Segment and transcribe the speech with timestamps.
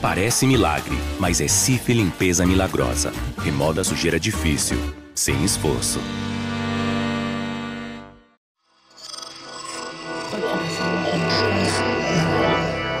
[0.00, 3.12] Parece milagre, mas é Cif Limpeza Milagrosa.
[3.36, 4.78] Remoda a sujeira difícil,
[5.14, 6.00] sem esforço.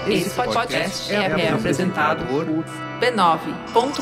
[0.06, 2.44] Esse podcast é, é apresentado por
[3.00, 4.00] b9.com.br.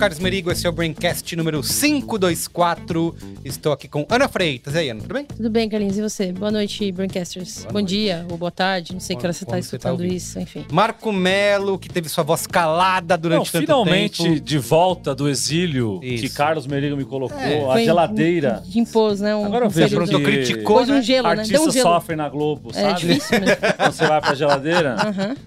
[0.00, 3.14] Carlos Merigo, esse é o Braincast número 524.
[3.44, 4.74] Estou aqui com Ana Freitas.
[4.74, 5.24] E aí, Ana, tudo bem?
[5.26, 5.98] Tudo bem, Carlinhos.
[5.98, 6.32] E você?
[6.32, 7.58] Boa noite, Braincasters.
[7.64, 7.88] Boa Bom noite.
[7.90, 10.14] dia ou boa tarde, não sei que hora você está Quando tá escutando ouvindo.
[10.14, 10.64] isso, enfim.
[10.72, 14.40] Marco Melo, que teve sua voz calada Não, durante tanto finalmente tempo.
[14.40, 16.22] de volta do exílio Isso.
[16.22, 18.62] que Carlos Merigo me colocou, É, a Foi- geladeira.
[18.74, 19.36] Impôs, né?
[19.36, 21.02] Um, Agora eu um vejo que criticou, Pôs um né?
[21.02, 21.42] gelo, né?
[21.46, 21.82] Deu um gelo.
[21.90, 23.00] sofrem na Globo, É sabe?
[23.00, 23.56] difícil mesmo.
[23.76, 24.96] Quando você vai pra geladeira,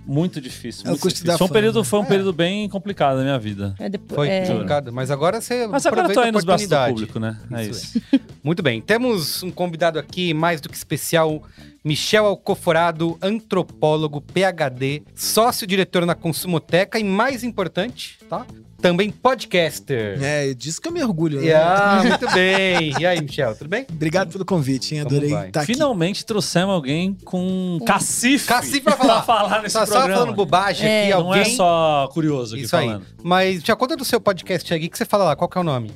[0.05, 0.83] muito difícil.
[0.85, 1.37] É Muito difícil.
[1.39, 3.73] Foi um período, foi um período bem complicado na minha vida.
[3.79, 6.67] É, depois, Foi é, complicado, mas agora você Mas agora eu tô aí nos braços
[6.67, 6.93] do oportunidade.
[6.93, 7.39] público, né?
[7.51, 8.01] É Isso isso.
[8.43, 11.43] Muito bem, temos um convidado aqui mais do que especial,
[11.83, 18.45] Michel Alcoforado, antropólogo, PhD, sócio-diretor na Consumoteca e mais importante, tá?
[18.83, 20.21] Também podcaster.
[20.21, 21.39] É, disso que eu me orgulho.
[21.39, 21.47] né?
[21.47, 22.93] E, ah, muito bem.
[22.99, 23.85] E aí, Michel, tudo bem?
[23.89, 25.01] Obrigado pelo convite, hein?
[25.01, 25.73] Adorei estar aqui.
[25.73, 28.45] Finalmente trouxemos alguém com cacife.
[28.45, 29.21] Cacife pra falar.
[29.23, 30.19] pra falar nesse Só, só programa.
[30.19, 31.01] falando bobagem É.
[31.03, 31.41] aqui, Não alguém...
[31.41, 32.87] é só curioso aqui Isso aí.
[32.87, 33.05] falando.
[33.23, 35.63] Mas já conta do seu podcast aqui, que você fala lá, qual que é o
[35.63, 35.89] nome?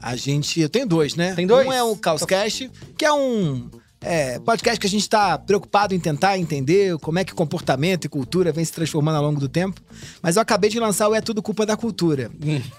[0.00, 0.60] A gente.
[0.60, 1.34] Eu tenho dois, né?
[1.34, 1.66] Tem dois?
[1.66, 3.68] Um é o Caoscast, que é um.
[4.08, 8.08] É, podcast que a gente está preocupado em tentar entender como é que comportamento e
[8.08, 9.80] cultura vem se transformando ao longo do tempo.
[10.22, 12.30] Mas eu acabei de lançar o É Tudo Culpa da Cultura.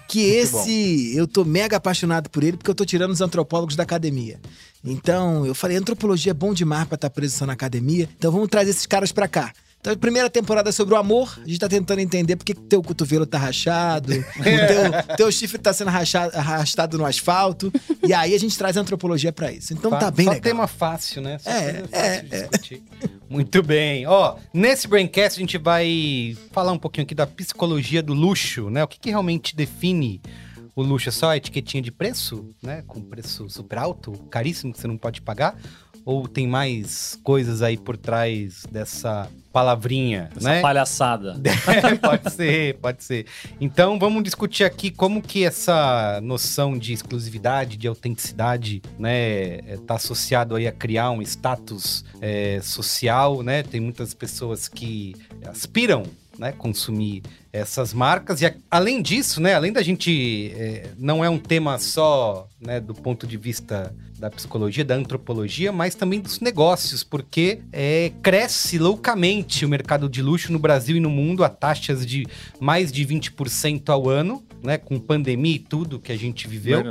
[0.08, 3.82] Que esse, eu tô mega apaixonado por ele, porque eu tô tirando os antropólogos da
[3.82, 4.40] academia.
[4.82, 8.48] Então, eu falei, antropologia é bom demais pra estar preso só na academia, então vamos
[8.48, 9.52] trazer esses caras pra cá.
[9.80, 12.52] Então, a primeira temporada é sobre o amor, a gente tá tentando entender por que
[12.52, 14.42] teu cotovelo tá rachado, o
[15.06, 17.72] teu, teu chifre tá sendo racha- arrastado no asfalto,
[18.06, 19.72] e aí a gente traz a antropologia pra isso.
[19.72, 20.42] Então Fa- tá bem Só legal.
[20.42, 21.38] tema fácil, né?
[21.38, 22.82] Só É, é, discutir.
[23.30, 24.04] Muito bem.
[24.06, 28.82] Ó, nesse Braincast a gente vai falar um pouquinho aqui da psicologia do luxo, né?
[28.82, 30.20] O que, que realmente define
[30.74, 31.08] o luxo?
[31.08, 32.82] É só a etiquetinha de preço, né?
[32.86, 35.56] Com preço super alto, caríssimo, que você não pode pagar?
[36.08, 40.62] Ou tem mais coisas aí por trás dessa palavrinha, Essa né?
[40.62, 41.38] palhaçada.
[42.00, 43.26] pode ser, pode ser.
[43.60, 50.56] Então vamos discutir aqui como que essa noção de exclusividade, de autenticidade, né, está associado
[50.56, 53.62] aí a criar um status é, social, né?
[53.62, 55.14] Tem muitas pessoas que
[55.44, 56.04] aspiram
[56.38, 58.40] né, consumir essas marcas.
[58.40, 60.54] E além disso, né, além da gente.
[60.56, 65.70] é, não é um tema só né, do ponto de vista da psicologia, da antropologia,
[65.72, 71.00] mas também dos negócios, porque é, cresce loucamente o mercado de luxo no Brasil e
[71.00, 72.26] no mundo a taxas de
[72.60, 74.76] mais de 20% ao ano, né?
[74.76, 76.82] Com pandemia e tudo que a gente viveu.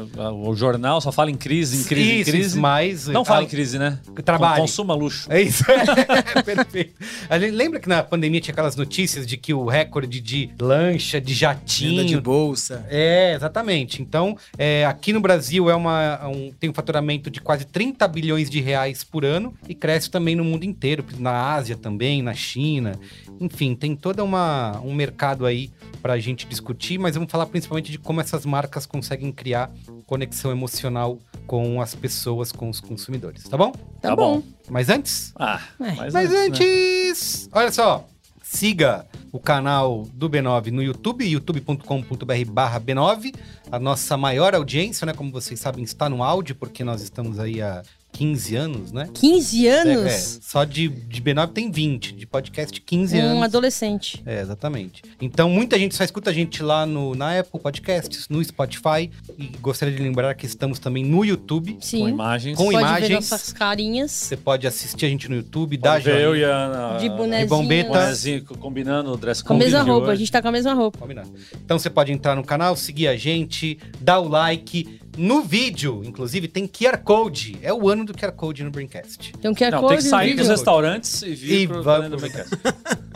[0.46, 2.60] O jornal só fala em crise, em crise, Isso, em crise.
[2.60, 4.00] mas Não fala a- em crise, né?
[4.24, 4.62] Trabalhe.
[4.62, 5.28] Consuma luxo.
[5.32, 5.64] É isso.
[6.46, 6.94] Perfeito.
[7.30, 11.20] A gente lembra que na pandemia tinha aquelas notícias de que o recorde de lancha,
[11.20, 12.86] de Venda jatinho, de bolsa.
[12.90, 14.02] É, exatamente.
[14.02, 18.50] Então, é, aqui no Brasil é uma, um- tem um faturamento de quase 30 bilhões
[18.50, 23.00] de reais por ano e cresce também no mundo inteiro, na Ásia também, na China.
[23.40, 27.98] Enfim, tem todo uma, um mercado aí pra gente discutir, mas vamos falar principalmente de
[28.00, 29.72] como essas marcas conseguem criar
[30.06, 33.72] conexão emocional com as pessoas, com os consumidores, tá bom?
[33.72, 34.38] Tá, Tá bom.
[34.40, 34.44] bom.
[34.70, 35.92] Mas antes, Ah, É.
[35.96, 37.08] mas, mas antes, né?
[37.10, 38.08] antes, olha só,
[38.50, 43.36] siga o canal do B9 no YouTube, youtube.com.br barra B9,
[43.70, 47.62] a nossa maior audiência, né, como vocês sabem, está no áudio, porque nós estamos aí
[47.62, 47.84] há
[48.18, 49.10] 15 anos, né?
[49.14, 50.06] 15 É, anos?
[50.12, 53.44] é, só de, de B9 tem 20, de podcast 15 um anos.
[53.44, 54.24] adolescente.
[54.26, 55.04] É, exatamente.
[55.22, 59.12] Então, muita gente só escuta a gente lá no, na Apple Podcasts, no Spotify.
[59.38, 61.78] E gostaria de lembrar que estamos também no YouTube.
[61.80, 62.00] Sim.
[62.00, 62.58] Com imagens.
[62.58, 63.30] Com Pode ver imagens.
[63.30, 64.12] nossas carinhas.
[64.12, 66.98] Você pode assistir a gente no YouTube, Pode ver eu e a Ana.
[67.00, 67.48] De bonezinho.
[67.50, 67.90] bombeta.
[67.90, 70.20] bonezinho combinando o dress Com a code mesma de roupa, a hoje.
[70.20, 70.98] gente tá com a mesma roupa.
[70.98, 71.32] Combinado.
[71.64, 75.00] Então você pode entrar no canal, seguir a gente, dar o like.
[75.18, 77.58] No vídeo, inclusive, tem QR Code.
[77.64, 79.34] É o ano do QR Code no Braincast.
[79.42, 82.18] Tem um QR Não, Code tem que sair dos restaurantes e vir E pro pro-
[82.18, 82.52] Braincast.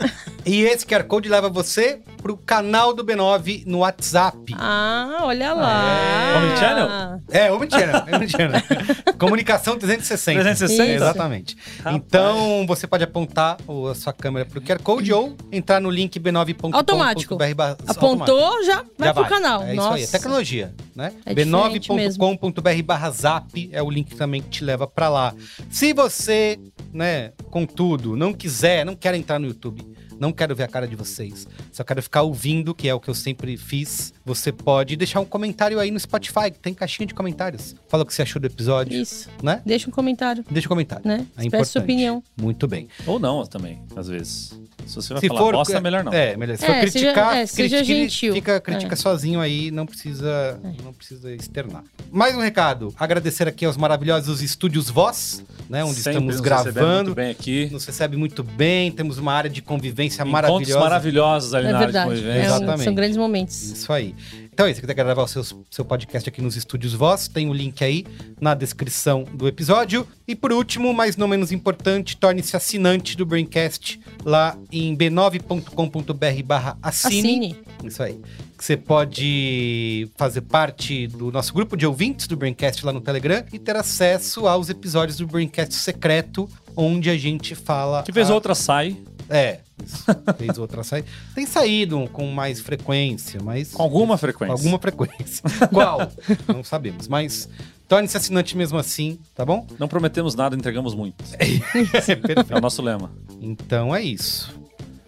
[0.44, 4.54] E esse QR Code leva você pro canal do B9 no WhatsApp.
[4.58, 6.34] Ah, olha lá.
[6.38, 7.20] Omnichannel?
[7.30, 8.02] É, Omnichannel.
[8.08, 8.62] é Omnichannel.
[9.18, 10.40] Comunicação 360.
[10.40, 10.84] 360?
[10.84, 10.92] Isso.
[10.94, 11.56] Exatamente.
[11.78, 11.96] Rapaz.
[11.96, 13.56] Então, você pode apontar
[13.90, 16.76] a sua câmera pro QR Code ou entrar no link b9.com.br.
[16.76, 17.38] Automático.
[17.86, 19.30] Apontou, já vai Já pro vai.
[19.30, 19.62] canal.
[19.62, 19.88] É Nossa.
[19.90, 21.12] isso aí, é tecnologia, né?
[21.24, 25.34] É diferente b9.com.br barra zap é o link também que te leva pra lá.
[25.70, 26.58] Se você,
[26.92, 29.86] né, contudo, não quiser, não quer entrar no YouTube,
[30.22, 33.10] não quero ver a cara de vocês, só quero ficar ouvindo, que é o que
[33.10, 37.12] eu sempre fiz, você pode deixar um comentário aí no Spotify, que tem caixinha de
[37.12, 37.74] comentários.
[37.88, 39.28] Fala o que você achou do episódio, Isso.
[39.42, 39.60] né?
[39.66, 41.04] Deixa um comentário, Deixa um comentário.
[41.04, 41.26] né?
[41.36, 42.22] É Expressa sua opinião.
[42.40, 42.86] Muito bem.
[43.04, 44.56] Ou não também, às vezes.
[44.86, 46.12] Se você vai Se falar for, bosta, é melhor não.
[46.12, 46.56] É, melhor.
[46.56, 48.34] Se É, for seja- criticar, é, seja critique, gentil.
[48.34, 48.96] fica critica É.
[48.96, 51.82] sozinho aí, não precisa, não precisa externar.
[52.10, 57.04] Mais um recado, agradecer aqui aos maravilhosos estúdios Voz, né, onde Sempre estamos nos gravando.
[57.04, 57.68] Muito bem aqui.
[57.72, 60.80] Nos recebe muito bem, temos uma área de convivência Encontros maravilhosa.
[60.80, 62.10] maravilhosos ali É na área de verdade.
[62.10, 62.38] convivência.
[62.38, 62.84] É um- Exatamente.
[62.84, 63.62] são grandes momentos.
[63.62, 64.14] Isso aí.
[64.52, 67.48] Então é isso, se quiser gravar o seu, seu podcast aqui nos estúdios Voz, tem
[67.48, 68.04] o link aí
[68.38, 70.06] na descrição do episódio.
[70.28, 76.76] E por último, mas não menos importante, torne-se assinante do Braincast lá em b9.com.br barra
[76.82, 77.18] assine.
[77.18, 77.56] Assine.
[77.84, 78.20] Isso aí.
[78.56, 83.42] Que Você pode fazer parte do nosso grupo de ouvintes do Braincast lá no Telegram
[83.52, 88.02] e ter acesso aos episódios do Braincast secreto, onde a gente fala.
[88.02, 88.96] Que vez a- ou outra sai,
[89.28, 90.04] É, isso.
[90.36, 91.08] fez outra saída.
[91.34, 93.72] Tem saído com mais frequência, mas.
[93.72, 94.52] com alguma Com frequência.
[94.52, 95.42] alguma frequência.
[95.72, 96.00] Qual?
[96.48, 97.48] Não sabemos, mas
[97.88, 99.66] torne-se assinante mesmo assim, tá bom?
[99.78, 101.22] Não prometemos nada, entregamos muito.
[101.24, 102.52] Perfeito.
[102.52, 103.10] É o nosso lema.
[103.40, 104.54] Então é isso.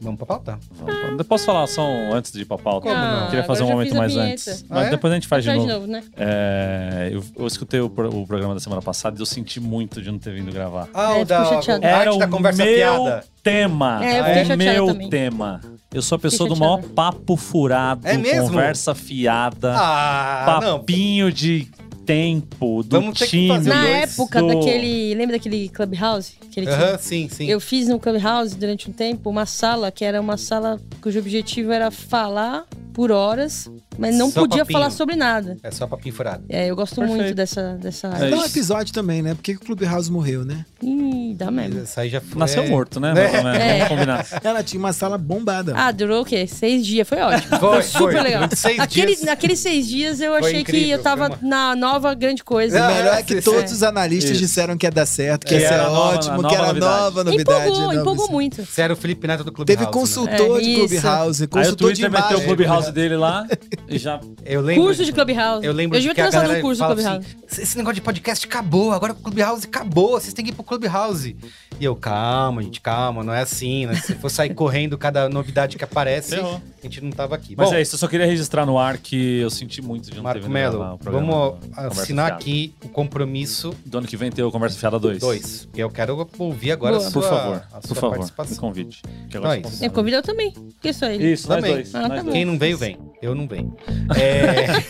[0.04, 0.58] Vamos pra pauta?
[0.72, 2.88] Vamos- Eu posso falar só um antes de ir pra pauta?
[2.88, 3.20] Como não?
[3.22, 4.62] Eu queria fazer um momento mais antes.
[4.68, 4.90] Ah, Mas é?
[4.90, 5.70] depois a gente faz de Faz novo.
[5.70, 6.02] de novo, né?
[6.16, 10.02] É, eu, eu escutei o, pro- o programa da semana passada e eu senti muito
[10.02, 10.88] de não ter vindo gravar.
[10.92, 11.84] Ah, É, o da ficou chateado.
[11.84, 13.24] a Era arte da o conversa meu fiada.
[13.42, 14.04] tema.
[14.04, 15.08] É, eu o chateada meu também.
[15.10, 15.60] tema.
[15.92, 18.48] Eu sou a pessoa do maior papo furado, É mesmo?
[18.48, 20.78] conversa fiada, Ah, não.
[20.80, 21.68] papinho de
[22.04, 23.48] tempo, do Vamos ter que time.
[23.48, 25.14] fazer Na dois época do- daquele.
[25.14, 26.32] Lembra daquele Clubhouse?
[26.48, 27.46] Aquele que- Aham, sim, sim.
[27.46, 31.72] Eu fiz no Clubhouse durante um tempo uma sala que era uma sala cujo objetivo
[31.72, 33.68] era falar por horas,
[33.98, 34.78] mas não Só podia papinho.
[34.78, 35.56] falar sobre nada.
[35.62, 36.44] É só papinho furado.
[36.48, 37.20] É, eu gosto Perfeito.
[37.22, 39.34] muito dessa, dessa É um episódio também, né?
[39.34, 40.64] Por que que o Clubhouse morreu, né?
[40.82, 41.82] Ih, dá mesmo.
[41.82, 42.38] Isso aí já foi.
[42.38, 43.10] Nasceu é- morto, né?
[43.16, 43.28] É.
[43.42, 43.72] Vamos, É.
[43.74, 44.26] vamos combinar.
[44.44, 45.74] Ela tinha uma sala bombada.
[45.76, 46.46] Ah, durou o quê?
[46.46, 47.08] Seis dias.
[47.08, 47.58] Foi ótimo.
[47.58, 48.20] Foi, super foi.
[48.22, 48.48] legal.
[48.54, 49.22] Seis Aquele, dias.
[49.22, 52.80] naqueles seis dias eu Foi achei que incrível, eu tava foi na nova grande coisa.
[52.82, 53.76] o melhor é que todos sim.
[53.76, 54.40] os analistas Isso.
[54.40, 56.80] disseram que ia dar certo, que Que ia ser a nova- ótimo, que era novidade.
[57.02, 57.68] nova novidade.
[57.68, 58.64] empolgou, empolgou muito.
[58.64, 60.00] Você era o Felipe Neto do Clube Teve House, né?
[60.00, 60.88] consultor É, de isso.
[61.00, 62.46] Clubhouse, Aí o consultor de Twitter meteu imagem.
[62.84, 63.46] Clubhouse dele lá
[63.88, 64.20] e já.
[64.44, 64.84] Eu lembro.
[64.84, 65.64] Curso de Clubhouse.
[65.66, 67.26] Eu lembro eu que ter a lançado galera um curso fala Clubhouse.
[67.50, 70.62] assim, esse negócio de podcast acabou, agora o Clubhouse acabou, vocês têm que ir pro
[70.64, 71.34] Clubhouse.
[71.80, 73.94] E eu, calma, gente, calma, não é assim, né?
[73.96, 76.60] Se for sair correndo cada novidade que aparece, Ferrou.
[76.80, 77.54] a gente não tava aqui.
[77.56, 80.10] Mas Bom, é isso, eu só queria registrar no ar que eu senti muito de
[80.10, 82.40] não ter Marco vindo gravar Melo, vamos assinar Fiada.
[82.42, 85.18] aqui o compromisso Do ano que vem tem o Conversa Fiada 2.
[85.18, 85.68] 2.
[85.74, 87.08] Eu quero ouvir agora Boa.
[87.08, 88.56] a sua, Por favor, a por sua favor, me participação.
[88.58, 89.02] convide.
[89.28, 89.70] Que Então é isso.
[89.70, 89.94] sou Eu convidado.
[89.94, 90.52] convido eu também.
[90.80, 91.32] Que ele.
[91.32, 91.74] Isso, nós Também.
[91.74, 91.94] dois.
[91.94, 92.32] Ah, nós tá dois.
[92.32, 92.98] Quem não veio, vem.
[93.22, 93.74] Eu não venho.
[94.16, 94.84] É,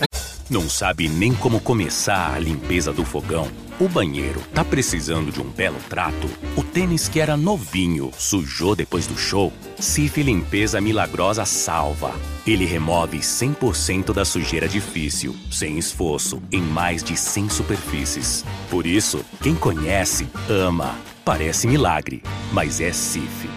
[0.51, 3.49] Não sabe nem como começar a limpeza do fogão?
[3.81, 6.29] O banheiro tá precisando de um belo trato?
[6.57, 9.51] O tênis que era novinho sujou depois do show?
[9.81, 12.13] Cif Limpeza Milagrosa salva.
[12.47, 18.45] Ele remove 100% da sujeira difícil, sem esforço, em mais de 100 superfícies.
[18.71, 20.95] Por isso, quem conhece, ama.
[21.25, 22.23] Parece milagre,
[22.53, 23.49] mas é Cif.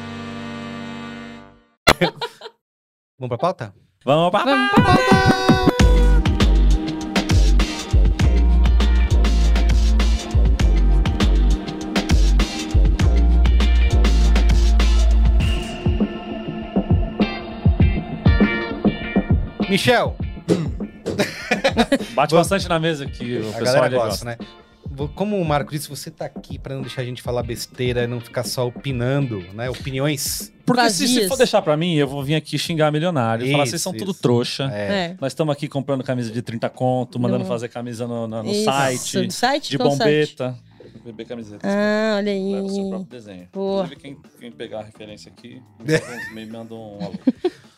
[3.19, 3.75] vamos pra pauta?
[4.05, 4.43] Vamos pra...
[4.45, 4.97] Vamos pra.
[19.69, 20.15] Michel,
[22.13, 24.25] Bate bastante na mesa aqui, o a pessoal galera gosta.
[24.25, 24.37] né?
[25.15, 28.07] Como o Marco disse, você tá aqui pra não deixar a gente falar besteira e
[28.07, 29.69] não ficar só opinando, né?
[29.69, 30.51] Opiniões.
[30.65, 33.45] Porque se, se for deixar pra mim, eu vou vir aqui xingar milionário.
[33.45, 34.05] e falar, Isso, vocês são isso.
[34.05, 34.69] tudo trouxa.
[34.73, 35.05] É.
[35.11, 35.15] É.
[35.21, 38.51] Nós estamos aqui comprando camisa de 30 conto, mandando No- fazer camisa no, no- no
[38.51, 38.63] Isso.
[38.65, 39.69] site, No site?
[39.71, 39.99] de Qual site?
[40.35, 40.57] bombeta.
[41.05, 41.59] Bebê camiseta.
[41.65, 42.89] Ah, olha É o seu aí.
[42.89, 43.43] próprio desenho.
[43.49, 45.61] Inclusive, quem, quem pegar a referência aqui,
[46.33, 47.13] me manda um alô.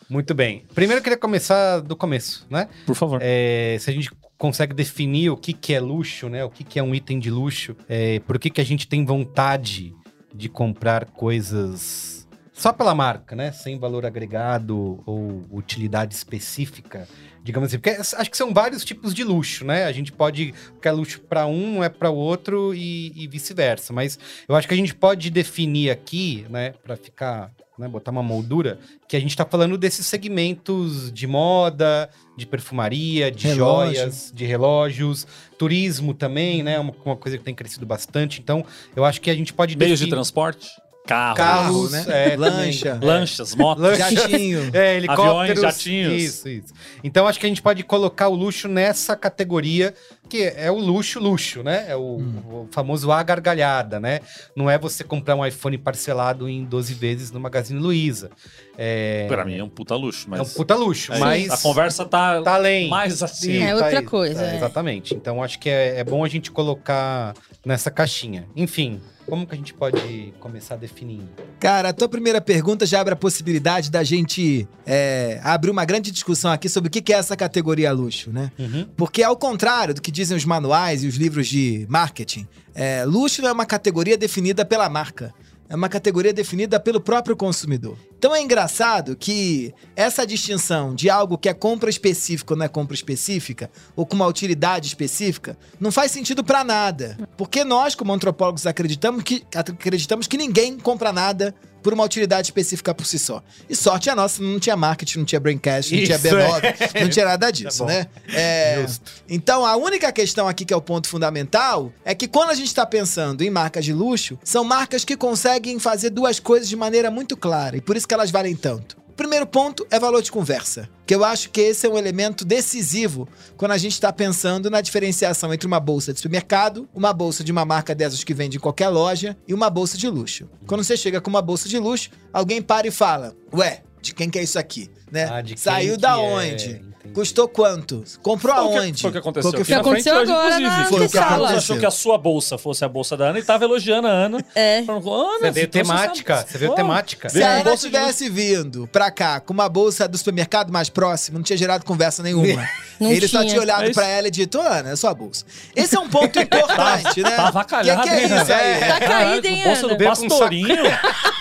[0.08, 0.64] Muito bem.
[0.74, 2.68] Primeiro eu queria começar do começo, né?
[2.84, 3.20] Por favor.
[3.22, 4.10] É, se a gente
[4.40, 6.42] consegue definir o que, que é luxo, né?
[6.42, 9.04] O que, que é um item de luxo, é, por que, que a gente tem
[9.04, 9.94] vontade
[10.34, 13.52] de comprar coisas só pela marca, né?
[13.52, 17.06] Sem valor agregado ou utilidade específica,
[17.44, 17.78] digamos assim.
[17.78, 19.84] Porque acho que são vários tipos de luxo, né?
[19.84, 20.54] A gente pode.
[20.74, 23.92] O que é luxo para um é para o outro e, e vice-versa.
[23.92, 24.18] Mas
[24.48, 27.52] eu acho que a gente pode definir aqui, né, para ficar.
[27.80, 33.30] Né, botar uma moldura, que a gente tá falando desses segmentos de moda, de perfumaria,
[33.30, 33.94] de Relógio.
[33.94, 35.26] joias, de relógios,
[35.58, 36.78] turismo também, né?
[36.78, 38.38] Uma, uma coisa que tem crescido bastante.
[38.38, 40.68] Então, eu acho que a gente pode Meios de transporte?
[41.06, 41.34] Carro.
[41.36, 42.04] Carro, Carros, né?
[42.08, 42.98] é, Lancha.
[43.02, 43.98] Lanchas, motos.
[43.98, 44.70] Jatinho.
[44.72, 45.30] É, helicópteros.
[45.40, 46.22] Aviões, jatinhos.
[46.22, 46.74] Isso, isso.
[47.02, 49.92] Então acho que a gente pode colocar o luxo nessa categoria,
[50.28, 51.86] que é o luxo, luxo, né?
[51.88, 54.20] É o, o famoso A gargalhada, né?
[54.54, 58.30] Não é você comprar um iPhone parcelado em 12 vezes no Magazine Luiza.
[58.78, 60.38] É, Pra mim é um puta luxo, mas...
[60.38, 62.88] é um puta luxo, É, mas A conversa tá, tá além.
[62.88, 63.52] mais assim.
[63.58, 64.04] Sim, É outra aí.
[64.04, 64.56] coisa, é.
[64.56, 65.14] Exatamente.
[65.14, 67.34] Então acho que é, é bom a gente colocar
[67.66, 68.46] nessa caixinha.
[68.54, 69.00] Enfim,
[69.30, 71.28] como que a gente pode começar definindo?
[71.60, 76.10] Cara, a tua primeira pergunta já abre a possibilidade da gente é, abrir uma grande
[76.10, 78.50] discussão aqui sobre o que é essa categoria luxo, né?
[78.58, 78.88] Uhum.
[78.96, 82.44] Porque, ao contrário do que dizem os manuais e os livros de marketing,
[82.74, 85.32] é, luxo não é uma categoria definida pela marca.
[85.70, 87.96] É uma categoria definida pelo próprio consumidor.
[88.18, 92.68] Então é engraçado que essa distinção de algo que é compra específica ou não é
[92.68, 97.16] compra específica, ou com uma utilidade específica, não faz sentido pra nada.
[97.36, 102.94] Porque nós, como antropólogos, acreditamos que, acreditamos que ninguém compra nada por uma utilidade específica
[102.94, 103.42] por si só.
[103.68, 107.08] E sorte a nossa, não tinha marketing, não tinha braincast, não tinha Isso, B9, não
[107.08, 107.86] tinha nada disso, bom.
[107.86, 108.06] né?
[108.32, 108.86] É,
[109.28, 112.68] então, a única questão aqui que é o ponto fundamental é que quando a gente
[112.68, 117.10] está pensando em marcas de luxo, são marcas que conseguem fazer duas coisas de maneira
[117.10, 118.96] muito clara e por isso que elas valem tanto.
[119.20, 122.42] O primeiro ponto é valor de conversa, que eu acho que esse é um elemento
[122.42, 127.44] decisivo quando a gente está pensando na diferenciação entre uma bolsa de supermercado, uma bolsa
[127.44, 130.48] de uma marca dessas que vende em qualquer loja e uma bolsa de luxo.
[130.66, 134.30] Quando você chega com uma bolsa de luxo, alguém para e fala: Ué, de quem
[134.30, 134.88] que é isso aqui?
[135.12, 135.24] Né?
[135.24, 136.16] Ah, Saiu da é?
[136.16, 136.70] onde?
[136.70, 136.89] Entendi.
[137.14, 138.04] Custou quanto?
[138.22, 139.00] Comprou Foi o que- aonde?
[139.00, 141.16] Foi o que aconteceu Foi o que frente aconteceu hoje, agora na Foi o que
[141.16, 141.48] sala.
[141.48, 144.10] Você achou que a sua bolsa fosse a bolsa da Ana e tava elogiando a
[144.10, 144.44] Ana.
[144.54, 144.82] É.
[144.84, 147.28] Falando, Ana, Você veio temática, você veio temática.
[147.30, 151.38] Se a Ana bolsa tivesse vindo pra cá com uma bolsa do supermercado mais próximo,
[151.38, 152.68] não tinha gerado conversa nenhuma.
[153.00, 153.48] Não Ele só tinha.
[153.52, 155.46] tinha olhado É pra ela e dito, Ana, é sua bolsa.
[155.74, 157.30] Esse é um ponto importante, né?
[157.30, 158.80] Tá avacalhado, Que que é hein, isso aí?
[158.80, 159.96] Tá caída, hein, Bolsa do Ana?
[159.96, 160.68] Com um pastorinho.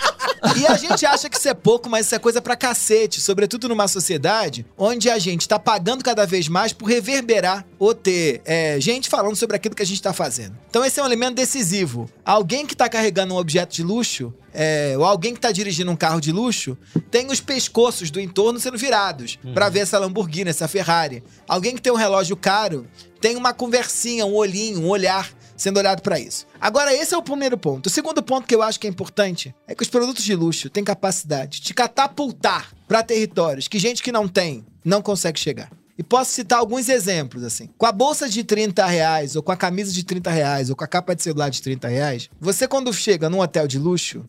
[0.57, 3.21] E a gente acha que isso é pouco, mas isso é coisa pra cacete.
[3.21, 8.41] Sobretudo numa sociedade onde a gente tá pagando cada vez mais por reverberar ou ter
[8.45, 10.57] é, gente falando sobre aquilo que a gente tá fazendo.
[10.69, 12.09] Então esse é um elemento decisivo.
[12.25, 15.95] Alguém que tá carregando um objeto de luxo, é, ou alguém que tá dirigindo um
[15.95, 16.77] carro de luxo,
[17.11, 21.23] tem os pescoços do entorno sendo virados pra ver essa Lamborghini, essa Ferrari.
[21.47, 22.87] Alguém que tem um relógio caro
[23.19, 26.47] tem uma conversinha, um olhinho, um olhar sendo olhado pra isso.
[26.59, 27.87] Agora, esse é o primeiro ponto.
[27.87, 30.69] O segundo ponto que eu acho que é importante é que os produtos de luxo
[30.69, 35.69] têm capacidade de catapultar pra territórios que gente que não tem não consegue chegar.
[35.99, 37.67] E posso citar alguns exemplos, assim.
[37.77, 40.85] Com a bolsa de 30 reais, ou com a camisa de 30 reais, ou com
[40.85, 44.23] a capa de celular de 30 reais, você quando chega num hotel de luxo,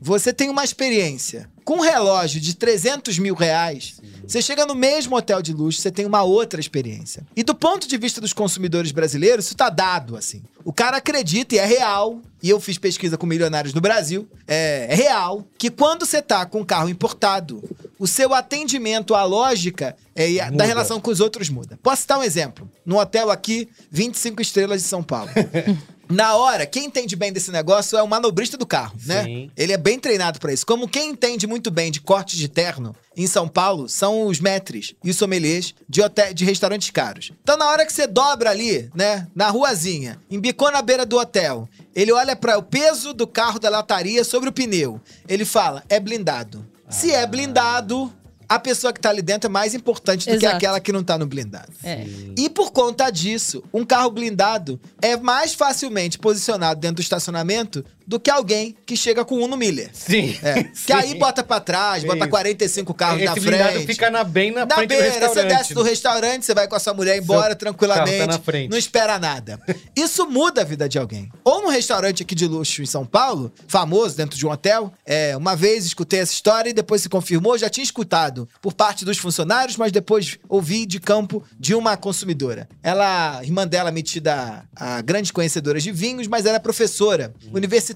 [0.00, 1.48] você tem uma experiência.
[1.64, 4.00] Com um relógio de 300 mil reais,
[4.32, 7.24] você chega no mesmo hotel de luxo, você tem uma outra experiência.
[7.36, 10.42] E do ponto de vista dos consumidores brasileiros, isso tá dado, assim.
[10.64, 14.86] O cara acredita, e é real, e eu fiz pesquisa com milionários no Brasil, é,
[14.90, 17.62] é real, que quando você tá com um carro importado,
[17.98, 21.78] o seu atendimento à lógica é, a- da relação com os outros muda.
[21.82, 22.70] Posso citar um exemplo?
[22.86, 25.30] Num hotel aqui, 25 estrelas de São Paulo.
[26.08, 29.24] Na hora, quem entende bem desse negócio é o manobrista do carro, né?
[29.24, 29.50] Sim.
[29.56, 30.66] Ele é bem treinado pra isso.
[30.66, 34.94] Como quem entende muito bem de corte de terno em São Paulo são os maîtres
[35.02, 37.32] e os sommeliers de, hotel, de restaurantes caros.
[37.42, 41.68] Então, na hora que você dobra ali, né, na ruazinha, embicou na beira do hotel,
[41.94, 45.00] ele olha para o peso do carro da lataria sobre o pneu.
[45.28, 46.66] Ele fala: é blindado.
[46.88, 48.12] Se é blindado,
[48.54, 50.56] a pessoa que tá ali dentro é mais importante do que Exato.
[50.56, 51.72] aquela que não tá no blindado.
[51.82, 52.04] É.
[52.36, 58.18] E por conta disso, um carro blindado é mais facilmente posicionado dentro do estacionamento do
[58.20, 59.90] que alguém que chega com um no Miller.
[59.92, 60.36] Sim.
[60.42, 60.64] É.
[60.64, 62.28] Que aí bota pra trás, bota Isso.
[62.28, 63.86] 45 carros Esse na frente.
[63.86, 65.34] fica na, bem na, Na frente beira, do restaurante.
[65.34, 68.16] você desce do restaurante, você vai com a sua mulher embora Seu tranquilamente.
[68.18, 68.70] carro tá na frente.
[68.70, 69.60] Não espera nada.
[69.96, 71.30] Isso muda a vida de alguém.
[71.44, 74.92] Ou num restaurante aqui de luxo em São Paulo, famoso, dentro de um hotel.
[75.06, 77.56] É, uma vez escutei essa história e depois se confirmou.
[77.58, 82.68] Já tinha escutado por parte dos funcionários, mas depois ouvi de campo de uma consumidora.
[82.82, 87.50] Ela, irmã dela, metida a, a grande conhecedora de vinhos, mas era professora Hum.
[87.54, 87.91] universitária.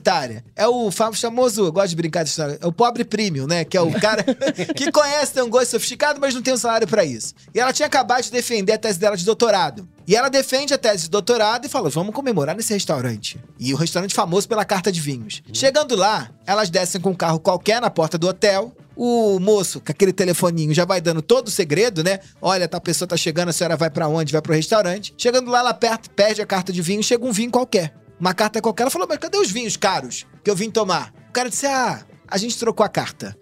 [0.55, 3.65] É o fa- famoso, eu gosto de brincar de história, é o pobre premium, né?
[3.65, 4.25] Que é o cara
[4.75, 7.35] que conhece, tem um gosto sofisticado, mas não tem um salário pra isso.
[7.55, 9.89] E ela tinha acabado de defender a tese dela de doutorado.
[10.07, 13.39] E ela defende a tese de doutorado e fala: vamos comemorar nesse restaurante.
[13.59, 15.43] E o restaurante famoso pela carta de vinhos.
[15.53, 18.73] Chegando lá, elas descem com um carro qualquer na porta do hotel.
[18.99, 22.19] O moço, com aquele telefoninho, já vai dando todo o segredo, né?
[22.41, 24.33] Olha, tá, a pessoa tá chegando, a senhora vai pra onde?
[24.33, 25.13] Vai pro restaurante.
[25.19, 27.93] Chegando lá, ela aperta, perde a carta de vinho, chega um vinho qualquer.
[28.19, 28.85] Uma carta qualquer.
[28.85, 31.13] Ela falou, mas cadê os vinhos caros que eu vim tomar?
[31.29, 33.37] O cara disse, ah, a gente trocou a carta.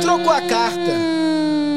[0.00, 0.92] Trocou a carta.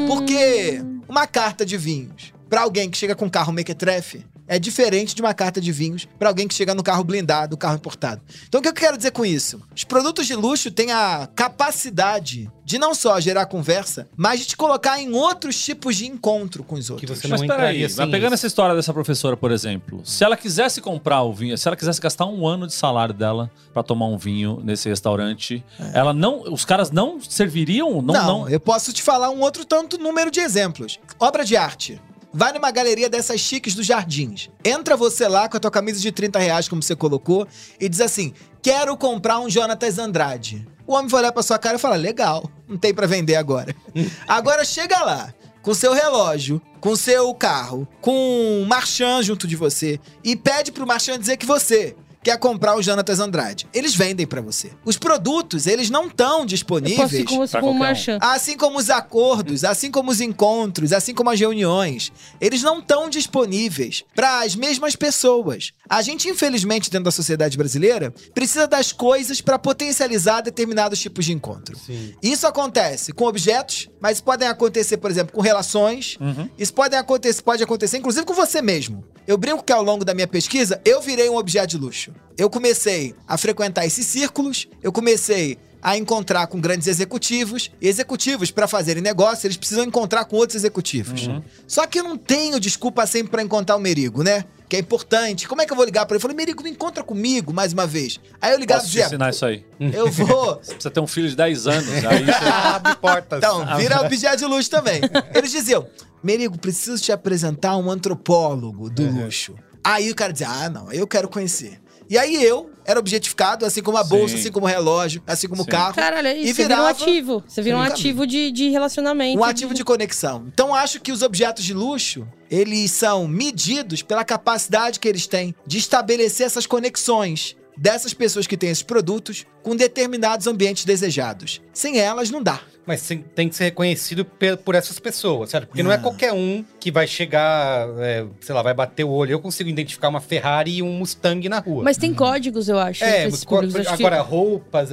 [0.06, 5.14] Porque uma carta de vinhos pra alguém que chega com um carro mequetrefe é diferente
[5.14, 8.20] de uma carta de vinhos pra alguém que chega no carro blindado, carro importado.
[8.48, 9.60] Então o que eu quero dizer com isso?
[9.74, 14.56] Os produtos de luxo têm a capacidade de não só gerar conversa, mas de te
[14.56, 17.18] colocar em outros tipos de encontro com os Que outros.
[17.18, 18.34] você Mas não peraí, mas sem pegando isso.
[18.34, 22.00] essa história dessa professora, por exemplo, se ela quisesse comprar o vinho, se ela quisesse
[22.00, 26.64] gastar um ano de salário dela pra tomar um vinho nesse restaurante, ela não, os
[26.64, 28.48] caras não serviriam, não, Não, não.
[28.48, 30.98] eu posso te falar um outro tanto número de exemplos.
[31.18, 32.00] Obra de arte.
[32.36, 34.50] Vai numa galeria dessas chiques dos jardins.
[34.64, 37.46] Entra você lá com a tua camisa de 30 reais, como você colocou,
[37.78, 40.66] e diz assim: quero comprar um Jonatas Andrade.
[40.84, 43.72] O homem vai olhar pra sua cara e fala: legal, não tem pra vender agora.
[44.26, 50.00] agora chega lá, com seu relógio, com seu carro, com um marchand junto de você,
[50.24, 53.68] e pede pro marchand dizer que você quer comprar o Jonatas Andrade.
[53.72, 54.72] Eles vendem pra você.
[54.84, 57.12] Os produtos, eles não estão disponíveis.
[57.12, 58.18] ir com você pra com o qualquer um.
[58.20, 63.10] Assim como os acordos, assim como os encontros, assim como as reuniões, eles não estão
[63.10, 65.72] disponíveis para as mesmas pessoas.
[65.88, 71.34] A gente, infelizmente, dentro da sociedade brasileira, precisa das coisas para potencializar determinados tipos de
[71.34, 71.76] encontro.
[71.76, 72.14] Sim.
[72.22, 76.16] Isso acontece com objetos, mas podem acontecer, por exemplo, com relações.
[76.18, 76.48] Uhum.
[76.58, 79.04] Isso pode acontecer, pode acontecer, inclusive, com você mesmo.
[79.26, 82.12] Eu brinco que ao longo da minha pesquisa, eu virei um objeto de luxo.
[82.36, 87.70] Eu comecei a frequentar esses círculos, eu comecei a encontrar com grandes executivos.
[87.78, 91.28] E executivos, para fazerem negócio, eles precisam encontrar com outros executivos.
[91.66, 94.46] Só que eu não tenho desculpa sempre para encontrar o Merigo, né?
[94.66, 95.46] Que é importante.
[95.46, 96.16] Como é que eu vou ligar para ele?
[96.16, 98.18] Eu falei, Merigo, me encontra comigo mais uma vez.
[98.40, 99.62] Aí eu ligava e Posso te dizia, ensinar isso aí.
[99.78, 100.58] eu vou.
[100.64, 101.88] Você precisa ter um filho de 10 anos.
[102.06, 102.32] Aí você...
[102.48, 103.38] Abre portas.
[103.38, 105.02] Então, vira objeto de luxo também.
[105.34, 105.86] Eles diziam,
[106.22, 109.54] Merigo, preciso te apresentar um antropólogo do luxo.
[109.84, 111.78] Aí o cara dizia, ah, não, eu quero conhecer.
[112.08, 114.40] E aí eu era objetificado, assim como a bolsa, Sim.
[114.40, 115.94] assim como o relógio, assim como o carro.
[115.94, 117.44] Caralho, E isso você vira um virava ativo.
[117.46, 119.38] Você vira um um ativo de, de relacionamento.
[119.38, 120.46] Um ativo de conexão.
[120.52, 125.54] Então acho que os objetos de luxo, eles são medidos pela capacidade que eles têm
[125.66, 131.60] de estabelecer essas conexões dessas pessoas que têm esses produtos com determinados ambientes desejados.
[131.72, 132.60] Sem elas, não dá.
[132.86, 134.26] Mas tem, que ser reconhecido
[134.64, 135.68] por essas pessoas, certo?
[135.68, 135.98] Porque não é Ah.
[135.98, 139.32] qualquer um que vai chegar, é, sei lá, vai bater o olho.
[139.32, 141.82] Eu consigo identificar uma Ferrari e um Mustang na rua.
[141.82, 143.02] Mas tem códigos, eu acho.
[143.02, 143.86] É, mas co- públicos.
[143.86, 144.90] Acho que- agora roupas,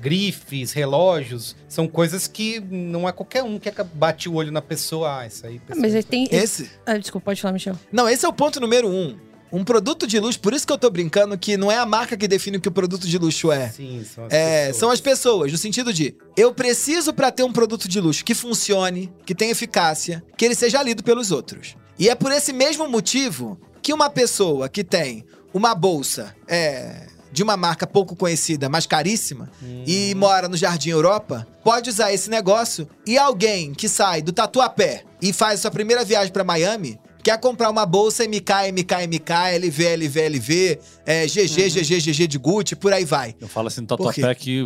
[0.00, 5.20] grifes, relógios, são coisas que não é qualquer um que bate o olho na pessoa.
[5.20, 5.60] Ah, isso aí.
[5.70, 6.28] Ah, mas aí tem.
[6.30, 6.70] Esse.
[6.84, 7.76] Ah, desculpa, pode falar, Michel.
[7.90, 9.16] Não, esse é o ponto número um.
[9.52, 12.16] Um produto de luxo, por isso que eu tô brincando que não é a marca
[12.16, 13.68] que define o que o produto de luxo é.
[13.70, 14.76] Sim, são as É, pessoas.
[14.76, 18.34] são as pessoas, no sentido de eu preciso pra ter um produto de luxo que
[18.34, 21.76] funcione, que tenha eficácia, que ele seja lido pelos outros.
[21.98, 27.42] E é por esse mesmo motivo que uma pessoa que tem uma bolsa é, de
[27.42, 29.48] uma marca pouco conhecida, mas caríssima,
[29.86, 35.04] e mora no Jardim Europa, pode usar esse negócio e alguém que sai do Tatuapé
[35.22, 36.98] e faz sua primeira viagem pra Miami.
[37.26, 42.38] Quer comprar uma bolsa MK, MK, MK, LV, LV, LV, é, GG, GG, GG de
[42.38, 43.34] Gucci, por aí vai.
[43.40, 43.88] Eu falo assim, no?
[43.88, 44.64] Tatuapé que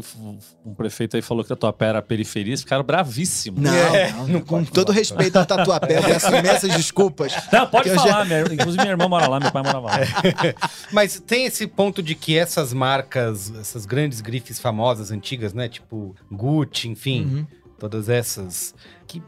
[0.62, 3.62] um prefeito aí falou que Tatuapé era periferia, eles ficaram bravíssimos.
[3.62, 7.33] Não, É, não, não com todo respeito ao Tatuapé, eu peço imensas desculpas.
[7.51, 9.96] Não, pode falar, minha- inclusive minha irmã mora lá, meu pai morava lá.
[10.92, 15.66] Mas tem esse ponto de que essas marcas, essas grandes grifes famosas, antigas, né?
[15.66, 17.46] Tipo Gucci, enfim, Uhum.
[17.81, 18.75] Todas essas.
[19.07, 19.21] Que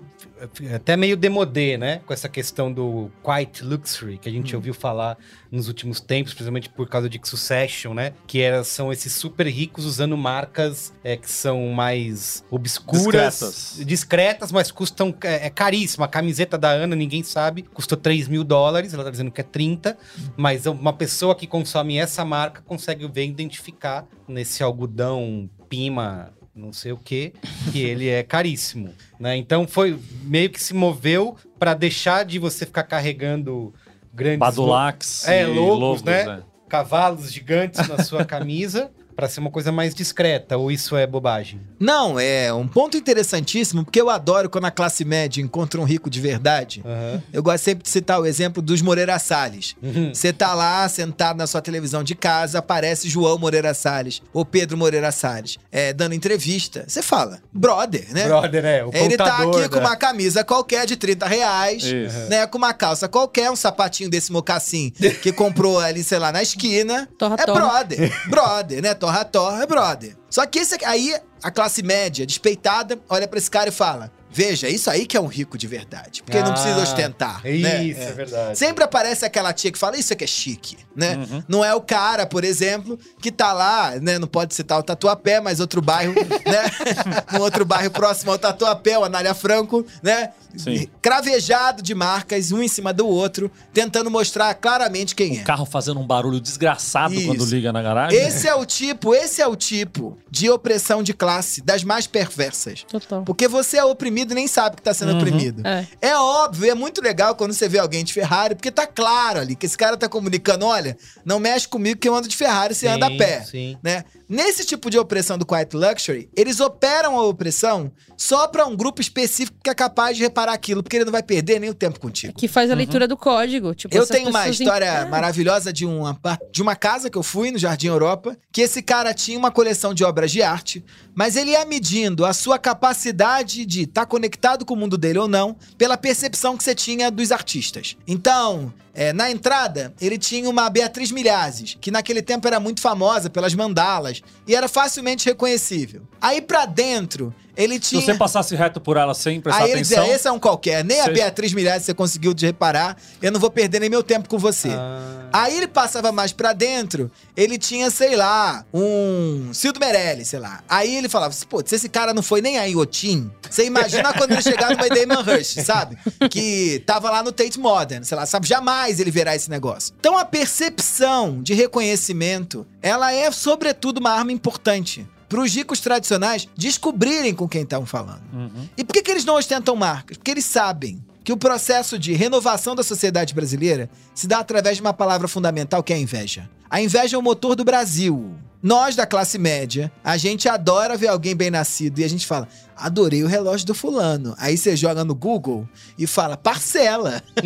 [0.68, 2.00] é até meio demodê, né?
[2.06, 5.16] Com essa questão do quiet luxury, que a gente ouviu falar
[5.50, 8.12] nos últimos tempos, principalmente por causa de Succession, né?
[8.26, 13.86] Que era, são esses super ricos usando marcas é, que são mais obscuras, Discretas.
[13.86, 15.14] discretas, mas custam.
[15.24, 16.04] É, é caríssimo.
[16.04, 19.44] A camiseta da Ana, ninguém sabe, custou 3 mil dólares, ela tá dizendo que é
[19.44, 19.96] 30,
[20.36, 26.72] mas uma pessoa que consome essa marca consegue ver e identificar nesse algodão Pima não
[26.72, 27.32] sei o que,
[27.72, 29.36] que ele é caríssimo, né?
[29.36, 33.72] Então foi meio que se moveu para deixar de você ficar carregando
[34.12, 36.24] grandes Badulax É, e logos, né?
[36.24, 36.42] né?
[36.68, 41.60] cavalos gigantes na sua camisa Pra ser uma coisa mais discreta, ou isso é bobagem?
[41.78, 46.08] Não, é um ponto interessantíssimo, porque eu adoro quando a classe média encontra um rico
[46.10, 46.82] de verdade.
[46.84, 47.22] Aham.
[47.32, 49.74] Eu gosto sempre de citar o exemplo dos Moreira Salles.
[49.82, 50.12] Uhum.
[50.14, 54.76] Você tá lá sentado na sua televisão de casa, aparece João Moreira Salles ou Pedro
[54.76, 56.84] Moreira Salles é, dando entrevista.
[56.86, 58.26] Você fala, brother, né?
[58.26, 62.18] Brother, é, o Ele tá aqui com da- uma camisa qualquer de 30 reais, Isso.
[62.28, 62.46] né?
[62.46, 64.90] Com uma calça qualquer, um sapatinho desse mocassim
[65.22, 67.08] que comprou ali, sei lá, na esquina.
[67.18, 67.60] Torra, é torra.
[67.60, 68.28] brother.
[68.28, 68.94] Brother, né?
[68.94, 70.16] Torra, torra, é brother.
[70.30, 74.66] Só que esse aí, a classe média, despeitada, olha pra esse cara e fala: Veja,
[74.68, 76.22] isso aí que é um rico de verdade.
[76.22, 77.46] Porque ele não precisa Ah, ostentar.
[77.46, 77.62] Isso,
[78.00, 78.06] né?
[78.06, 78.58] é, verdade.
[78.58, 81.16] Sempre aparece aquela tia que fala, isso aqui é chique, né?
[81.16, 81.42] Uhum.
[81.46, 84.18] Não é o cara, por exemplo, que tá lá, né?
[84.18, 86.14] Não pode citar o Tatuapé, mas outro bairro,
[86.46, 87.38] né?
[87.38, 90.30] um outro bairro próximo ao Tatuapé, o Anália Franco, né?
[90.56, 90.88] Sim.
[91.00, 95.42] Cravejado de marcas, um em cima do outro, tentando mostrar claramente quem é.
[95.42, 97.26] Carro fazendo um barulho desgraçado Isso.
[97.26, 98.18] quando liga na garagem.
[98.18, 102.84] Esse é o tipo, esse é o tipo de opressão de classe das mais perversas.
[102.84, 103.22] Total.
[103.24, 105.18] Porque você é oprimido e nem sabe que tá sendo Uhum.
[105.18, 105.62] oprimido.
[105.66, 105.86] É.
[106.00, 109.54] É óbvio, é muito legal quando você vê alguém de Ferrari, porque tá claro ali
[109.54, 112.88] que esse cara tá comunicando: olha, não mexe comigo que eu ando de Ferrari, você
[112.88, 113.42] anda a pé.
[113.44, 113.76] Sim.
[113.82, 114.04] Né?
[114.28, 119.00] Nesse tipo de opressão do Quiet Luxury, eles operam a opressão só pra um grupo
[119.00, 122.00] específico que é capaz de reparar aquilo, porque ele não vai perder nem o tempo
[122.00, 122.32] contigo.
[122.34, 123.74] Que faz a leitura do código.
[123.74, 125.04] Tipo, Eu tenho uma pessoas em- história É.
[125.04, 126.18] maravilhosa de uma,
[126.50, 129.92] de uma casa que eu fui no Jardim Europa, que esse cara tinha uma coleção
[129.94, 134.74] de obras de arte, mas ele ia medindo a sua capacidade de estar conectado com
[134.74, 137.96] o mundo dele ou não, pela percepção que você tinha dos artistas.
[138.06, 143.30] Então, é, na entrada, ele tinha uma Beatriz Milhazes, que naquele tempo era muito famosa
[143.30, 146.02] pelas mandalas e era facilmente reconhecível.
[146.20, 148.00] Aí pra dentro, ele Se tinha.
[148.00, 150.00] você passasse reto por ela sem prestar Aí ele atenção.
[150.02, 153.30] dizia, esse é um qualquer, nem a Você- Beatriz Milhazes você conseguiu de reparar, eu
[153.32, 154.68] não vou perder nem meu tempo com você.
[154.70, 160.38] Ah, Aí ele passava mais pra dentro, ele tinha, sei lá, um Cildo Meirelles, sei
[160.38, 160.62] lá.
[160.68, 163.64] Aí ele falava assim, pô, se esse cara não foi nem aí o Tim, você
[163.66, 165.96] imagina quando ele chegar no Damon Rush, sabe?
[166.30, 168.46] Que tava lá no Tate Modern, sei lá, sabe?
[168.46, 169.94] Jamais ele verá esse negócio.
[169.98, 175.06] Então a percepção de reconhecimento, ela é, sobretudo, uma arma importante.
[175.28, 178.22] Para os ricos tradicionais descobrirem com quem estão falando.
[178.32, 178.68] Uhum.
[178.76, 180.18] E por que, que eles não ostentam marcas?
[180.18, 184.82] Porque eles sabem que o processo de renovação da sociedade brasileira se dá através de
[184.82, 186.50] uma palavra fundamental que é a inveja.
[186.68, 188.34] A inveja é o motor do Brasil.
[188.62, 192.46] Nós, da classe média, a gente adora ver alguém bem nascido e a gente fala:
[192.76, 194.34] adorei o relógio do fulano.
[194.38, 197.22] Aí você joga no Google e fala: parcela.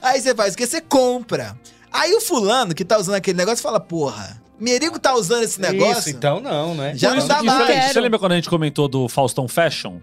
[0.00, 0.66] Aí você faz o que?
[0.66, 1.58] Você compra.
[1.92, 5.98] Aí o fulano que tá usando aquele negócio fala: porra, Merigo tá usando esse negócio.
[5.98, 6.92] Isso, então não, né?
[6.94, 7.66] Já Por não isso dá que, mais.
[7.66, 9.96] Você, você lembra quando a gente comentou do Faustão Fashion?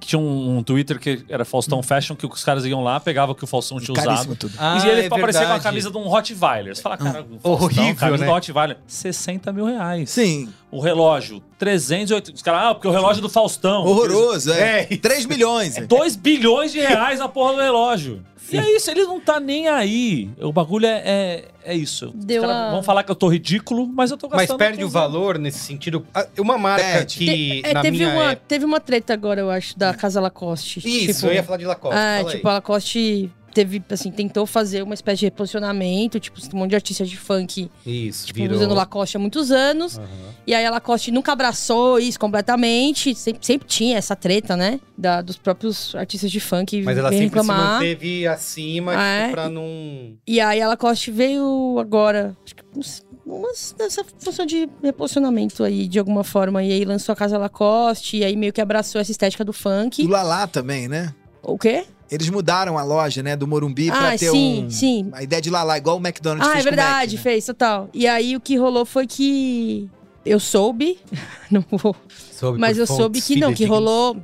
[0.00, 3.32] Que tinha um, um Twitter que era Faustão Fashion, que os caras iam lá, pegavam
[3.32, 4.36] o que o Faustão tinha Caríssimo usado.
[4.36, 4.54] tudo.
[4.58, 6.74] Ah, e ele é aparecia com a camisa de um Rottweiler.
[6.74, 8.26] Você fala, cara, o Faustão, Horrível, camisa né?
[8.26, 10.10] do Rottweiler, 60 mil reais.
[10.10, 12.32] Sim, O relógio, 308.
[12.34, 13.84] Os caras, ah, porque o relógio é do Faustão.
[13.86, 14.82] horroroso, é.
[14.90, 14.96] É.
[14.96, 15.76] 3 milhões.
[15.76, 15.86] é.
[15.86, 18.22] 2 bilhões de reais a porra do relógio.
[18.50, 20.30] E é isso, ele não tá nem aí.
[20.40, 22.12] O bagulho é, é, é isso.
[22.16, 24.58] Os Deu caras a- vão falar que eu tô ridículo, mas eu tô Mas gastando.
[24.58, 26.06] perde o valor nesse sentido.
[26.14, 27.18] Ah, Uma marca Perde.
[27.18, 28.42] que É, na teve, minha uma, época...
[28.48, 30.80] teve uma treta agora, eu acho, da Casa Lacoste.
[30.80, 31.96] Isso, tipo, eu ia falar de Lacoste.
[31.98, 32.36] É, fala aí.
[32.36, 36.76] tipo, a Lacoste teve, assim, tentou fazer uma espécie de reposicionamento, tipo, um monte de
[36.76, 38.56] artistas de funk, Isso, tipo, virou...
[38.56, 39.98] usando Lacoste há muitos anos.
[39.98, 40.06] Aham.
[40.46, 43.14] E aí a Lacoste nunca abraçou isso completamente.
[43.14, 44.80] Sempre, sempre tinha essa treta, né?
[44.96, 47.74] Da, dos próprios artistas de funk Mas ela sempre se reclamar.
[47.74, 49.30] manteve acima, tipo, é?
[49.30, 50.16] pra não...
[50.26, 55.86] E aí a Lacoste veio agora, acho que uns- umas, nessa função de reposicionamento aí,
[55.88, 56.62] de alguma forma.
[56.62, 59.52] E aí lançou a Casa Lacoste, e aí meio que abraçou essa estética do O
[59.52, 60.06] funk.
[60.06, 61.14] Lalá também, né?
[61.42, 61.84] O quê?
[62.12, 64.70] Eles mudaram a loja, né, do Morumbi pra Ah, ter sim, um...
[64.70, 65.08] sim.
[65.12, 67.22] A ideia de Lalá, igual o McDonald's Ah, fez é com o Mac, verdade, né?
[67.22, 67.88] fez, total.
[67.94, 69.88] E aí o que rolou foi que
[70.26, 70.98] eu soube,
[71.50, 71.96] não vou
[72.30, 74.16] Soube Mas eu soube que não, que rolou.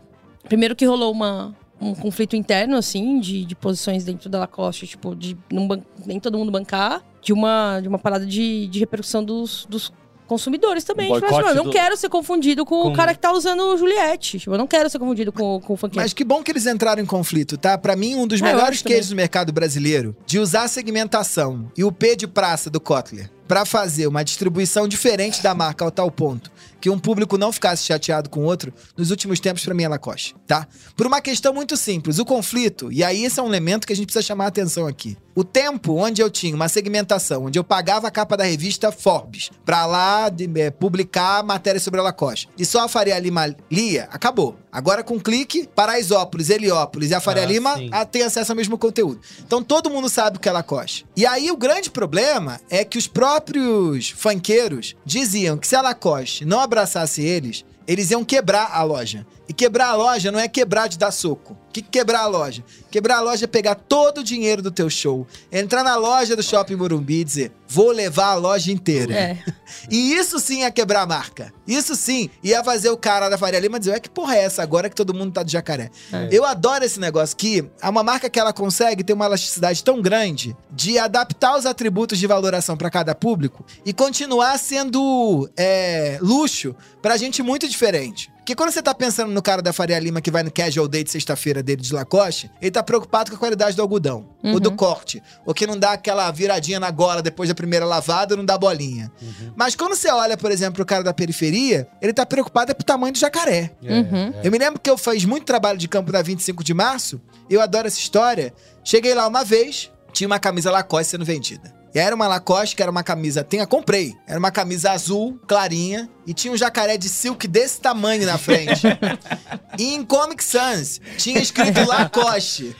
[0.48, 5.14] Primeiro que rolou uma, um conflito interno, assim, de, de posições dentro da Lacoste, tipo,
[5.16, 9.22] de não ban- nem todo mundo bancar, de uma, de uma parada de, de repercussão
[9.24, 9.92] dos, dos
[10.28, 11.10] consumidores também.
[11.10, 13.60] Um Tipo, eu não do- quero ser confundido com, Com- o cara que tá usando
[13.62, 14.38] o Juliette.
[14.38, 16.00] Tipo, eu não quero ser confundido com, com o funkeiro.
[16.02, 17.76] Mas que bom que eles entraram em conflito, tá?
[17.76, 21.82] Pra mim, um dos É, melhores cases do mercado brasileiro de usar a segmentação e
[21.82, 26.10] o P de praça do Kotler pra fazer uma distribuição diferente da marca ao tal
[26.10, 29.84] ponto que um público não ficasse chateado com o outro nos últimos tempos pra mim
[29.84, 30.66] é Lacoste, tá?
[30.96, 33.96] Por uma questão muito simples, o conflito, e aí esse é um elemento que a
[33.96, 35.16] gente precisa chamar a atenção aqui.
[35.34, 39.50] O tempo onde eu tinha uma segmentação, onde eu pagava a capa da revista Forbes
[39.64, 44.08] pra lá de, é, publicar matéria sobre a Lacoste, e só a Faria Lima lia,
[44.10, 44.58] acabou.
[44.70, 48.76] Agora com clique, Paraisópolis, Heliópolis e a Faria Ah, Lima a- tem acesso ao mesmo
[48.76, 49.20] conteúdo.
[49.40, 51.06] Então todo mundo sabe o que é Lacoste.
[51.16, 56.44] E aí o grande problema é que os próprios funkeiros diziam que se a Lacoste
[56.44, 59.26] não abraçasse eles, eles iam quebrar a loja.
[59.48, 61.54] E quebrar a loja não é quebrar de dar soco.
[61.54, 62.62] O que que é quebrar a loja?
[62.90, 66.42] Quebrar a loja é pegar todo o dinheiro do teu show, entrar na loja do
[66.42, 69.14] Shopping Morumbi e dizer: vou levar a loja inteira.
[69.14, 69.38] É.
[69.90, 71.52] E isso sim é quebrar a marca.
[71.66, 74.62] Isso sim ia fazer o cara da Faria Lima dizer: é que porra é essa
[74.62, 75.90] agora que todo mundo tá de jacaré?
[76.30, 80.00] Eu adoro esse negócio que é uma marca que ela consegue ter uma elasticidade tão
[80.00, 86.74] grande de adaptar os atributos de valoração para cada público e continuar sendo é, luxo
[87.02, 88.30] pra gente muito diferente.
[88.48, 91.04] Porque quando você tá pensando no cara da Faria Lima que vai no casual day
[91.04, 94.72] de sexta-feira dele de Lacoste, ele tá preocupado com a qualidade do algodão, ou do
[94.72, 98.56] corte, ou que não dá aquela viradinha na gola depois da primeira lavada, não dá
[98.56, 99.12] bolinha.
[99.54, 102.86] Mas quando você olha, por exemplo, pro cara da periferia, ele tá preocupado é pro
[102.86, 103.70] tamanho do jacaré.
[103.82, 104.32] Uhum.
[104.42, 107.60] Eu me lembro que eu fiz muito trabalho de campo na 25 de março, eu
[107.60, 108.54] adoro essa história.
[108.82, 111.77] Cheguei lá uma vez, tinha uma camisa Lacoste sendo vendida.
[111.94, 114.14] Era uma Lacoste, que era uma camisa, tenha, comprei.
[114.26, 118.86] Era uma camisa azul, clarinha, e tinha um jacaré de silk desse tamanho na frente.
[119.78, 122.76] e em Comic Sans, tinha escrito Lacoste.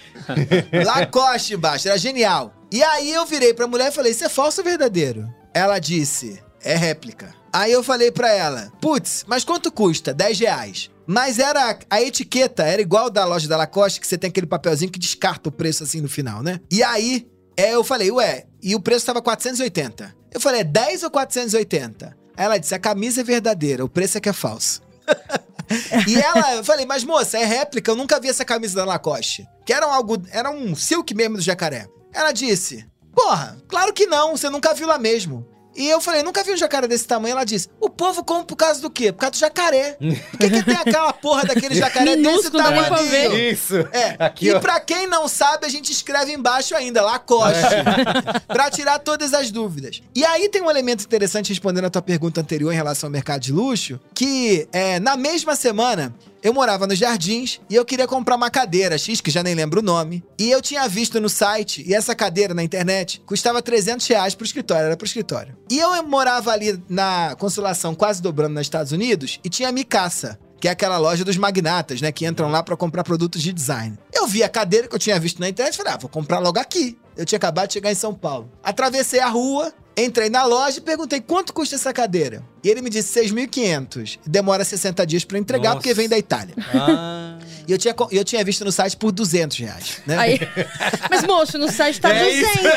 [0.84, 2.52] Lacoste embaixo, era genial.
[2.70, 5.26] E aí eu virei pra mulher e falei, isso é falso ou verdadeiro?
[5.54, 7.34] Ela disse, é réplica.
[7.52, 10.12] Aí eu falei pra ela, putz, mas quanto custa?
[10.12, 10.90] 10 reais.
[11.06, 14.92] Mas era a etiqueta, era igual da loja da Lacoste, que você tem aquele papelzinho
[14.92, 16.60] que descarta o preço assim no final, né?
[16.70, 20.14] E aí, é, eu falei, ué, e o preço tava 480.
[20.30, 22.16] Eu falei, é 10 ou 480?
[22.36, 24.82] Aí ela disse, a camisa é verdadeira, o preço é que é falso.
[26.06, 29.46] e ela, eu falei, mas moça, é réplica, eu nunca vi essa camisa da Lacoste.
[29.64, 31.88] Que era um, algo, era um silk mesmo do jacaré.
[32.12, 35.46] Ela disse, porra, claro que não, você nunca viu lá mesmo.
[35.78, 37.32] E eu falei, nunca vi um jacaré desse tamanho.
[37.32, 39.12] Ela disse, o povo compra por causa do quê?
[39.12, 39.96] Por causa do jacaré.
[40.02, 42.96] Por que, que tem aquela porra daquele jacaré desse tamanho?
[43.08, 43.52] ver.
[43.52, 43.76] Isso.
[43.92, 44.58] É, Aqui, e ó.
[44.58, 47.62] pra quem não sabe, a gente escreve embaixo ainda, Lacoste.
[48.48, 50.02] pra tirar todas as dúvidas.
[50.14, 53.40] E aí tem um elemento interessante respondendo a tua pergunta anterior em relação ao mercado
[53.40, 58.36] de luxo, que é, na mesma semana, eu morava nos Jardins e eu queria comprar
[58.36, 60.22] uma cadeira X, que já nem lembro o nome.
[60.38, 64.46] E eu tinha visto no site, e essa cadeira na internet custava 300 reais pro
[64.46, 65.56] escritório, era pro escritório.
[65.70, 70.38] E eu morava ali na Consolação, quase dobrando nos Estados Unidos, e tinha a Micasa.
[70.60, 72.10] Que é aquela loja dos magnatas, né?
[72.10, 73.96] Que entram lá pra comprar produtos de design.
[74.12, 76.40] Eu vi a cadeira que eu tinha visto na internet e falei, ah, vou comprar
[76.40, 76.98] logo aqui.
[77.16, 78.50] Eu tinha acabado de chegar em São Paulo.
[78.60, 79.72] Atravessei a rua,
[80.04, 82.42] entrei na loja e perguntei quanto custa essa cadeira.
[82.62, 84.18] E ele me disse 6.500.
[84.26, 85.76] Demora 60 dias pra entregar Nossa.
[85.76, 86.54] porque vem da Itália.
[86.74, 87.37] Ah,
[87.68, 90.16] E eu tinha, eu tinha visto no site por 200 reais, né?
[90.16, 90.40] Aí,
[91.10, 92.50] mas, moço, no site tá É isso.
[92.56, 92.68] 200.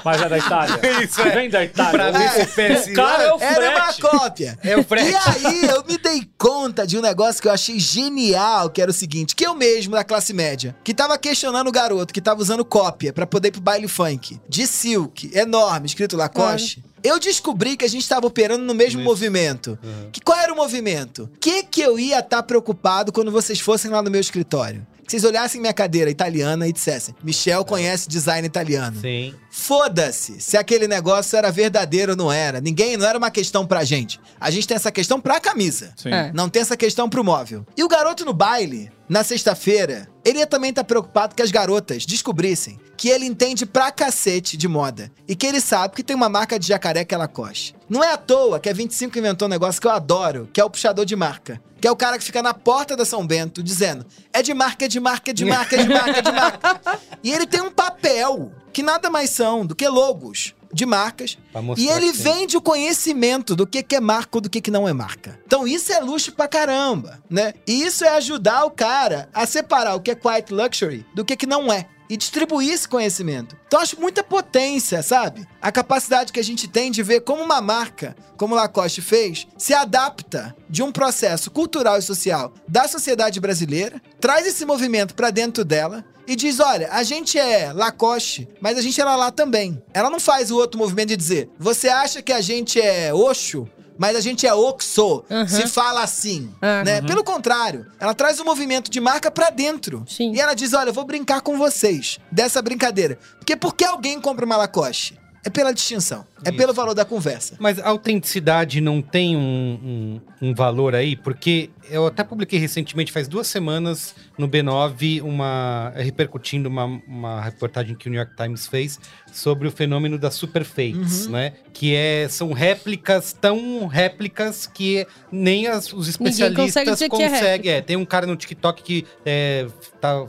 [0.02, 0.80] Mas é da Itália.
[1.04, 1.30] Isso, é.
[1.30, 1.92] Vem da Itália.
[1.92, 2.92] pra ver se oferece.
[2.92, 4.00] O cara é o Era uma frete.
[4.00, 4.58] cópia.
[4.62, 5.10] É o frete.
[5.10, 8.90] E aí, eu me dei conta de um negócio que eu achei genial, que era
[8.90, 12.40] o seguinte, que eu mesmo, da classe média, que tava questionando o garoto, que tava
[12.40, 17.76] usando cópia pra poder ir pro baile funk, de silk, enorme, escrito Lacoste, eu descobri
[17.76, 19.78] que a gente tava operando no mesmo movimento.
[20.12, 21.30] Que qual era o movimento?
[21.40, 24.86] Que que eu ia estar preocupado quando vocês fossem lá no meu escritório?
[25.10, 29.00] Que vocês olhassem minha cadeira italiana e dissessem, Michel conhece design italiano.
[29.00, 29.34] Sim.
[29.50, 32.60] Foda-se se aquele negócio era verdadeiro ou não era.
[32.60, 34.20] Ninguém, não era uma questão pra gente.
[34.38, 35.92] A gente tem essa questão pra camisa.
[35.96, 36.10] Sim.
[36.10, 36.30] É.
[36.32, 37.66] Não tem essa questão pro móvel.
[37.76, 42.06] E o garoto no baile, na sexta-feira, ele ia também estar preocupado que as garotas
[42.06, 45.10] descobrissem que ele entende pra cacete de moda.
[45.26, 47.74] E que ele sabe que tem uma marca de jacaré que ela coche.
[47.90, 50.64] Não é à toa que a 25 inventou um negócio que eu adoro, que é
[50.64, 51.60] o puxador de marca.
[51.80, 54.84] Que é o cara que fica na porta da São Bento dizendo: é de marca,
[54.84, 57.00] é de marca, é de marca, é de marca, é de marca.
[57.24, 61.36] e ele tem um papel que nada mais são do que logos de marcas.
[61.76, 64.86] E ele vende o conhecimento do que, que é marca ou do que, que não
[64.86, 65.40] é marca.
[65.44, 67.54] Então isso é luxo pra caramba, né?
[67.66, 71.36] E isso é ajudar o cara a separar o que é quiet luxury do que,
[71.36, 71.88] que não é.
[72.10, 73.56] E distribuir esse conhecimento.
[73.68, 75.46] Então acho muita potência, sabe?
[75.62, 79.72] A capacidade que a gente tem de ver como uma marca, como Lacoste fez, se
[79.72, 85.64] adapta de um processo cultural e social da sociedade brasileira, traz esse movimento pra dentro
[85.64, 89.80] dela e diz: olha, a gente é Lacoste, mas a gente era lá também.
[89.94, 93.68] Ela não faz o outro movimento de dizer: você acha que a gente é Oxo?
[94.00, 95.46] Mas a gente é Oxo, Uhum.
[95.46, 96.82] se fala assim, É.
[96.84, 97.02] né?
[97.02, 100.06] Pelo contrário, ela traz o movimento de marca pra dentro.
[100.08, 100.32] Sim.
[100.34, 103.18] E ela diz: olha, eu vou brincar com vocês dessa brincadeira.
[103.38, 105.19] Porque por que alguém compra uma Lacoste?
[105.42, 106.26] É pela distinção.
[106.44, 106.58] É Isso.
[106.58, 107.56] pelo valor da conversa.
[107.58, 111.16] Mas a autenticidade não tem um, um- um valor aí?
[111.16, 117.94] Porque eu até publiquei recentemente, faz duas semanas, no B9, uma repercutindo uma, uma reportagem
[117.94, 118.98] que o New York Times fez
[119.32, 121.32] sobre o fenômeno das superfakes, Uhum.
[121.32, 121.52] né?
[121.72, 127.22] Que é, são réplicas tão réplicas que nem as- os Ninguém especialistas consegue dizer que
[127.22, 127.72] é conseguem.
[127.72, 129.66] É, tem um cara no TikTok que é,
[130.00, 130.26] tá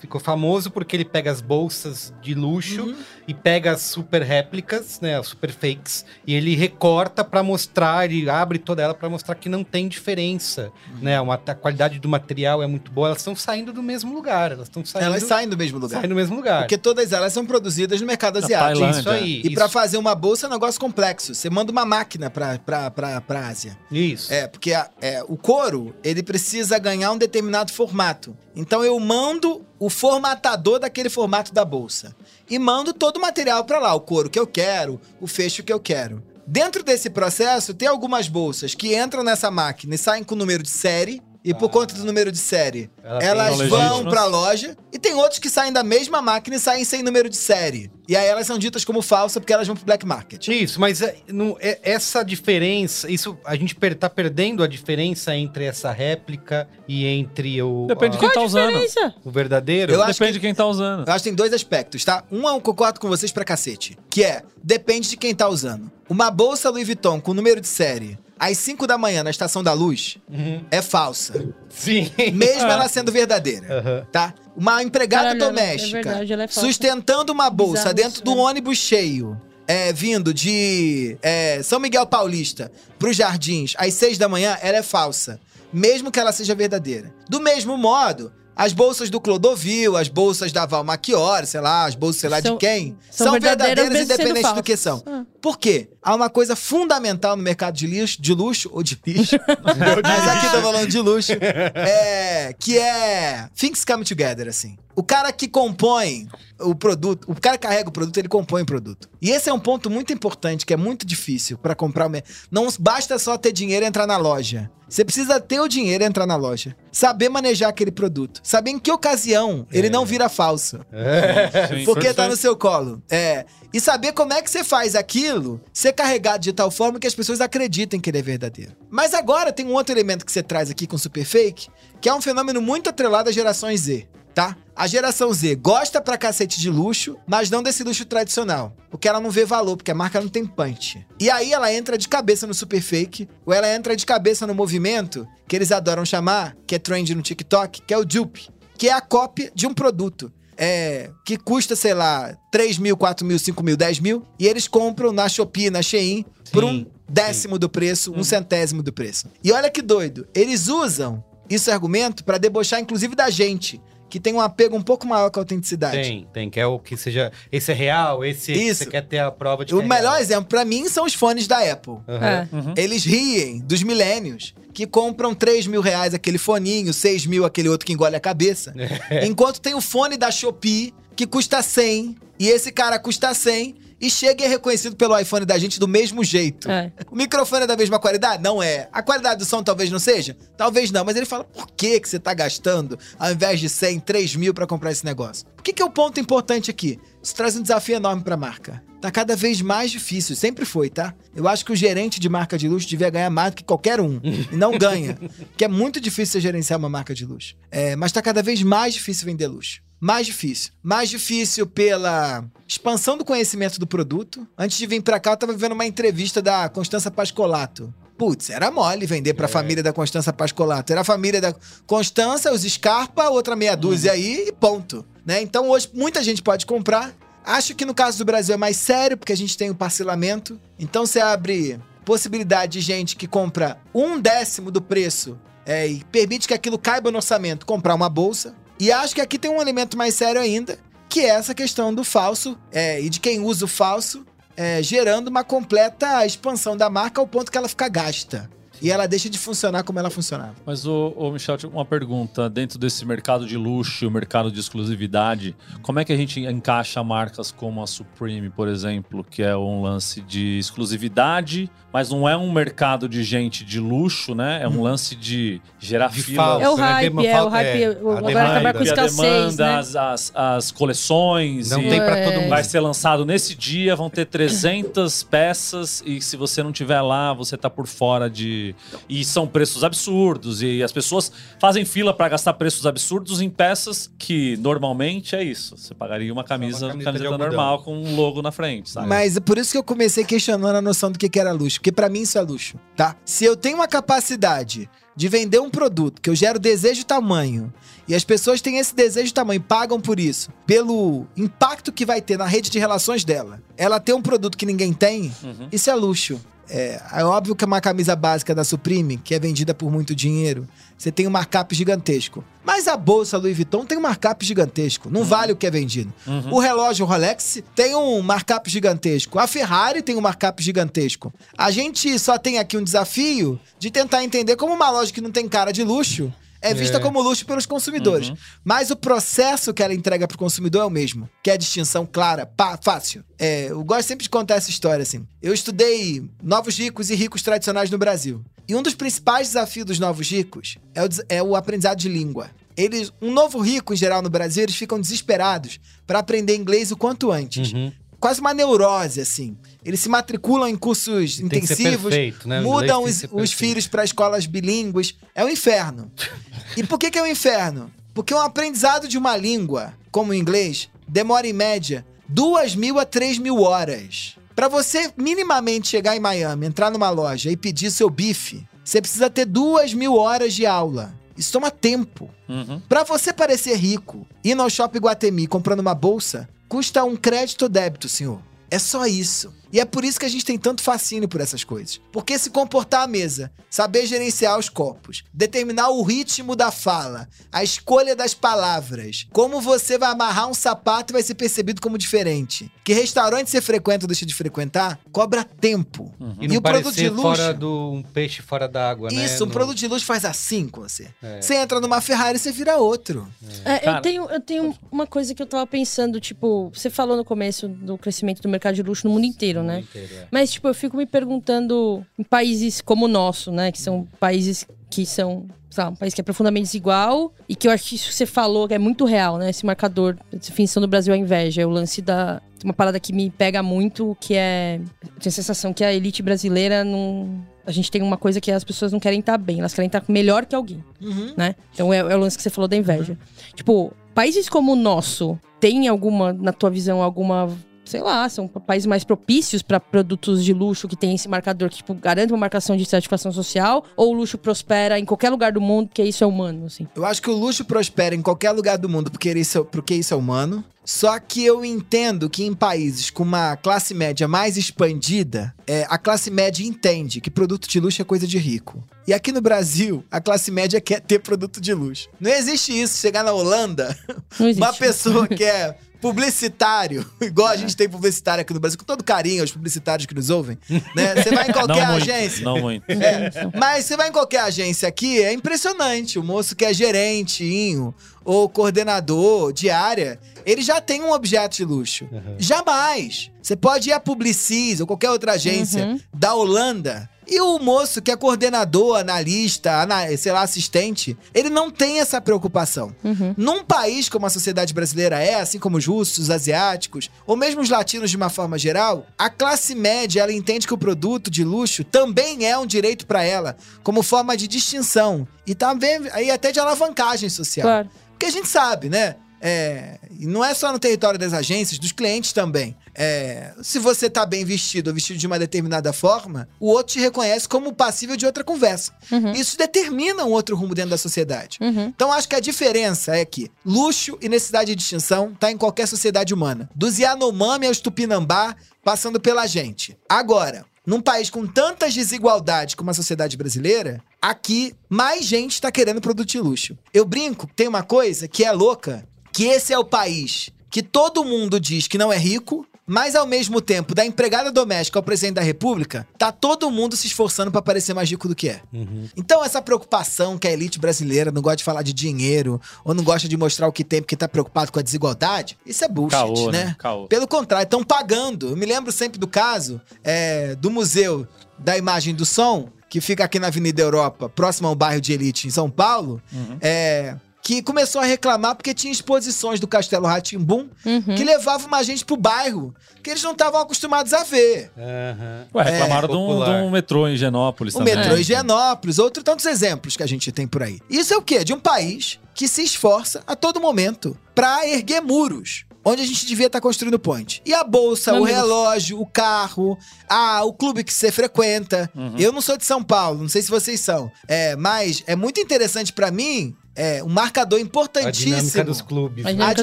[0.00, 2.96] ficou famoso porque ele pega as bolsas de luxo Uhum.
[3.30, 8.28] E pega as super réplicas, né, as super fakes, e ele recorta pra mostrar, ele
[8.28, 10.98] abre toda ela pra mostrar que não tem diferença, Uhum.
[11.02, 11.20] né?
[11.20, 14.66] Uma, a qualidade do material é muito boa, elas estão saindo do mesmo lugar, elas
[14.66, 15.98] estão saindo, Elas saem do mesmo lugar.
[15.98, 16.62] saem do mesmo lugar.
[16.62, 18.80] Porque todas elas são produzidas no mercado Na asiático.
[18.80, 18.98] Tailândia.
[19.00, 19.42] isso aí.
[19.44, 21.32] E pra fazer uma bolsa é um negócio complexo.
[21.32, 23.78] Você manda uma máquina pra, pra, pra, pra Ásia.
[23.92, 24.32] Isso.
[24.32, 28.36] É, porque a- é, o couro, ele precisa ganhar um determinado formato.
[28.56, 32.14] Então eu mando o formatador daquele formato da bolsa.
[32.50, 35.72] E mando todo o material pra lá, o couro que eu quero, o fecho que
[35.72, 36.20] eu quero.
[36.44, 40.64] Dentro desse processo, tem algumas bolsas que entram nessa máquina e saem com o número
[40.64, 41.22] de série.
[41.42, 41.68] E por Ah.
[41.72, 44.76] conta do número de série, Ela elas vão pra loja.
[44.92, 47.90] E tem outros que saem da mesma máquina e saem sem número de série.
[48.06, 50.48] E aí elas são ditas como falsa porque elas vão pro black market.
[50.48, 55.34] Isso, mas é, não- é- essa diferença, isso a gente per, tá perdendo a diferença
[55.34, 58.78] entre essa réplica e entre o, Depende de quem tá usando.
[59.24, 59.92] O verdadeiro.
[59.92, 61.06] Eu Depende de quem tá usando.
[61.06, 62.22] Eu acho que tem dois aspectos, tá?
[62.30, 63.96] Um eu concordo com vocês pra cacete.
[64.10, 65.90] Que é, depende de quem tá usando.
[66.08, 69.72] Uma bolsa Louis Vuitton com número de série às 5 da manhã na Estação da
[69.74, 70.64] Luz Uhum.
[70.70, 71.34] é falsa.
[71.68, 72.10] Sim.
[72.32, 72.72] Mesmo É.
[72.72, 73.78] ela sendo verdadeira.
[73.78, 74.06] Aham.
[74.10, 74.34] Tá?
[74.56, 76.60] Uma empregada Caralho, ela- é doméstica verdade, é falsa.
[76.60, 78.40] sustentando uma bolsa Bizarro dentro isso, do né?
[78.40, 79.40] ônibus cheio.
[79.68, 84.82] É, vindo de é, São Miguel Paulista pros Jardins às 6 da manhã, ela é
[84.82, 85.38] falsa.
[85.72, 87.14] Mesmo que ela seja verdadeira.
[87.28, 91.94] Do mesmo modo, as bolsas do Clodovil, as bolsas da Val Machiori, sei lá, as
[91.94, 94.76] bolsas sei lá São- de quem, são são, verdadeiras verdadeiras, mesmo sendo independente do que
[94.76, 95.02] são.
[95.06, 95.24] Ah.
[95.40, 95.88] Por quê?
[96.02, 99.36] Há uma coisa fundamental no mercado de lixo, de luxo ou de lixo.
[100.04, 101.32] Mas aqui tô falando de luxo.
[101.74, 104.76] É, que é things come together, assim.
[105.00, 106.28] O cara que compõe
[106.60, 109.08] o produto, o cara que carrega o produto, ele compõe o produto.
[109.18, 112.12] E esse é um ponto muito importante, que é muito difícil pra comprar o
[112.50, 114.70] Não basta só ter dinheiro e entrar na loja.
[114.86, 116.76] Você precisa ter o dinheiro e entrar na loja.
[116.92, 118.42] Saber manejar aquele produto.
[118.42, 120.80] Saber em que ocasião ele não vira falso.
[120.80, 122.30] Sim, Porque tá perfeito.
[122.30, 123.02] no seu colo.
[123.08, 123.46] É.
[123.72, 127.14] E saber como é que você faz aquilo ser carregado de tal forma que as
[127.14, 128.72] pessoas acreditem que ele é verdadeiro.
[128.90, 131.68] Mas agora tem um outro elemento que você traz aqui com Super Fake,
[132.02, 134.56] que é um fenômeno muito atrelado às gerações Z, tá?
[134.74, 138.74] A geração Z gosta pra cacete de luxo, mas não desse luxo tradicional.
[138.90, 141.06] Porque ela não vê valor, porque a marca não tem punch.
[141.18, 144.54] E aí ela entra de cabeça no Super Fake, ou ela entra de cabeça no
[144.54, 148.88] movimento que eles adoram chamar, que é trend no TikTok, que é o dupe, que
[148.88, 153.38] é a cópia de um produto é, que custa, sei lá, 3 mil, 4 mil,
[153.38, 157.58] 5 mil, 10 mil, e eles compram na Shopee, na Shein, por um Sim, décimo
[157.58, 159.26] do preço, um centésimo do preço.
[159.42, 164.34] E olha que doido, eles usam esse argumento pra debochar, inclusive, da gente, que tem
[164.34, 165.96] um apego um pouco maior com a autenticidade.
[165.96, 167.30] Tem, tem, que é o que seja.
[167.50, 168.84] Esse é real, esse Isso.
[168.84, 170.20] você quer ter a prova de O que é melhor real.
[170.20, 171.94] exemplo pra mim são os fones da Apple.
[172.08, 172.26] Aham.
[172.26, 172.48] É.
[172.52, 172.74] Uhum.
[172.76, 177.86] Eles riem dos milênios que compram 3 mil reais aquele foninho, 6 mil aquele outro
[177.86, 178.74] que engole a cabeça.
[179.24, 184.10] Enquanto tem o fone da Shopee que custa 100 e esse cara custa 100 e
[184.10, 186.70] chega e é reconhecido pelo iPhone da gente do mesmo jeito.
[186.70, 186.92] É.
[187.10, 188.42] O microfone é da mesma qualidade?
[188.42, 188.88] Não é.
[188.92, 190.36] A qualidade do som talvez não seja?
[190.56, 194.00] Talvez não, mas ele fala, por que, que você tá gastando, ao invés de 100,
[194.00, 195.46] 3 mil pra comprar esse negócio?
[195.58, 196.98] O que, que é o ponto importante aqui?
[197.22, 198.82] Isso traz um desafio enorme pra marca.
[199.00, 201.14] Tá cada vez mais difícil, sempre foi, tá?
[201.34, 203.98] Eu acho que o gerente de marca de luxo devia ganhar mais do que qualquer
[204.00, 204.20] um.
[204.22, 205.18] e não ganha.
[205.56, 207.56] que é muito difícil você gerenciar uma marca de luxo.
[207.70, 209.80] É, mas tá cada vez mais difícil vender luxo.
[210.00, 210.72] Mais difícil.
[210.82, 214.46] Mais difícil pela expansão do conhecimento do produto.
[214.56, 217.92] Antes de vir pra cá, eu tava vendo uma entrevista da Constança Pascolato.
[218.16, 220.92] Putz, era mole vender pra família da Constança Pascolato.
[220.92, 221.54] Era a família da
[221.86, 225.04] Constança, os Scarpa, outra meia dúzia aí e ponto.
[225.24, 225.42] Né?
[225.42, 227.14] Então hoje muita gente pode comprar.
[227.44, 230.60] Acho que no caso do Brasil é mais sério, porque a gente tem o parcelamento.
[230.78, 236.48] Então você abre possibilidade de gente que compra um décimo do preço é, e permite
[236.48, 238.54] que aquilo caiba no orçamento comprar uma bolsa.
[238.80, 242.02] E acho que aqui tem um elemento mais sério ainda, que é essa questão do
[242.02, 244.24] falso é, e de quem usa o falso,
[244.56, 248.50] é, gerando uma completa expansão da marca ao ponto que ela fica gasta.
[248.82, 250.54] E ela deixa de funcionar como ela funcionava.
[250.64, 252.48] Mas, ô, ô Michel, tinha uma pergunta.
[252.48, 257.02] Dentro desse mercado de luxo, o mercado de exclusividade, como é que a gente encaixa
[257.04, 262.36] marcas como a Supreme, por exemplo, que é um lance de exclusividade, mas não é
[262.36, 264.60] um mercado de gente de luxo, né?
[264.62, 266.42] É um lance de gerar De fila.
[266.44, 266.82] falso, É o né?
[266.82, 267.82] hype, Dema- é o hype.
[267.82, 268.50] é, a agora demanda.
[268.50, 269.78] acabar com demanda, né?
[269.78, 271.70] as, as, as coleções.
[271.70, 272.24] Não e tem pra É.
[272.30, 272.50] todo mundo.
[272.50, 277.32] Vai ser lançado nesse dia, vão ter 300 peças e se você não tiver lá,
[277.32, 278.69] você tá por fora de.
[279.08, 284.10] E são preços absurdos e as pessoas fazem fila pra gastar preços absurdos em peças
[284.18, 285.76] que normalmente é isso.
[285.76, 287.38] Você pagaria uma camisa, camiseta algodão.
[287.48, 289.08] normal com um logo na frente, sabe?
[289.08, 291.78] Mas é por isso que eu comecei questionando a noção do que que era luxo.
[291.78, 293.16] Porque pra mim isso é luxo, tá?
[293.24, 297.72] Se eu tenho uma capacidade de vender um produto que eu gero desejo e tamanho,
[298.08, 302.20] e as pessoas têm esse desejo e tamanho pagam por isso, pelo impacto que vai
[302.20, 305.68] ter na rede de relações dela, ela ter um produto que ninguém tem, Uhum.
[305.70, 306.40] isso é luxo.
[306.72, 310.14] É, é óbvio que é uma camisa básica da Supreme, que é vendida por muito
[310.14, 310.68] dinheiro,
[311.00, 312.44] você tem um markup gigantesco.
[312.62, 315.08] Mas a bolsa Louis Vuitton tem um markup gigantesco.
[315.08, 316.12] Não vale o que é vendido.
[316.26, 316.52] Uhum.
[316.52, 319.38] O relógio Rolex tem um markup gigantesco.
[319.38, 321.32] A Ferrari tem um markup gigantesco.
[321.56, 325.30] A gente só tem aqui um desafio de tentar entender como uma loja que não
[325.30, 326.30] tem cara de luxo
[326.60, 327.00] é vista É.
[327.00, 328.28] como luxo pelos consumidores.
[328.28, 328.36] Uhum.
[328.62, 332.06] Mas o processo que ela entrega pro consumidor é o mesmo, que é a distinção
[332.06, 333.24] clara, pá, fácil.
[333.38, 335.26] É, eu gosto sempre de contar essa história assim.
[335.40, 338.44] Eu estudei novos ricos e ricos tradicionais no Brasil.
[338.70, 342.52] E um dos principais desafios dos novos ricos é o, é o aprendizado de língua.
[342.76, 346.96] Eles, um novo rico em geral no Brasil, eles ficam desesperados para aprender inglês o
[346.96, 347.72] quanto antes.
[347.72, 347.92] Uhum.
[348.20, 349.56] Quase uma neurose assim.
[349.84, 352.60] Eles se matriculam em cursos Tem intensivos, perfeito, né?
[352.60, 355.16] Mudam os, os filhos para escolas bilíngues.
[355.34, 356.08] É um inferno.
[356.76, 357.90] E por que, que é um inferno?
[358.14, 363.04] Porque um aprendizado de uma língua, como o inglês, demora em média duas mil a
[363.04, 364.36] três mil horas.
[364.54, 369.30] Para você minimamente chegar em Miami, entrar numa loja e pedir seu bife, você precisa
[369.30, 371.14] ter duas mil horas de aula.
[371.36, 372.28] Isso toma tempo.
[372.48, 372.80] Uhum.
[372.88, 378.08] Pra você parecer rico, ir no Shopping Guatemi comprando uma bolsa, custa um crédito débito,
[378.08, 378.40] senhor.
[378.70, 379.52] É só isso.
[379.72, 382.00] E é por isso que a gente tem tanto fascínio por essas coisas.
[382.12, 387.62] Porque se comportar à mesa, saber gerenciar os copos, determinar o ritmo da fala, a
[387.62, 392.70] escolha das palavras, como você vai amarrar um sapato e vai ser percebido como diferente.
[392.84, 396.12] Que restaurante você frequenta ou deixa de frequentar, cobra tempo.
[396.40, 397.22] E E não o produto de luxo?
[397.22, 399.24] fora do um peixe fora d'água, né?
[399.24, 401.08] Isso, um No- produto de luxo faz assim com você.
[401.22, 401.40] É.
[401.40, 403.28] Você entra numa Ferrari, você vira outro.
[403.64, 407.16] É, Cara- eu, tenho, eu tenho uma coisa que eu tava pensando, tipo, você falou
[407.16, 409.80] no começo do crescimento do mercado de luxo no mundo inteiro, né?
[409.80, 410.26] Inteiro, é.
[410.30, 413.70] Mas, tipo, eu fico me perguntando em países como o nosso, né?
[413.72, 417.68] Que são países que são, sei lá, um país que é profundamente desigual e que
[417.68, 419.50] eu acho que isso que você falou que é muito real, né?
[419.50, 421.62] Esse marcador, essa definição do Brasil é a inveja.
[421.62, 422.42] É o lance da.
[422.62, 424.80] Uma parada que me pega muito, que é.
[425.02, 427.40] Eu tenho a sensação que a elite brasileira não.
[427.64, 430.02] A gente tem uma coisa que as pessoas não querem estar bem, elas querem estar
[430.08, 431.34] melhor que alguém Uhum.
[431.36, 431.54] né?
[431.72, 433.16] Então é, é o lance que você falou da inveja.
[433.54, 437.48] Tipo, países como o nosso, tem alguma, na tua visão, alguma.
[437.90, 441.78] Sei lá, são países mais propícios para produtos de luxo que tem esse marcador que
[441.78, 443.84] tipo, garante uma marcação de certificação social?
[443.96, 446.86] Ou o luxo prospera em qualquer lugar do mundo porque isso é humano, assim?
[446.94, 449.94] Eu acho que o luxo prospera em qualquer lugar do mundo porque isso, é- porque
[449.96, 450.64] isso é humano.
[450.84, 455.98] Só que eu entendo que em países com uma classe média mais expandida, é, a
[455.98, 458.82] classe média entende que produto de luxo é coisa de rico.
[459.06, 462.08] E aqui no Brasil, a classe média quer ter produto de luxo.
[462.20, 462.98] Não existe isso.
[462.98, 463.96] Chegar na Holanda,
[464.56, 469.04] uma pessoa que é publicitário, igual a gente tem publicitário aqui no Brasil, com todo
[469.04, 470.58] carinho aos publicitários que nos ouvem,
[470.94, 471.14] né?
[471.16, 472.44] Você vai em qualquer não muito, agência.
[472.44, 472.84] não muito.
[472.90, 476.18] É, mas você vai em qualquer agência aqui, é impressionante.
[476.18, 477.94] O moço que é gerentinho
[478.24, 482.08] ou coordenador de área, ele já tem um objeto de luxo.
[482.38, 483.30] Jamais.
[483.42, 486.00] Você pode ir a Publicis ou qualquer outra agência Uhum.
[486.14, 487.08] da Holanda.
[487.30, 492.20] E o moço que é coordenador, analista, ana- sei lá, assistente, ele não tem essa
[492.20, 492.92] preocupação.
[493.04, 493.32] Uhum.
[493.36, 497.60] Num país como a sociedade brasileira é, assim como os russos, os asiáticos, ou mesmo
[497.60, 501.44] os latinos de uma forma geral, a classe média ela entende que o produto de
[501.44, 506.50] luxo também é um direito para ela, como forma de distinção e também aí até
[506.50, 507.64] de alavancagem social.
[507.64, 507.90] Claro.
[508.10, 509.14] Porque a gente sabe, né?
[509.40, 512.76] É, e não é só no território das agências, dos clientes também.
[512.94, 517.00] É, se você tá bem vestido ou vestido de uma determinada forma, o outro te
[517.00, 518.92] reconhece como passível de outra conversa.
[519.10, 519.32] Uhum.
[519.32, 521.58] Isso determina um outro rumo dentro da sociedade.
[521.60, 521.86] Uhum.
[521.86, 525.86] Então acho que a diferença é que luxo e necessidade de distinção tá em qualquer
[525.86, 526.68] sociedade humana.
[526.74, 529.96] Dos Yanomami aos Tupinambá, passando pela gente.
[530.08, 536.00] Agora, num país com tantas desigualdades como a sociedade brasileira, aqui mais gente tá querendo
[536.00, 536.76] produto de luxo.
[536.92, 541.24] Eu brinco, tem uma coisa que é louca, que esse é o país que todo
[541.24, 545.36] mundo diz que não é rico, Mas ao mesmo tempo, da empregada doméstica ao presidente
[545.36, 548.60] da república, tá todo mundo se esforçando pra parecer mais rico do que é.
[548.72, 549.06] Uhum.
[549.16, 553.04] Então, essa preocupação que a elite brasileira não gosta de falar de dinheiro, ou não
[553.04, 556.16] gosta de mostrar o que tem porque tá preocupado com a desigualdade, isso é bullshit,
[556.16, 556.64] Caô, né?
[556.64, 556.76] né?
[556.80, 557.06] Caô.
[557.06, 558.48] Pelo contrário, estão pagando.
[558.48, 563.22] Eu me lembro sempre do caso é, do Museu da Imagem do Som, que fica
[563.22, 566.58] aqui na Avenida Europa, próximo ao bairro de Elite, em São Paulo, Uhum.
[566.60, 571.14] é, que começou a reclamar porque tinha exposições do Castelo Ratimbum Uhum.
[571.16, 574.70] que levavam uma gente pro bairro que eles não estavam acostumados a ver.
[574.76, 575.46] Aham.
[575.54, 577.96] Ué, reclamaram de, um, de um metrô em Genópolis O também.
[577.96, 580.80] metrô em Higienópolis, outros tantos exemplos que a gente tem por aí.
[580.90, 581.42] Isso é o quê?
[581.42, 585.64] De um país que se esforça a todo momento pra erguer muros.
[585.82, 587.40] Onde a gente devia estar construindo ponte.
[587.46, 591.90] E a bolsa, o relógio, o carro, ah, o clube que você frequenta.
[591.96, 592.16] Uhum.
[592.18, 594.12] Eu não sou de São Paulo, não sei se vocês são.
[594.28, 598.34] É, mas é muito interessante pra mim, é um marcador A importantíssimo.
[598.34, 599.26] dinâmica dos clubes.
[599.26, 599.34] A né?
[599.34, 599.62] dinâmica,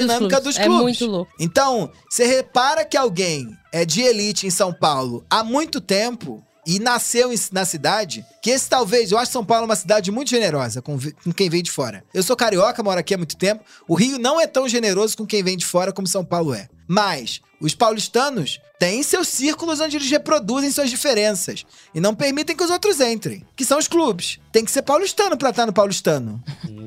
[0.00, 0.76] dinâmica dos, dos clubes.
[0.76, 1.00] clubes.
[1.00, 1.32] É muito louco.
[1.40, 6.78] Então, você repara que alguém é de elite em São Paulo há muito tempo e
[6.78, 10.98] nasceu na cidade, que esse talvez, eu acho São Paulo uma cidade muito generosa com,
[11.24, 12.04] com quem vem de fora.
[12.12, 13.64] Eu sou carioca, moro aqui há muito tempo.
[13.88, 16.68] O Rio não é tão generoso com quem vem de fora como São Paulo é.
[16.86, 22.62] Mas os paulistanos têm seus círculos onde eles reproduzem suas diferenças e não permitem que
[22.62, 24.38] os outros entrem, que são os clubes.
[24.52, 26.42] Tem que ser paulistano pra estar no paulistano,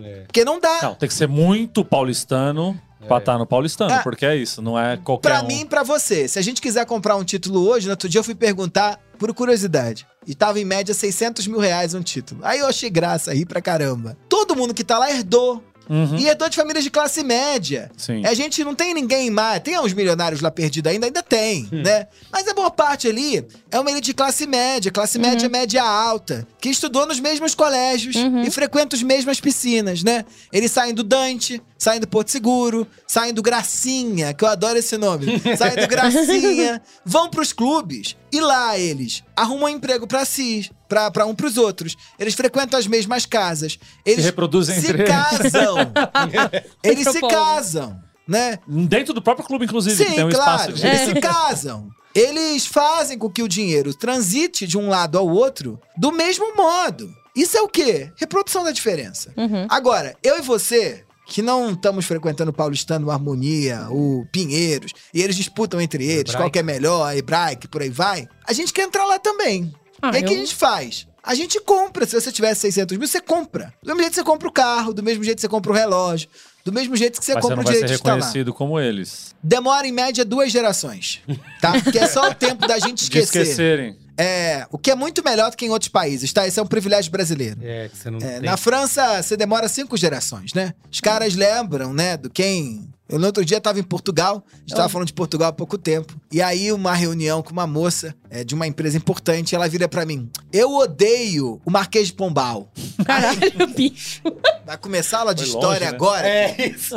[0.06, 0.22] É.
[0.22, 0.80] porque não dá.
[0.84, 4.02] Não, tem que ser muito paulistano pra estar no paulistano, É.
[4.04, 5.48] porque é isso, não é qualquer Pra um.
[5.48, 6.28] mim e pra você.
[6.28, 9.34] Se a gente quiser comprar um título hoje, no outro dia eu fui perguntar por
[9.34, 10.06] curiosidade.
[10.26, 12.42] E tava em média 600 mil reais um título.
[12.44, 14.16] Aí eu achei graça, ri pra caramba.
[14.30, 15.64] Todo mundo que tá lá herdou.
[15.90, 16.16] Uhum.
[16.18, 17.92] E herdou de famílias de classe média.
[17.98, 18.26] Sim.
[18.26, 19.60] A gente não tem ninguém mais.
[19.62, 22.08] Tem uns milionários lá perdidos ainda, ainda tem, né?
[22.32, 26.48] Mas a boa parte ali é uma elite de classe média, classe média, média alta,
[26.60, 28.44] que estudou nos mesmos colégios Uhum.
[28.44, 30.24] e frequenta as mesmas piscinas, né?
[30.54, 34.96] Eles saem do Dante, saem do Porto Seguro, saem do Gracinha, que eu adoro esse
[35.00, 35.42] nome.
[35.58, 41.26] saem do Gracinha, vão pros clubes e lá eles arrumam emprego pra si, pra, pra
[41.26, 41.98] um pros outros.
[42.20, 43.80] Eles frequentam as mesmas casas.
[44.06, 45.12] Eles reproduzem se entre eles.
[45.12, 45.92] casam.
[46.84, 48.60] eles se casam, né?
[48.68, 50.52] Dentro do próprio clube, inclusive, que Sim, tem um claro.
[50.52, 50.86] espaço de.
[50.86, 51.90] Eles se casam.
[52.14, 57.12] Eles fazem com que o dinheiro transite de um lado ao outro do mesmo modo.
[57.36, 58.12] Isso é o quê?
[58.18, 59.34] Reprodução da diferença.
[59.36, 59.66] Uhum.
[59.68, 65.22] Agora, eu e você, que não estamos frequentando o Paulistano, o Harmonia, o Pinheiros, e
[65.22, 68.74] eles disputam entre eles qual que é melhor, a Hebraica, por aí vai, a gente
[68.74, 69.74] quer entrar lá também.
[70.02, 71.08] Ah, e aí o que a eu- gente faz?
[71.24, 72.06] A gente compra.
[72.08, 73.72] Se você tivesse 600 mil, você compra.
[73.84, 75.76] Do mesmo jeito que você compra o carro, do mesmo jeito que você compra o
[75.76, 76.28] relógio,
[76.64, 78.10] do mesmo jeito que você Mas você compra não o vai ser direito de estar
[78.12, 78.16] lá.
[78.18, 79.34] reconhecido como eles.
[79.42, 81.22] Demora em média duas gerações,
[81.60, 81.74] tá?
[81.82, 83.42] Porque é só o tempo da gente De esquecer.
[83.44, 83.98] esquecerem.
[84.18, 86.46] É, o que é muito melhor do que em outros países, tá?
[86.46, 87.58] Esse é um privilégio brasileiro.
[87.64, 88.42] É, que você não É, tem.
[88.42, 90.74] na França, você demora cinco gerações, né?
[90.92, 92.88] Os caras lembram, né, do quem.
[93.12, 95.78] Eu no outro dia tava em Portugal, a gente tava falando de Portugal há pouco
[95.78, 96.16] tempo.
[96.32, 100.06] E aí, uma reunião com uma moça é, de uma empresa importante, ela vira pra
[100.06, 102.72] mim: Eu odeio o Marquês de Pombal.
[103.06, 104.22] Caralho, bicho.
[104.66, 105.96] Vai começar a aula de Foi história longe, né?
[105.96, 106.28] agora?
[106.28, 106.96] É isso.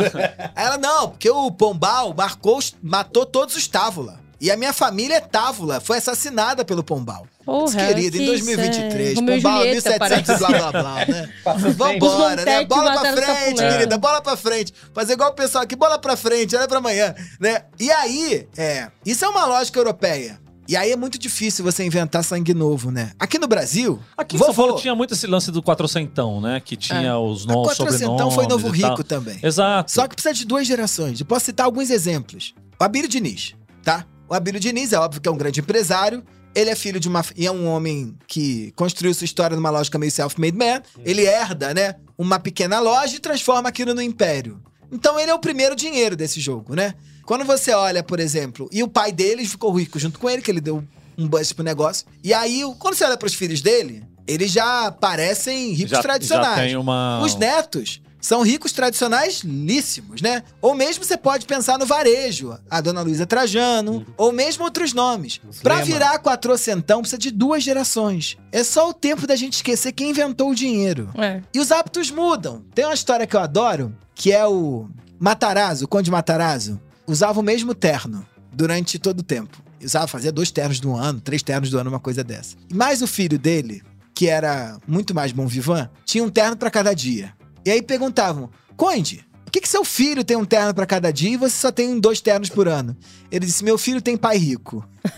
[0.55, 4.24] Ela, não, porque o Pombal marcou, matou todos os Távola.
[4.45, 7.27] E a minha família é Távola, foi assassinada pelo Pombal.
[7.47, 10.39] Porra, Diz, querido, em que 2023, isso é Pombal, Julieta, 1700, parece.
[10.39, 11.31] blá blá blá, né?
[11.73, 12.65] Vambora, Os né?
[12.67, 14.75] Bola pra frente, querida, bola pra frente.
[14.93, 17.63] Fazer igual o pessoal aqui, bola pra frente, olha pra amanhã, né?
[17.81, 20.39] E aí, é, isso é uma lógica europeia.
[20.69, 23.13] E aí é muito difícil você inventar sangue novo, né?
[23.19, 26.61] Aqui no Brasil, Aqui em vovô, São Paulo tinha muito esse lance do quatrocentão, né?
[26.63, 28.91] Que tinha os a nomes, quatrocentão sobrenomes foi Novo tal.
[28.91, 29.39] Rico também.
[29.43, 29.91] Exato.
[29.91, 31.19] Só que precisa de duas gerações.
[31.19, 32.55] Eu posso citar alguns exemplos.
[32.79, 34.05] O Abílio Diniz, tá?
[34.35, 36.20] O Abílio Diniz é óbvio que é um grande empresário.
[36.57, 37.24] Ele é filho de uma.
[37.37, 40.82] E é um homem que construiu sua história numa lógica meio self-made man.
[41.05, 41.95] Ele herda, né?
[42.18, 44.61] Uma pequena loja e transforma aquilo no império.
[44.91, 46.95] Então ele é o primeiro dinheiro desse jogo, né?
[47.24, 50.51] Quando você olha, por exemplo, e o pai dele ficou rico junto com ele, que
[50.51, 50.82] ele deu
[51.16, 52.05] um bust pro negócio.
[52.20, 56.57] E aí, quando você olha pros filhos dele, eles já parecem ricos já, tradicionais.
[56.57, 57.22] Já tem uma...
[57.22, 60.43] Os netos são ricos tradicionais líssimos, né?
[60.62, 65.43] Ou mesmo você pode pensar no varejo, a dona Luísa Trajano, ou mesmo outros nomes.
[65.62, 65.85] Lema.
[65.85, 68.39] virar quatrocentão precisa de duas gerações.
[68.51, 71.11] É só o tempo da gente esquecer quem inventou o dinheiro.
[71.16, 71.43] É.
[71.53, 72.64] E os hábitos mudam.
[72.75, 74.89] Tem uma história que eu adoro, que é o
[75.20, 79.62] Matarazzo, o Conde Matarazzo, usava o mesmo terno durante todo o tempo.
[79.85, 82.57] Usava, fazia dois ternos do ano, três ternos do ano, uma coisa dessa.
[82.72, 83.83] Mas o filho dele,
[84.14, 87.35] que era muito mais bom vivant, tinha um terno pra cada dia.
[87.65, 89.25] E aí perguntavam, Conde,
[89.55, 92.21] que, que seu filho tem um terno pra cada dia e você só tem dois
[92.21, 92.97] ternos por ano?
[93.31, 94.85] Ele disse: Meu filho tem pai rico.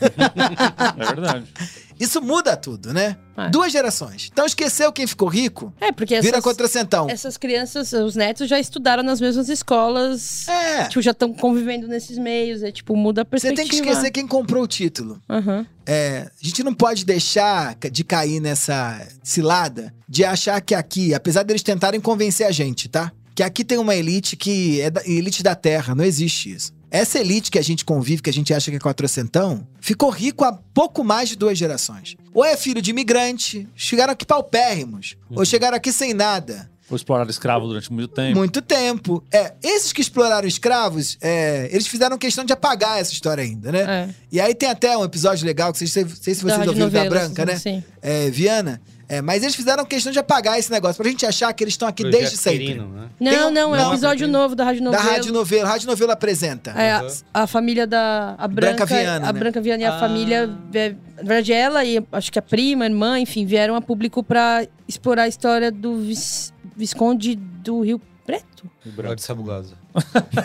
[0.99, 1.47] É verdade.
[1.99, 3.17] Isso muda tudo, né?
[3.39, 3.49] É.
[3.49, 4.29] Duas gerações.
[4.31, 7.09] Então esqueceu quem ficou rico, É, porque vira essas, quatrocentão.
[7.09, 10.47] essas crianças, os netos já estudaram nas mesmas escolas.
[10.49, 10.85] É.
[10.89, 12.63] Tipo, já estão convivendo nesses meios.
[12.63, 13.57] É tipo, muda a Você perspectiva.
[13.63, 15.19] tem que esquecer quem comprou o título.
[15.31, 15.67] Aham.
[15.87, 21.45] É, a gente não pode deixar de cair nessa cilada de achar que aqui, apesar
[21.45, 23.11] deles tentarem convencer a gente, tá?
[23.37, 26.73] Que aqui tem uma elite que é da, elite da terra, não existe isso.
[26.91, 30.43] Essa elite que a gente convive, que a gente acha que é quatrocentão, ficou rico
[30.43, 32.17] há pouco mais de duas gerações.
[32.33, 36.71] Ou é filho de imigrante, chegaram aqui paupérrimos, ou chegaram aqui sem nada.
[36.89, 38.39] Foi explorar escravo durante muito tempo.
[38.39, 39.23] Muito tempo.
[39.31, 43.81] É, esses que exploraram escravos, é, eles fizeram questão de apagar essa história ainda, né?
[43.81, 44.15] É.
[44.33, 46.89] E aí tem até um episódio legal, que vocês, não sei se vocês Da ouviram
[46.89, 47.59] da Branca, né?
[47.59, 47.85] Sim.
[48.01, 48.81] É, Viana.
[49.09, 51.87] É, mas eles fizeram questão de apagar esse negócio, pra gente achar que eles estão
[51.87, 52.59] aqui Projeto desde sempre.
[52.59, 53.09] Quirino, né?
[53.21, 55.11] Não, um- não, é um episódio novo da Rádio Da Novela.
[55.13, 55.69] Rádio Novela.
[55.69, 56.71] Rádio Novela apresenta.
[56.73, 59.39] É, a, a família da a Branca Branca, Viana, a né?
[59.39, 60.01] Branca Viana e a Ah.
[60.01, 60.89] família, é,
[61.19, 64.67] na verdade ela e acho que a prima, a irmã, enfim, vieram a público pra
[64.89, 68.69] explorar a história do vis- Visconde do Rio Preto.
[68.91, 69.75] Brode Sabugosa.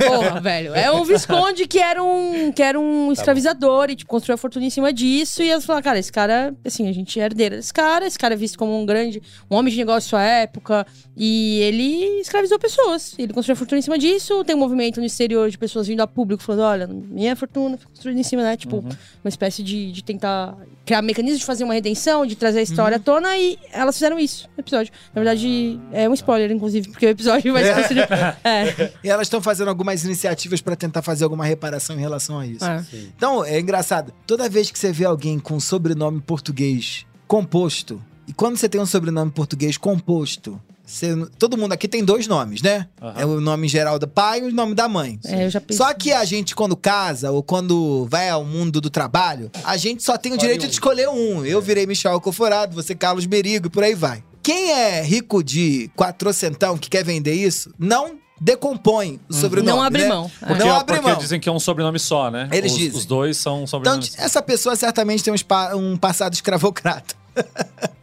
[0.07, 0.73] Porra, velho.
[0.73, 4.65] É um Visconde que era um, que era um escravizador e tipo, construiu a fortuna
[4.65, 5.43] em cima disso.
[5.43, 8.33] E elas falaram, cara, esse cara, assim, a gente é herdeira desse cara, esse cara
[8.33, 10.85] é visto como um grande, um homem de negócio à época.
[11.15, 13.13] E ele escravizou pessoas.
[13.17, 14.43] Ele construiu a fortuna em cima disso.
[14.43, 17.87] Tem um movimento no exterior de pessoas vindo a público falando: olha, minha fortuna foi
[17.87, 18.55] construída em cima, né?
[18.55, 22.63] Tipo, uma espécie de, de tentar criar mecanismos de fazer uma redenção, de trazer a
[22.63, 23.37] história à tona.
[23.37, 24.91] E elas fizeram isso no episódio.
[25.13, 27.63] Na verdade, é um spoiler, inclusive, porque o episódio vai
[28.43, 28.91] É.
[29.03, 32.65] E elas estão fazendo algumas iniciativas pra tentar fazer alguma reparação em relação a isso.
[32.65, 32.83] é.
[33.15, 34.13] Então, é engraçado.
[34.27, 38.85] Toda vez que você vê alguém com sobrenome português composto, e quando você tem um
[38.85, 42.87] sobrenome português composto, você- todo mundo aqui tem dois nomes, né?
[43.01, 43.13] Aham.
[43.21, 45.17] É o nome geral do pai e o nome da mãe.
[45.25, 45.77] É, eu já pensei.
[45.77, 50.03] Só que a gente, quando casa ou quando vai ao mundo do trabalho, a gente
[50.03, 50.67] só tem o direito um.
[50.67, 51.45] de escolher um.
[51.45, 54.21] Eu virei Michel Alcoforado, você Carlos Merigo e por aí vai.
[54.43, 59.69] Quem é rico de quatrocentão que quer vender isso, não decompõe o sobrenome.
[59.71, 60.09] Não abre né?
[60.09, 60.31] mão.
[60.41, 60.45] É.
[60.47, 61.19] Porque, Não abre porque mão.
[61.19, 62.49] dizem que é um sobrenome só, né?
[62.51, 62.97] Eles os, dizem.
[62.99, 64.15] Os dois são Então, sobrenomes.
[64.17, 67.15] essa pessoa certamente tem um, um passado escravocrata.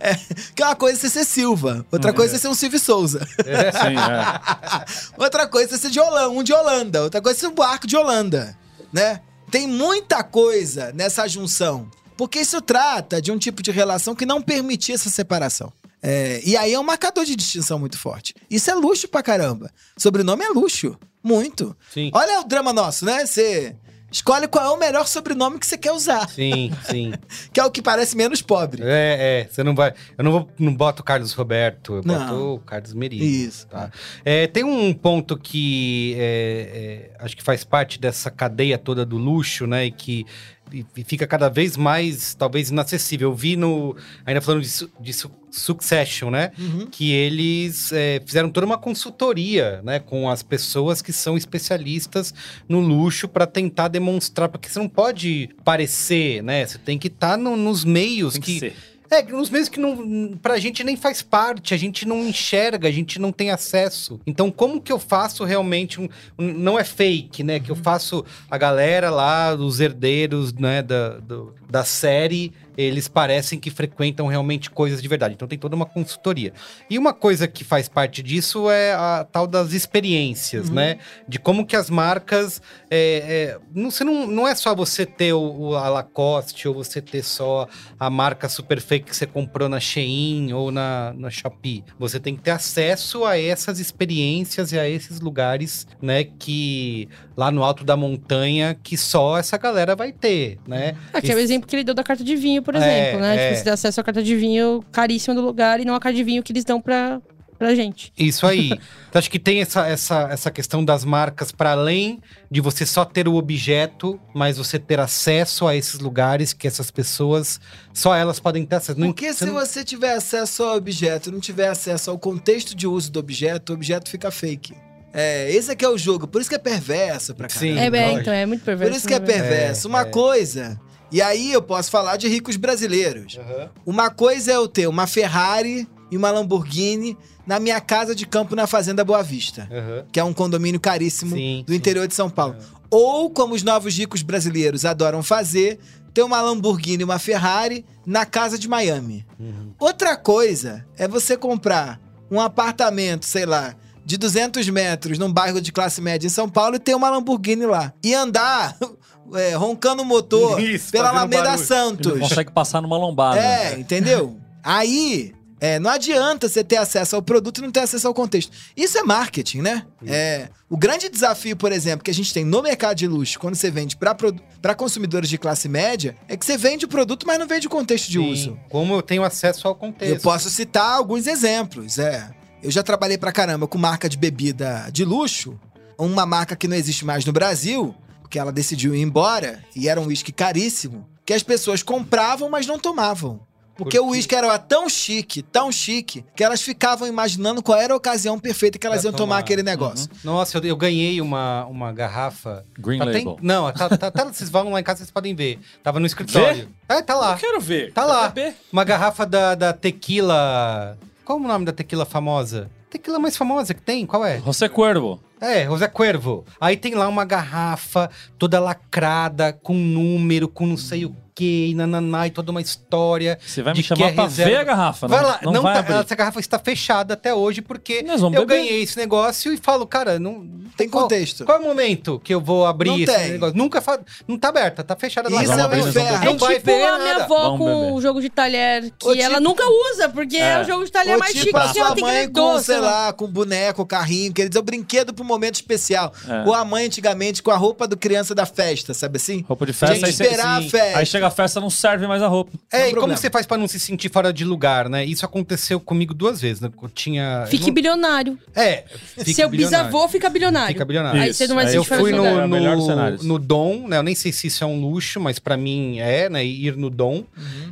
[0.00, 0.14] É,
[0.56, 3.20] que é uma coisa é ser Silva, outra coisa é ser um Silvio Souza.
[3.20, 5.14] Sim, é.
[5.22, 7.02] Outra coisa é ser de Holanda, um de Holanda.
[7.02, 8.56] Outra coisa é ser um barco de Holanda,
[8.90, 9.20] né?
[9.50, 11.86] Tem muita coisa nessa junção.
[12.16, 15.70] Porque isso trata de um tipo de relação que não permitia essa separação.
[16.02, 18.34] É, e aí é um marcador de distinção muito forte.
[18.50, 19.70] Isso é luxo pra caramba.
[19.96, 20.96] Sobrenome é luxo.
[21.22, 21.76] Muito.
[21.92, 22.10] Sim.
[22.14, 23.26] Olha o drama nosso, né?
[23.26, 23.74] Você
[24.10, 26.28] escolhe qual é o melhor sobrenome que você quer usar.
[26.30, 27.12] Sim, sim.
[27.52, 28.82] Que é o que parece menos pobre.
[28.84, 29.48] É, é.
[29.50, 29.92] Você não vai.
[30.16, 30.48] Eu não vou.
[30.58, 32.18] Não boto o Carlos Roberto, eu Não.
[32.26, 33.24] boto o Carlos Merigo.
[33.24, 33.66] Isso.
[33.66, 33.90] Tá?
[34.24, 39.16] É, tem um ponto que é, é, acho que faz parte dessa cadeia toda do
[39.18, 39.86] luxo, né?
[39.86, 40.24] E que
[40.72, 43.30] e- fica cada vez mais, talvez, inacessível.
[43.30, 43.96] Eu vi no.
[44.26, 46.52] Ainda falando de, Su- de Su- Succession, né?
[46.58, 46.86] Uhum.
[46.86, 52.34] que eles é, fizeram toda uma consultoria, né, com as pessoas que são especialistas
[52.68, 56.66] no luxo para tentar demonstrar, porque você não pode parecer, né?
[56.66, 58.72] Você tem que estar nos meios Tem que que.
[59.10, 62.92] É, nos meios que não, pra gente nem faz parte, a gente não enxerga, a
[62.92, 64.20] gente não tem acesso.
[64.26, 67.58] Então, como que eu faço realmente um, um- não é fake, né?
[67.58, 73.58] Que eu faço a galera lá, os herdeiros, né, da, do- da série, eles parecem
[73.58, 75.34] que frequentam realmente coisas de verdade.
[75.34, 76.52] Então tem toda uma consultoria.
[76.88, 80.98] E uma coisa que faz parte disso é a tal das experiências, né?
[81.28, 82.62] De como que as marcas.
[82.90, 86.74] é, é, não, você não, não é só você ter o, o- a Lacoste ou
[86.74, 87.66] você ter só
[87.98, 91.82] a marca super fake que você comprou na Shein ou na, na Shopee.
[91.98, 96.24] Você tem que ter acesso a essas experiências e a esses lugares, né?
[96.24, 100.96] Que lá no alto da montanha que só essa galera vai ter, né?
[101.12, 103.20] Ah, que é o exemplo que ele deu da carta de vinho, por É, exemplo,
[103.22, 103.34] né?
[103.34, 103.44] é.
[103.46, 106.16] Tipo, você tem acesso à carta de vinho caríssima do lugar e não a carta
[106.16, 107.18] de vinho que eles dão pra,
[107.58, 108.12] pra gente.
[108.18, 108.72] Isso aí.
[109.08, 113.06] Então, acho que tem essa, essa, essa questão das marcas para além de você só
[113.06, 117.58] ter o objeto, mas você ter acesso a esses lugares que essas pessoas,
[117.94, 119.00] só elas podem ter acesso.
[119.00, 122.18] Não- Porque você se não- você tiver acesso ao objeto e não tiver acesso ao
[122.18, 124.74] contexto de uso do objeto, o objeto fica fake.
[125.14, 126.28] É, esse aqui é o jogo.
[126.28, 127.74] Por isso que é perverso pra Sim.
[127.76, 127.80] caramba.
[127.86, 128.20] É, bem, lógico.
[128.20, 128.96] então, é muito Por perverso.
[128.98, 129.24] isso que é né?
[129.26, 129.88] perverso.
[129.88, 130.04] Uma é.
[130.04, 130.78] coisa.
[131.10, 133.38] E aí eu posso falar de ricos brasileiros.
[133.38, 133.70] Aham.
[133.86, 138.54] Uma coisa é eu ter uma Ferrari e uma Lamborghini na minha casa de campo
[138.54, 140.04] na Fazenda Boa Vista, Aham.
[140.12, 141.78] que é um condomínio caríssimo Sim, do sim.
[141.78, 142.56] interior de São Paulo.
[142.90, 145.78] Ou, como os novos ricos brasileiros adoram fazer,
[146.12, 149.26] ter uma Lamborghini e uma Ferrari na casa de Miami.
[149.38, 149.72] Uhum.
[149.78, 152.00] Outra coisa é você comprar
[152.30, 156.76] um apartamento, sei lá, de 200 metros num bairro de classe média em São Paulo
[156.76, 157.92] e ter uma Lamborghini lá.
[158.02, 158.74] E andar
[159.34, 161.60] é, roncando o motor Isso, pela Alameda barulho.
[161.60, 162.12] Ele Santos.
[162.12, 163.40] não consegue passar numa lombada.
[163.40, 164.36] É, entendeu?
[164.62, 168.52] Aí, é, não adianta você ter acesso ao produto e não ter acesso ao contexto.
[168.76, 169.84] Isso é marketing, né?
[170.06, 173.56] É, o grande desafio, por exemplo, que a gente tem no mercado de luxo, quando
[173.56, 177.46] você vende para consumidores de classe média, é que você vende o produto, mas não
[177.46, 178.58] vende o contexto de Sim, uso.
[178.68, 180.14] Como eu tenho acesso ao contexto.
[180.14, 182.30] Eu posso citar alguns exemplos, é.
[182.62, 185.58] Eu já trabalhei pra caramba com marca de bebida de luxo,
[185.96, 187.94] uma marca que não existe mais no Brasil,
[188.28, 192.66] porque ela decidiu ir embora, e era um uísque caríssimo, que as pessoas compravam, mas
[192.66, 193.40] não tomavam.
[193.74, 197.94] Porque Por o uísque era tão chique, tão chique, que elas ficavam imaginando qual era
[197.94, 199.38] a ocasião perfeita que elas Pra iam tomar tomar.
[199.38, 200.10] aquele negócio.
[200.22, 202.66] Nossa, eu, eu ganhei uma, uma garrafa.
[202.78, 203.38] Green Tá, tem- Label.
[203.40, 205.58] não, tá, tá- tá- vocês vão lá em casa, vocês podem ver.
[205.82, 206.68] Tava no escritório.
[206.88, 207.32] É, tá lá.
[207.32, 207.92] Eu quero ver.
[207.94, 208.28] Tá lá.
[208.28, 208.54] Ver?
[208.72, 210.98] Uma garrafa da, da tequila.
[211.24, 212.68] Qual o nome da tequila famosa?
[212.90, 214.04] Tequila mais famosa que tem?
[214.06, 214.40] Qual é?
[214.40, 215.20] José Cuervo.
[215.40, 216.44] É, José Cuervo.
[216.60, 221.74] Aí tem lá uma garrafa toda lacrada, com número, com não sei o que, e
[221.76, 223.38] nananá, e toda uma história.
[223.46, 224.50] Você vai me que chamar é pra reserva.
[224.50, 225.94] ver a garrafa, Vai não, lá, não, não, vai tá- abrir.
[225.94, 228.46] essa garrafa está fechada até hoje porque eu beber.
[228.46, 230.44] ganhei esse negócio e falo, cara, não
[230.76, 231.44] Tem qual- contexto.
[231.44, 233.30] Qual, é o momento que eu vou abrir Não esse tem.
[233.34, 233.56] negócio?
[233.56, 234.00] Nunca fa...
[234.26, 235.42] não tá aberta, tá fechada Isso lá.
[235.42, 236.24] é um abrir, nós vamos inferno.
[236.24, 237.92] Não é vai tipo ver a minha avó Vamos com beber.
[237.92, 239.62] o jogo de talher, que ela tipo- nunca
[239.92, 240.40] usa, porque é.
[240.54, 240.60] É.
[240.60, 242.58] o jogo de talher Ou mais tipo chique a que ela sua tem que com,
[242.58, 242.80] sei né?
[242.80, 246.12] lá, com boneco, carrinho, quer dizer, o brinquedo pro momento especial.
[246.28, 246.42] É.
[246.46, 249.44] Ou a mãe antigamente com a roupa do criança da festa, sabe assim?
[249.46, 249.94] Roupa de festa.
[249.94, 250.98] Gente, aí, você- esperar a festa.
[250.98, 252.52] aí chega a festa, não serve mais a roupa.
[252.72, 255.04] É, Não e como você faz pra não se sentir fora de lugar, né?
[255.04, 256.70] Isso aconteceu comigo duas vezes, né?
[256.82, 257.42] Eu tinha.
[257.44, 258.38] eu Fique não- bilionário.
[258.54, 258.84] É,
[259.18, 259.86] fique Seu bilionário.
[259.86, 260.68] bisavô fica bilionário.
[260.74, 261.20] Fica bilionário.
[261.20, 262.48] Aí você não vai Isso, se Eu fui no, lugar.
[262.48, 263.98] No, no Dom, né?
[263.98, 266.44] Eu nem sei se isso é um luxo, mas pra mim é, né?
[266.44, 267.24] Ir no Dom.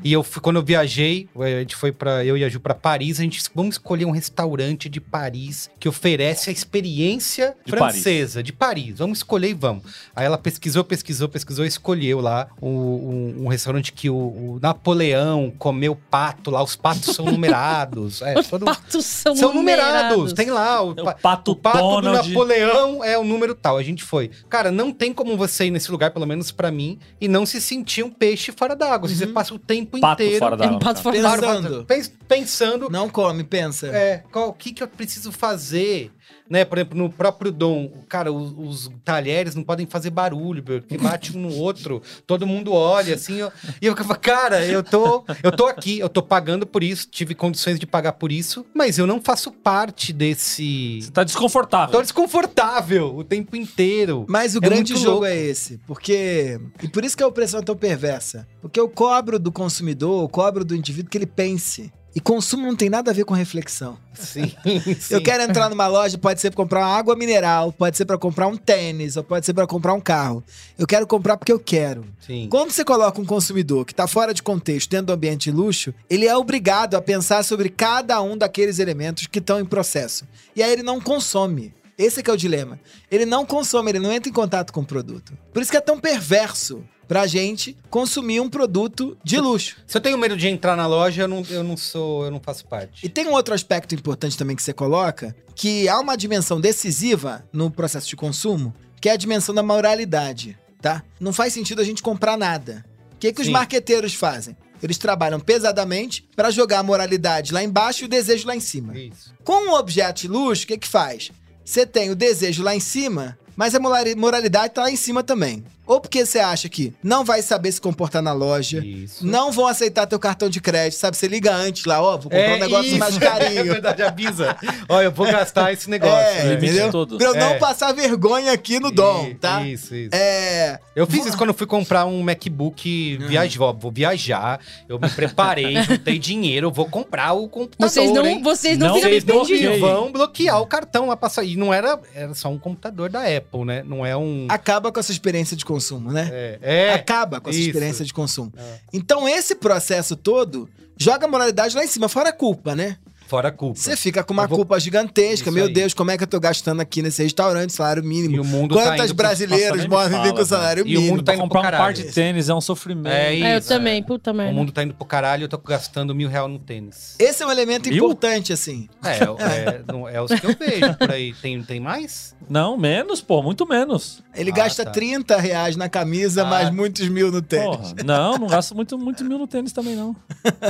[0.05, 2.75] E eu fui, quando eu viajei, a gente foi para eu e a Ju pra
[2.75, 8.42] Paris, a gente vamos escolher um restaurante de Paris que oferece a experiência De francesa
[8.42, 8.99] de Paris.
[8.99, 9.84] Vamos escolher e vamos.
[10.14, 14.59] Aí ela pesquisou, pesquisou, pesquisou e escolheu lá o- um, um restaurante que o, o
[14.62, 18.22] Napoleão comeu pato lá, os patos são numerados.
[18.22, 19.92] É, Os todo- patos são, são numerados.
[20.16, 20.32] numerados.
[20.32, 22.28] Tem lá o, É o pa- pato o pato do Donald.
[22.28, 23.76] Napoleão é o número tal.
[23.76, 24.30] A gente foi.
[24.49, 27.61] Cara, não tem como você ir nesse lugar, pelo menos pra mim, e não se
[27.61, 29.09] sentir um peixe fora d'água.
[29.09, 30.72] Você passa o tempo Pato inteiro fora d'água.
[30.72, 31.84] É um pato fora Claro, Pensando.
[31.84, 33.88] pens- pensando Não come, pensa.
[33.88, 36.11] é, qual, o que, que eu preciso fazer.
[36.49, 40.97] Né, por exemplo, no próprio Dom, cara, os, os talheres não podem fazer barulho, porque
[40.97, 43.51] bate um no outro, todo mundo olha, assim, ó,
[43.83, 47.35] e eu falo, cara, eu tô, eu tô aqui, eu tô pagando por isso, tive
[47.35, 51.01] condições de pagar por isso, mas eu não faço parte desse...
[51.03, 51.93] Você tá desconfortável.
[51.93, 54.24] Tô desconfortável o tempo inteiro.
[54.29, 55.24] Mas o É grande jogo louco.
[55.27, 55.79] é esse.
[55.87, 56.61] Porque.
[56.83, 58.47] E por isso que a opressão é tão perversa.
[58.61, 61.93] Porque eu cobro do consumidor, eu cobro do indivíduo que ele pense.
[62.17, 63.99] E consumo não tem nada a ver com reflexão.
[64.14, 64.51] Sim,
[64.99, 65.14] sim.
[65.14, 68.17] Eu quero entrar numa loja, pode ser pra comprar uma água mineral, pode ser pra
[68.17, 70.43] comprar um tênis, ou pode ser pra comprar um carro.
[70.79, 72.07] Eu quero comprar porque eu quero.
[72.27, 72.49] Sim.
[72.51, 75.93] Quando você coloca um consumidor que tá fora de contexto dentro do ambiente de luxo,
[76.09, 80.27] ele é obrigado a pensar sobre cada um daqueles elementos que estão em processo.
[80.57, 81.75] E aí ele não consome.
[81.99, 82.81] Esse é que é o dilema.
[83.11, 85.37] Ele não consome, ele não entra em contato com o produto.
[85.53, 89.77] Por isso que é tão perverso pra gente consumir um produto de luxo.
[89.87, 92.41] Se eu tenho medo de entrar na loja, eu não, eu não sou, eu não
[92.41, 93.05] faço parte.
[93.05, 97.45] E tem um outro aspecto importante também que você coloca, que há uma dimensão decisiva
[97.53, 101.03] no processo de consumo, que é a dimensão da moralidade, tá?
[101.21, 102.85] Não faz sentido a gente comprar nada.
[103.15, 104.57] O que, que os marqueteiros fazem?
[104.83, 108.97] Eles trabalham pesadamente para jogar a moralidade lá embaixo e o desejo lá em cima.
[108.99, 109.33] Isso.
[109.43, 111.31] Com um objeto de luxo, o que que faz?
[111.65, 115.23] Você tem o desejo lá em cima, mas a morali- moralidade tá lá em cima
[115.23, 115.65] também.
[115.87, 119.24] Ou porque você acha que não vai saber se comportar na loja, Isso.
[119.26, 121.16] não vão aceitar teu cartão de crédito, sabe?
[121.16, 122.99] Você liga antes lá, ó, vou comprar um negócio isso.
[122.99, 123.64] mais É carinho.
[123.64, 124.57] verdade, avisa.
[124.89, 126.16] Ó, eu vou gastar esse negócio.
[126.16, 126.55] É, né?
[126.55, 126.91] limite entendeu?
[126.91, 127.18] todo.
[127.18, 127.59] Pra eu não É.
[127.59, 129.62] passar vergonha aqui no dom, I- tá?
[129.66, 130.11] Isso, isso.
[130.14, 130.78] É.
[130.95, 133.62] Eu fiz isso quando eu fui comprar um MacBook viajar.
[133.62, 137.89] Ó, vou viajar, eu me preparei, juntei dinheiro, eu vou comprar o computador.
[137.91, 138.43] Vocês não, hein?
[138.43, 139.80] vocês não, Não, ficam Vocês não arrependidos.
[139.80, 141.45] vão bloquear o cartão lá passar.
[141.45, 143.82] E não era, era só um computador da Apple, né?
[143.84, 144.47] Não é um.
[144.49, 146.29] Acaba com a sua experiência de consumo, né?
[146.33, 146.59] É.
[146.62, 146.95] é.
[146.95, 147.68] Acaba com a sua isso.
[147.68, 148.53] experiência de consumo.
[148.57, 148.79] É.
[148.93, 152.97] Então, esse processo todo joga a moralidade lá em cima, fora a culpa, né?
[153.27, 153.79] Fora a culpa.
[153.81, 155.49] Você fica com uma vou- culpa gigantesca.
[155.49, 155.72] Isso Meu aí.
[155.72, 158.43] Deus, como é que eu tô gastando aqui nesse restaurante, salário E mínimo?
[158.43, 160.95] o mundo tá Quantas brasileiros nem me morrem fala, com salário velho.
[160.95, 161.16] E o mínimo?
[161.16, 163.09] mundo tá indo comprar um pro par de tênis é um sofrimento.
[163.09, 164.03] É É, eu Isso, também, é.
[164.03, 164.53] puta O merda.
[164.53, 167.16] mundo tá indo pro caralho e eu tô gastando mil reais no tênis.
[167.18, 167.97] Esse é um elemento Mil?
[168.05, 168.89] importante, assim.
[169.05, 171.33] É, é, não- é os que eu vejo por aí.
[171.35, 172.35] Tem, tem mais?
[172.49, 174.22] Não, menos, pô, muito menos.
[174.35, 174.91] Ele Ah, gasta tá.
[174.91, 176.45] 30 reais na camisa, Ah.
[176.47, 177.77] mais muitos mil no tênis.
[177.77, 180.14] Porra, não, não gasto muito, muito mil no tênis também, não.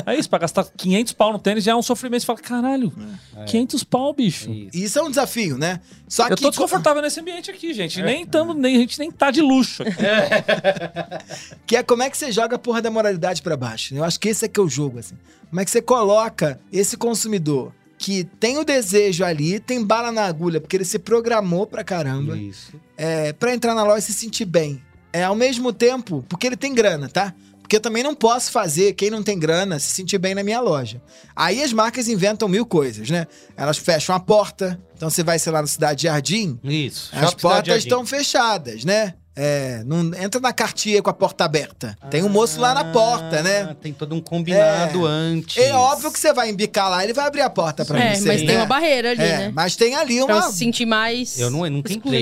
[0.07, 2.20] É isso, pra gastar 500 pau no tênis já é um sofrimento.
[2.20, 2.92] Você fala, caralho,
[3.36, 3.44] É.
[3.44, 4.51] 500 pau, bicho.
[4.51, 4.70] Isso.
[4.76, 5.80] Isso é um desafio, né?
[6.09, 8.01] Só Eu que tô desconfortável nesse ambiente aqui, gente.
[8.01, 9.92] Nem tamo, nem, a gente nem tá de luxo aqui.
[11.66, 13.94] Que é como é que você joga a porra da moralidade pra baixo.
[13.94, 15.16] Eu acho que esse é que é o jogo, assim.
[15.51, 20.24] Como é que você coloca esse consumidor que tem o desejo ali, tem bala na
[20.26, 22.74] agulha, porque ele se programou pra caramba, Isso.
[22.97, 24.82] é, pra entrar na loja e se sentir bem.
[25.12, 27.34] É ao mesmo tempo, porque ele tem grana, tá?
[27.66, 30.60] Porque eu também não posso fazer quem não tem grana se sentir bem na minha
[30.60, 31.02] loja.
[31.34, 33.26] Aí as marcas inventam mil coisas, né?
[33.56, 34.80] Elas fecham a porta.
[34.94, 37.10] Então você vai, sei lá, na Cidade Jardim, Isso.
[37.12, 39.14] as portas estão fechadas, né?
[39.39, 41.97] É, não entra na cartier com a porta aberta.
[42.11, 43.68] Tem um moço lá na porta, né?
[43.70, 45.11] Ah, Tem todo um combinado É.
[45.11, 45.57] antes.
[45.62, 48.26] É óbvio que você vai embicar lá, ele vai abrir a porta pra É, você.
[48.26, 48.47] mas né?
[48.47, 49.53] tem uma barreira ali, É, né?
[49.55, 50.43] mas tem ali Pra uma.
[50.43, 51.39] você se sentir mais.
[51.39, 51.72] Eu não, eu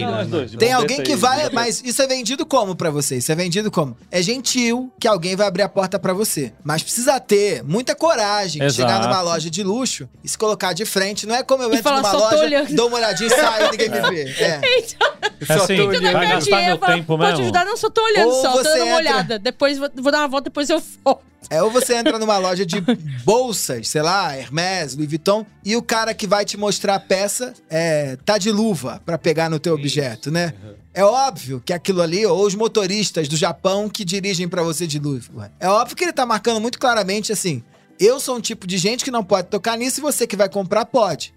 [0.05, 0.11] lá.
[0.11, 0.31] Nós né?
[0.31, 1.49] dois, Tem alguém que vai.
[1.51, 3.17] Mas isso é vendido como pra você?
[3.17, 3.97] Isso é vendido como?
[4.11, 6.53] É gentil que alguém vai abrir a porta pra você.
[6.65, 10.85] Mas precisa ter muita coragem de chegar numa loja de luxo e se colocar de
[10.85, 11.27] frente.
[11.27, 13.31] Não é como eu entro falar, numa "Só tô loja, olhando." dou uma olhadinha e
[13.31, 14.25] saio e ninguém me vê.
[14.45, 14.61] É.
[15.49, 17.42] É assim, tô vai gastar meu fala, tempo Pode mesmo?
[17.44, 17.64] ajudar?
[17.64, 19.38] Não, só tô olhando Ou só, tô dando uma entra- olhada.
[19.38, 21.22] Depois vou, vou dar uma volta, depois eu volto.
[21.50, 22.80] É, ou você entra numa loja de
[23.22, 27.52] bolsas, sei lá, Hermès, Louis Vuitton, e o cara que vai te mostrar a peça
[27.68, 30.55] é, tá de luva pra pegar no teu objeto, né?
[30.94, 34.98] É óbvio que aquilo ali, ou os motoristas do Japão que dirigem pra você de
[34.98, 35.52] luva.
[35.61, 37.62] É óbvio que ele tá marcando muito claramente assim:
[38.00, 40.48] eu sou um tipo de gente que não pode tocar nisso e você que vai
[40.48, 41.34] comprar pode.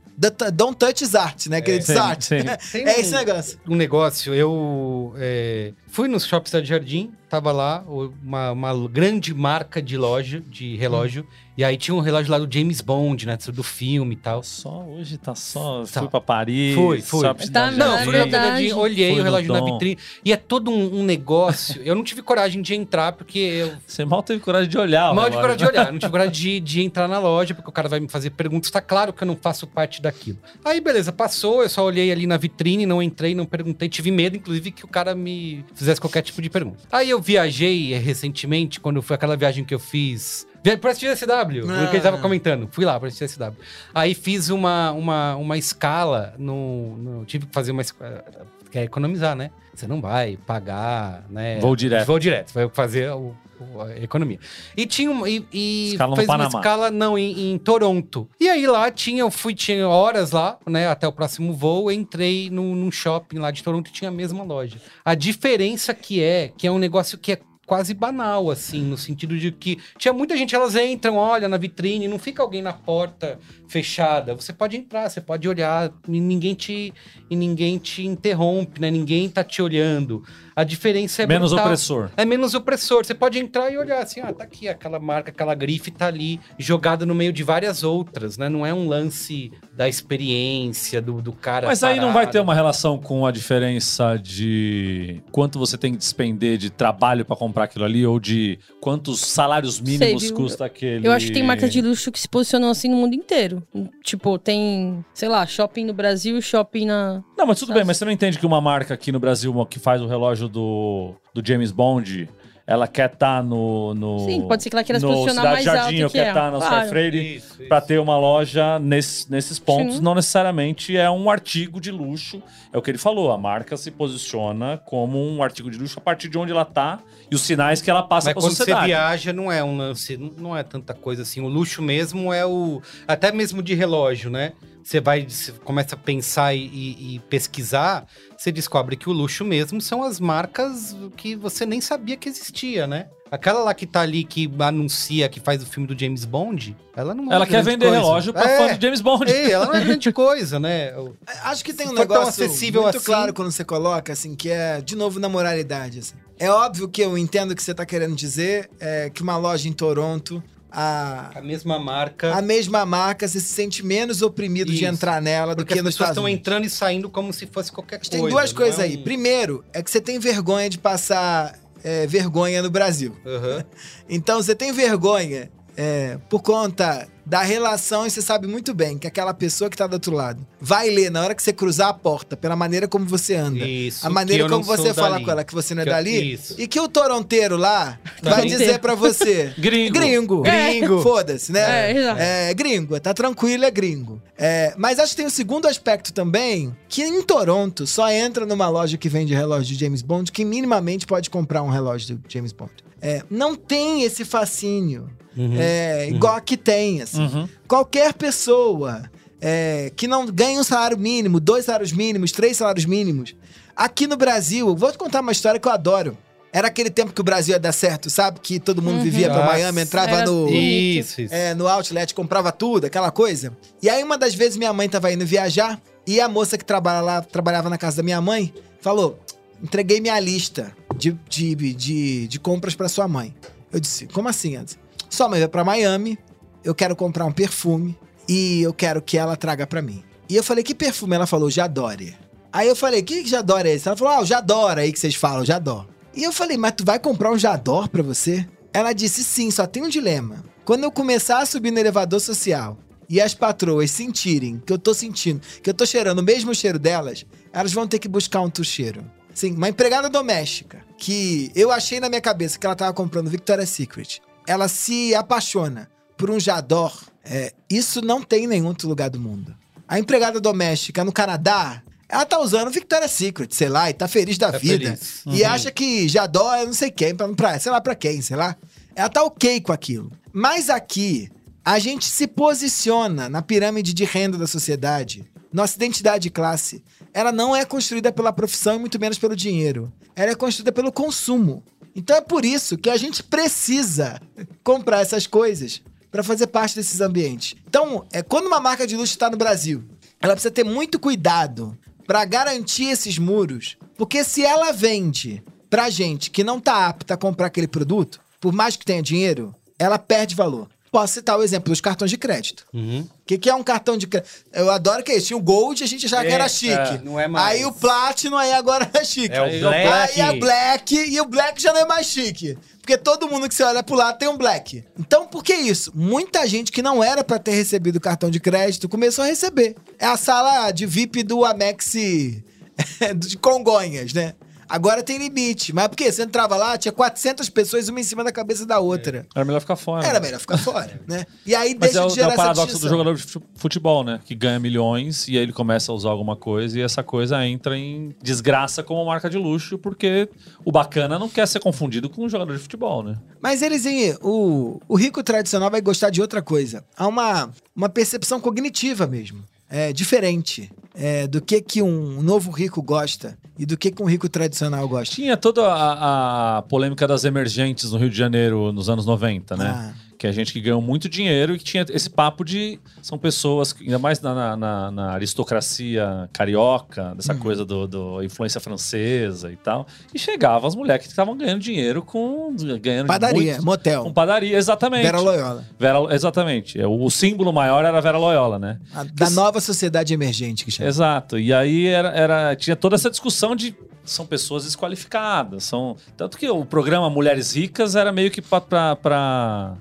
[0.53, 1.61] Don't touch is art, né?
[1.93, 2.21] Sim, art.
[2.23, 2.37] sim.
[2.71, 3.59] Tem É um- esse negócio.
[3.69, 7.83] um negócio, eu é, fui no Shopping Cidade Jardim, tava lá,
[8.23, 11.25] uma, uma grande marca de loja, de relógio,
[11.57, 14.43] e aí tinha um relógio lá do James Bond, né, do filme e tal.
[14.43, 15.83] Só hoje tá só.
[15.91, 16.01] Tá.
[16.01, 16.75] Fui pra Paris.
[16.75, 18.73] Fui, pra Tá, Cidade não, fui na verdade.
[18.73, 22.21] olhei Fui o relógio na vitrine, e é todo um, um negócio, eu não tive
[22.21, 23.73] coragem de entrar, porque eu...
[23.87, 25.15] Você mal teve coragem de olhar.
[25.15, 25.41] Mal de relógio.
[25.41, 27.99] coragem de olhar, não tive coragem de, de entrar na loja, porque o cara vai
[27.99, 28.69] me fazer perguntas.
[28.69, 30.37] Tá claro que eu não faço parte daquilo.
[30.63, 33.89] Aí, beleza, passou, eu só olhei ali na vitrine, não entrei, não perguntei.
[33.89, 36.79] Tive medo, inclusive, que o cara me fizesse qualquer tipo de pergunta.
[36.91, 40.45] Aí eu viajei eh, recentemente, quando foi aquela viagem que eu fiz.
[40.63, 41.83] Via- Pra SW, Ah.
[41.85, 42.67] o que ele tava comentando.
[42.71, 43.53] Fui lá pra SW.
[43.93, 48.23] Aí fiz uma, uma, uma escala no, no- Tive que fazer uma escala.
[48.69, 49.49] Quer economizar, né?
[49.73, 51.59] Você não vai pagar, né?
[51.59, 52.05] Voo direto.
[52.07, 52.53] Voo direto.
[52.53, 53.33] Vai fazer o-
[53.81, 54.39] a economia.
[54.75, 55.29] E tinha uma.
[55.29, 56.59] E, e Escala no fez uma Panamá.
[56.59, 58.29] escala, não, em, em Toronto.
[58.39, 60.87] E aí lá tinha, eu fui, tinha horas lá, né?
[60.87, 64.43] Até o próximo voo, entrei num, num shopping lá de Toronto e tinha a mesma
[64.43, 64.77] loja.
[65.03, 69.37] A diferença que é, que é um negócio que é quase banal, assim, no sentido
[69.37, 73.37] de que tinha muita gente, elas entram, olha na vitrine, não fica alguém na porta
[73.67, 74.33] fechada.
[74.33, 76.93] Você pode entrar, você pode olhar, e ninguém te,
[77.29, 78.89] e ninguém te interrompe, né?
[78.89, 80.23] Ninguém tá te olhando.
[80.57, 81.67] A diferença é Menos brutal.
[81.67, 82.09] opressor.
[82.17, 83.05] É menos opressor.
[83.05, 86.39] Você pode entrar e olhar assim, ah, tá aqui aquela marca, aquela grife tá ali,
[86.57, 88.49] jogada no meio de várias outras, né?
[88.49, 91.67] Não é um lance da experiência, do, do cara.
[91.67, 92.31] Mas aí não vai parado.
[92.31, 97.35] ter uma relação com a diferença de quanto você tem que despender de trabalho pra
[97.35, 100.33] comprar aquilo ali ou de quantos salários mínimos viu?
[100.33, 101.07] custa aquele.
[101.07, 103.61] Eu acho que tem marcas de luxo que se posicionam assim no mundo inteiro.
[104.03, 107.23] Tipo, tem, sei lá, shopping no Brasil e shopping na.
[107.37, 107.79] Não, mas tudo Nossa.
[107.79, 110.46] bem, mas você não entende que uma marca aqui no Brasil que faz o relógio
[110.47, 112.29] do, do James Bond,
[112.67, 114.19] ela quer estar no, no.
[114.25, 116.17] Sim, pode ser que ela queira se no posicionar Cidade mais Jardim, alto ou que
[116.17, 116.27] quer é.
[116.27, 116.89] estar na Claro.
[116.89, 119.95] Freire pra ter uma loja nesses, nesses pontos.
[119.95, 120.01] Sim.
[120.01, 122.43] Não necessariamente é um artigo de luxo.
[122.73, 123.31] É o que ele falou.
[123.31, 126.99] A marca se posiciona como um artigo de luxo a partir de onde ela tá
[127.31, 128.87] e os sinais que ela passa Mas pra quando você sociedade.
[128.87, 131.39] viaja, não é um lance, não é tanta coisa assim.
[131.39, 132.81] O luxo mesmo é o.
[133.07, 134.51] Até mesmo de relógio, né?
[134.87, 138.07] Você vai, você começa a pensar e, e- e pesquisar,
[138.37, 142.87] você descobre que o luxo mesmo são as marcas que você nem sabia que existia,
[142.87, 143.07] né?
[143.29, 147.13] Aquela lá que tá ali, que anuncia, que faz o filme do James Bond, ela
[147.13, 147.99] não é Ela quer grande vender coisa.
[147.99, 149.29] relógio pra é, fã de James Bond.
[149.29, 150.95] Ei, ela não é grande coisa, né?
[150.97, 151.13] O-
[151.43, 154.49] Acho que tem um tão negócio acessível muito assim- claro quando você coloca, assim, que
[154.49, 156.15] é, de novo, na moralidade, assim.
[156.39, 159.67] É óbvio que eu entendo o que você tá querendo dizer, é que uma loja
[159.67, 162.33] em Toronto, a, A mesma marca.
[162.35, 164.85] a mesma marca, você se sente menos oprimido de Isso.
[164.93, 166.39] entrar nela do porque que as nos pessoas Estados estão Unidos.
[166.41, 168.23] entrando e saindo como se fosse qualquer Mas coisa.
[168.23, 168.97] Tem duas não coisas é aí.
[168.97, 173.15] um- Primeiro, é que você tem vergonha de passar é, vergonha no Brasil.
[173.25, 173.63] Aham.
[174.09, 179.05] Então você tem vergonha é, por conta da relação e você sabe muito bem que
[179.05, 181.93] aquela pessoa que tá do outro lado vai ler na hora que você cruzar a
[181.93, 183.65] porta, pela maneira como você anda.
[183.67, 184.07] Isso.
[184.07, 185.25] a maneira que eu como você fala dali.
[185.25, 186.33] com ela que você não é Que eu- dali.
[186.33, 186.55] Isso.
[186.57, 188.59] E que o toronteiro lá vai Toronteiro.
[188.59, 189.53] dizer pra você.
[189.59, 189.93] Gringo.
[189.93, 190.41] Gringo.
[190.41, 191.01] Gringo.
[191.01, 191.91] Foda-se, né?
[191.91, 192.21] É, exato.
[192.21, 194.21] É, gringo, tá tranquilo, é gringo.
[194.37, 198.69] É, mas acho que tem um segundo aspecto também, que em Toronto só entra numa
[198.69, 202.53] loja que vende relógio de James Bond que minimamente pode comprar um relógio do James
[202.53, 202.71] Bond.
[203.01, 205.09] É, não tem esse fascínio.
[205.35, 205.53] Uhum.
[205.55, 207.16] É, igual aqui tem, assim.
[207.25, 207.37] Assim.
[207.37, 207.49] Uhum.
[207.67, 209.03] Qualquer pessoa
[209.41, 213.35] é, que não ganha um salário mínimo, dois salários mínimos, três salários mínimos.
[213.75, 216.17] Aqui no Brasil, vou te contar uma história que eu adoro.
[216.51, 218.39] Era aquele tempo que o Brasil ia dar certo, sabe?
[218.39, 219.45] Que todo mundo vivia pra.
[219.45, 221.33] Miami, entrava no, Isso, isso.
[221.33, 223.55] é, no outlet, comprava tudo, aquela coisa.
[223.81, 227.01] E aí, uma das vezes, minha mãe tava indo viajar e a moça que trabalha
[227.01, 229.19] lá, trabalhava na casa da minha mãe falou:
[229.61, 233.35] entreguei minha lista de, de, de, de compras pra sua mãe.
[233.71, 234.77] Eu disse: como assim, Anderson?
[235.09, 236.17] Sua mãe vai pra Miami,
[236.63, 237.97] eu quero comprar um perfume
[238.27, 240.03] e eu quero que ela traga pra mim.
[240.29, 241.15] E eu falei: que perfume?
[241.15, 242.15] Ela falou: Jadore.
[242.51, 243.87] Aí eu falei: que Jadore é esse?
[243.87, 245.87] Ela falou: ah, o aí que vocês falam, Jador.
[246.13, 248.47] E eu falei: mas tu vai comprar um Jador pra você?
[248.73, 250.43] Ela disse: sim, só tem um dilema.
[250.65, 252.77] Quando eu começar a subir no elevador social
[253.09, 256.77] e as patroas sentirem que eu tô sentindo, que eu tô cheirando o mesmo cheiro
[256.77, 259.05] delas, elas vão ter que buscar um outro cheiro.
[259.33, 263.69] Sim, uma empregada doméstica que eu achei na minha cabeça que ela tava comprando Victoria's
[263.69, 264.19] Secret.
[264.45, 266.93] Ela se apaixona por um Jador.
[267.23, 269.55] É, isso não tem em nenhum outro lugar do mundo.
[269.87, 274.37] A empregada doméstica no Canadá, ela tá usando Victoria's Secret, sei lá, e tá feliz
[274.37, 274.97] da Tá vida.
[274.97, 275.23] feliz.
[275.27, 278.35] E acha que Jador é não sei quem, pra, pra, sei lá pra quem, sei
[278.35, 278.55] lá.
[278.95, 280.11] Ela tá ok com aquilo.
[280.33, 281.29] Mas aqui,
[281.63, 285.23] a gente se posiciona na pirâmide de renda da sociedade.
[285.53, 289.91] Nossa identidade de classe, ela não é construída pela profissão e muito menos pelo dinheiro.
[290.15, 291.63] Ela é construída pelo consumo.
[291.95, 294.21] Então é por isso que a gente precisa
[294.63, 295.81] comprar essas coisas
[296.11, 297.55] para fazer parte desses ambientes.
[297.67, 299.83] Então, é quando uma marca de luxo está no Brasil,
[300.21, 306.31] ela precisa ter muito cuidado para garantir esses muros, porque se ela vende pra gente
[306.31, 310.33] que não tá apta a comprar aquele produto, por mais que tenha dinheiro, ela perde
[310.35, 310.69] valor.
[310.89, 312.65] Posso citar o exemplo dos cartões de crédito.
[312.73, 313.01] Uhum.
[313.01, 314.31] O que, que é um cartão de crédito?
[314.53, 315.27] Eu adoro que é isso.
[315.27, 316.71] Tinha o Gold, a gente achava que É, era chique.
[316.73, 317.45] é, não é mais.
[317.45, 319.35] Aí o Platinum, aí agora é chique.
[319.35, 320.21] É o Aí Black.
[320.21, 322.57] Aí é Black, e o Black já não é mais chique.
[322.87, 324.81] Porque todo mundo que você olha pro lado tem um Black.
[324.97, 325.91] Então, por que isso?
[325.93, 329.75] Muita gente que não era pra ter recebido cartão de crédito começou a receber.
[329.99, 331.91] É a sala de VIP do Amex
[333.17, 334.35] de Congonhas, né?
[334.69, 335.73] Agora tem limite.
[335.73, 336.11] Mas por quê?
[336.11, 339.25] Você entrava lá, tinha 400 pessoas, uma em cima da cabeça da outra.
[339.35, 340.05] Era melhor ficar fora.
[340.05, 341.25] Era melhor ficar fora, né?
[341.45, 343.41] E aí Mas deixa é o, de gerar é o paradoxo do jogador de fu-
[343.55, 344.19] futebol, né?
[344.25, 347.77] Que ganha milhões e aí ele começa a usar alguma coisa e essa coisa entra
[347.77, 350.29] em desgraça como marca de luxo, porque
[350.65, 353.17] o bacana não quer ser confundido com um jogador de futebol, né?
[353.41, 356.83] Mas Elizinho, o, o rico tradicional vai gostar de outra coisa.
[356.97, 359.43] Há uma, uma percepção cognitiva mesmo.
[359.69, 364.05] É diferente é, do que, que um novo rico gosta e do que, que um
[364.05, 365.13] rico tradicional gosta.
[365.15, 369.65] Tinha toda a, a polêmica das emergentes no Rio de Janeiro nos anos 90, né?
[369.67, 370.06] Ah.
[370.17, 372.79] Que é gente que ganhou muito dinheiro e que tinha esse papo de.
[373.03, 377.39] São pessoas, ainda mais na, na- na- aristocracia carioca, dessa Hum.
[377.39, 379.85] coisa do, do influência francesa e tal.
[380.13, 382.55] E chegavam as mulheres que estavam ganhando dinheiro com.
[382.81, 384.03] ganhando Padaria, muito- motel.
[384.03, 385.03] com padaria, exatamente.
[385.03, 385.65] Vera Loyola.
[385.79, 386.79] Vera- exatamente.
[386.81, 388.79] É, O, o símbolo maior era a Vera Loyola, né?
[388.95, 390.89] A- da nova sociedade emergente que chama.
[390.89, 391.37] Exato.
[391.37, 396.49] E aí era, era- tinha toda essa discussão de são pessoas desqualificadas, são tanto que
[396.49, 399.75] o programa Mulheres Ricas era meio que para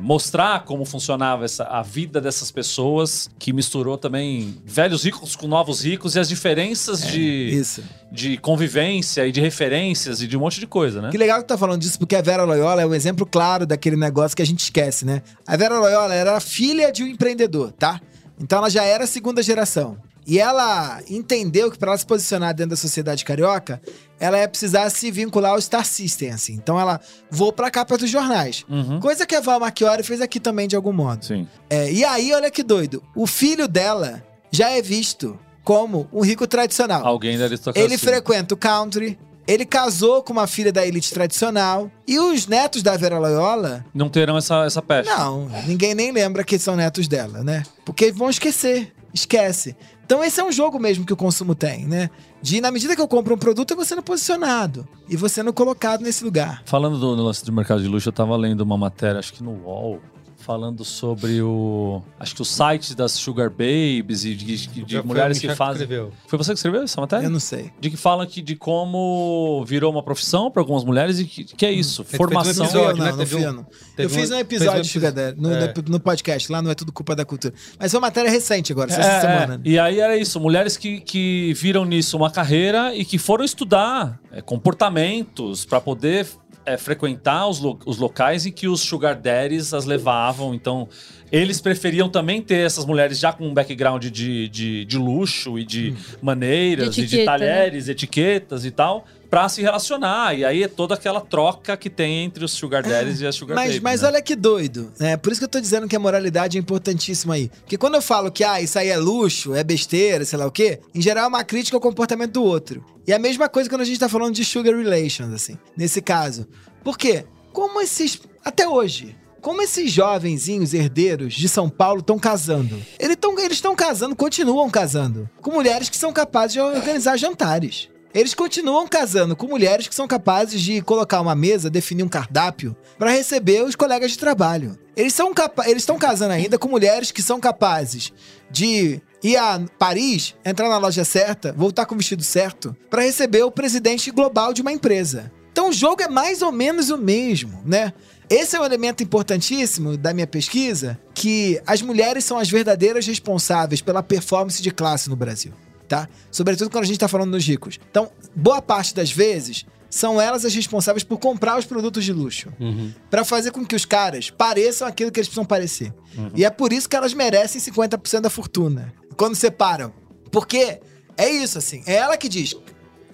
[0.00, 5.82] mostrar como funcionava essa, a vida dessas pessoas que misturou também velhos ricos com novos
[5.82, 7.82] ricos e as diferenças de, Isso.
[8.12, 11.10] de convivência e de referências e de um monte de coisa, né?
[11.10, 13.96] Que legal que tá falando disso, porque a Vera Loyola é um exemplo claro daquele
[13.96, 15.22] negócio que a gente esquece, né?
[15.46, 18.00] A Vera Loyola era filha de um empreendedor, tá?
[18.38, 19.96] Então ela já era segunda geração.
[20.26, 23.80] E ela entendeu que para ela se posicionar dentro da sociedade carioca,
[24.20, 26.54] ela ia precisar se vincular ao Star System, assim.
[26.54, 27.00] Então ela
[27.30, 28.64] voou pra capa dos jornais.
[28.68, 29.00] Uhum.
[29.00, 31.24] Coisa que a Val Marchiori fez aqui também, de algum modo.
[31.24, 31.46] Sim.
[31.68, 33.02] É, e aí, olha que doido.
[33.14, 37.04] O filho dela já é visto como um rico tradicional.
[37.06, 37.84] Alguém da aristocracia.
[37.86, 39.18] Ele frequenta o country.
[39.46, 41.90] Ele casou com uma filha da elite tradicional.
[42.08, 45.10] E os netos da Vera Loyola, Não terão essa, essa peste.
[45.12, 47.62] não, ninguém nem lembra que são netos dela, né?
[47.84, 48.92] Porque vão esquecer.
[49.12, 49.76] Esquece.
[50.04, 52.10] Então esse é um jogo mesmo que o consumo tem, né?
[52.42, 54.86] De, na medida que eu compro um produto, eu vou sendo posicionado.
[55.08, 56.62] E vou sendo colocado nesse lugar.
[56.66, 59.52] Falando do lance do mercado de luxo, eu tava lendo uma matéria, acho que no
[59.52, 60.00] UOL,
[60.44, 62.02] falando sobre o.
[62.20, 65.82] Acho que os sites das Sugar Babies e de, de- de mulheres o que fazem.
[65.82, 66.12] escreveu.
[66.26, 67.24] Foi você que escreveu essa matéria?
[67.26, 67.70] Eu não sei.
[67.80, 71.64] De que falam que de como virou uma profissão para algumas mulheres e que, que
[71.66, 72.54] é isso, Ele fez um formação.
[72.54, 73.12] Não eu, episódio, não, né?
[73.18, 73.66] não fui um- não.
[73.96, 75.74] Eu fiz um- um episódio um Sugar Daddy, no, é.
[75.88, 77.54] no podcast, lá não é tudo culpa da cultura.
[77.78, 79.20] Mas foi uma matéria recente agora, É, essa é.
[79.20, 79.46] semana.
[79.58, 79.62] né?
[79.64, 84.20] E aí era isso, mulheres que, que viram nisso uma carreira e que foram estudar
[84.30, 86.26] é, comportamentos para poder
[86.66, 90.54] é, frequentar os, lo- os locais em que os sugar daddies as levavam.
[90.54, 90.88] Então,
[91.32, 95.64] eles preferiam também ter essas mulheres já com um background de, de, de luxo e
[95.64, 100.34] de maneiras De e de etiqueta, talheres, etiquetas e tal, pra se relacionar.
[100.34, 103.54] E aí é toda aquela troca que tem entre os sugar daddies e as sugar
[103.54, 104.08] Mas, babies, mas né?
[104.08, 104.92] olha que doido.
[105.00, 107.48] É, por isso que eu tô dizendo que a moralidade é importantíssima aí.
[107.60, 110.52] Porque quando eu falo que ah, isso aí é luxo, é besteira, sei lá o
[110.52, 112.84] quê, em geral é uma crítica ao comportamento do outro.
[113.06, 116.46] E a mesma coisa quando a gente tá falando de sugar relations, assim, nesse caso.
[116.82, 117.24] Por quê?
[117.52, 118.20] Como esses.
[118.44, 119.16] Até hoje.
[119.40, 122.80] Como esses jovenzinhos herdeiros de São Paulo estão casando?
[122.98, 123.18] Eles
[123.52, 127.90] estão casando, continuam casando, com mulheres que são capazes de organizar jantares.
[128.14, 132.76] Eles continuam casando com mulheres que são capazes de colocar uma mesa, definir um cardápio
[132.96, 134.78] para receber os colegas de trabalho.
[134.96, 135.34] Eles são
[135.66, 138.12] eles estão casando ainda com mulheres que são capazes
[138.48, 143.42] de ir a Paris, entrar na loja certa, voltar com o vestido certo para receber
[143.42, 145.32] o presidente global de uma empresa.
[145.50, 147.92] Então o jogo é mais ou menos o mesmo, né?
[148.30, 153.82] Esse é um elemento importantíssimo da minha pesquisa, que as mulheres são as verdadeiras responsáveis
[153.82, 155.52] pela performance de classe no Brasil,
[155.96, 156.08] tá?
[156.30, 157.78] Sobretudo quando a gente tá falando nos ricos.
[157.90, 162.52] Então, boa parte das vezes, são elas as responsáveis por comprar os produtos de luxo.
[162.58, 162.92] Uhum.
[163.10, 165.92] Pra fazer com que os caras pareçam aquilo que eles precisam parecer.
[166.34, 168.92] E é por isso que elas merecem 50% da fortuna.
[169.16, 169.92] Quando separam.
[170.32, 170.80] Porque
[171.16, 171.82] é isso, assim.
[171.86, 172.52] É ela que diz.
[172.54, 172.60] O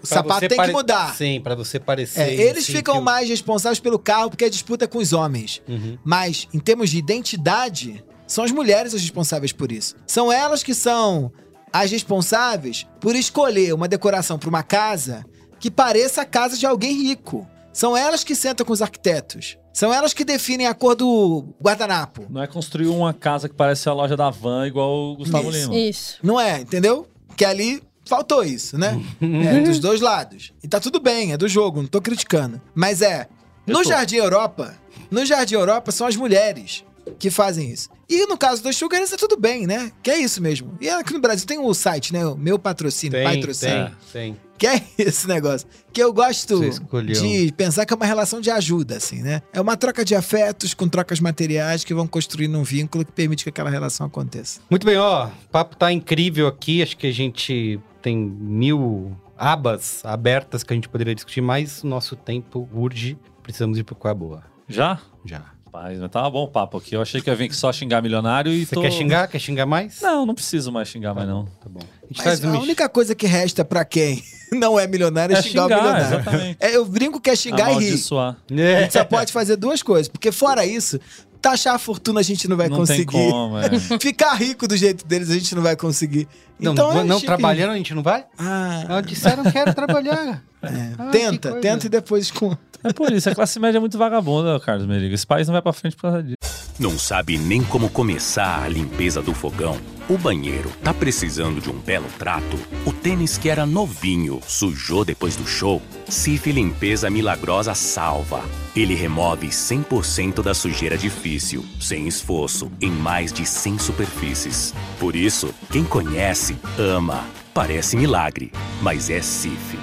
[0.07, 1.14] Pra sapato tem pare- que mudar.
[1.14, 2.20] Sim, pra você parecer.
[2.22, 5.61] É, eles sim, ficam o- mais responsáveis pelo carro porque é disputa com os homens.
[5.68, 5.99] Uhum.
[6.03, 9.95] Mas, em termos de identidade, são as mulheres as responsáveis por isso.
[10.07, 11.31] São elas que são
[11.73, 15.25] as responsáveis por escolher uma decoração para uma casa
[15.59, 17.47] que pareça a casa de alguém rico.
[17.73, 19.57] São elas que sentam com os arquitetos.
[19.73, 22.27] São elas que definem a cor do guardanapo.
[22.29, 25.71] Não é construir uma casa que parece a loja da van igual o Gustavo Isso.
[25.71, 25.77] Lima.
[25.77, 26.18] Isso.
[26.23, 27.07] Não é, entendeu?
[27.37, 29.01] Que ali faltou isso, né?
[29.23, 30.53] é, dos dois lados.
[30.62, 32.61] E tá tudo bem, é do jogo, não tô criticando.
[32.75, 33.29] Mas é,
[33.66, 33.89] Eu no tô.
[33.89, 34.75] Jardim Europa,
[35.11, 36.85] no Jardim Europa são as mulheres
[37.18, 37.89] que fazem isso.
[38.11, 39.92] E no caso dos Sugarers é tudo bem, né?
[40.02, 40.76] Que é isso mesmo.
[40.80, 42.26] E aqui no Brasil tem o site, né?
[42.26, 43.92] O meu patrocínio, Tem, patrocínio.
[44.12, 44.40] tem, tem.
[44.58, 45.66] Que é esse negócio.
[45.92, 47.14] Que eu gosto Você escolheu.
[47.14, 49.42] de pensar que é uma relação de ajuda, assim, né?
[49.52, 53.44] É uma troca de afetos com trocas materiais que vão construindo um vínculo que permite
[53.44, 54.61] que aquela relação aconteça.
[54.68, 55.28] Muito bem, ó.
[55.28, 56.82] O papo tá incrível aqui.
[56.82, 61.86] Acho que a gente tem mil abas abertas que a gente poderia discutir, mas o
[61.86, 63.16] nosso tempo urge.
[63.42, 64.42] Precisamos ir pro Qual é a Boa.
[64.68, 65.00] Já?
[65.24, 65.44] Já.
[65.73, 66.97] Rapaz, mas tava bom o papo aqui.
[66.97, 68.81] Eu achei que ia vir aqui só xingar milionário e Você tô...
[68.83, 69.29] quer xingar?
[69.29, 70.01] Quer xingar mais?
[70.01, 71.45] Não, não preciso mais xingar mais não.
[71.45, 71.81] Tá bom.
[71.81, 75.35] A gente Mas traz o a única coisa que resta pra quem não é milionário
[75.37, 76.07] é, É xingar, o xingar, milionário.
[76.16, 76.57] exatamente.
[76.59, 77.87] É, eu brinco que é xingar e rir.
[77.87, 78.37] Amaldiçoar.
[78.51, 78.81] A É.
[78.83, 80.99] gente só pode fazer duas coisas, porque fora isso,
[81.41, 83.07] taxar a fortuna a gente não vai não conseguir.
[83.07, 83.71] tem como, é.
[84.01, 86.27] Ficar rico do jeito deles a gente não vai conseguir.
[86.61, 88.24] Não, então, não, é não trabalhando a gente não vai?
[88.38, 90.42] Ah, Não, disseram que quero trabalhar.
[90.62, 90.92] é.
[90.98, 92.58] Ah, que tenta, tenta e depois conta.
[92.82, 95.14] É por isso, a classe média é muito vagabunda, Carlos Merigo.
[95.14, 96.36] Esse país não vai pra frente por causa disso.
[96.78, 99.76] Não sabe nem como começar a limpeza do fogão?
[100.08, 102.58] O banheiro tá precisando de um belo trato?
[102.86, 105.82] O tênis que era novinho sujou depois do show?
[106.08, 108.42] Cif Limpeza Milagrosa salva.
[108.74, 114.72] Ele remove 100% da sujeira difícil, sem esforço, em mais de 100 superfícies.
[114.98, 117.24] Por isso, quem conhece, ama.
[117.53, 119.78] Parece milagre, mas é Cif.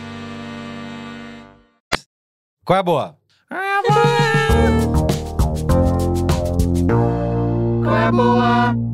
[2.65, 3.17] Qual é a boa?
[3.49, 3.61] Qual
[7.95, 8.87] é a boa?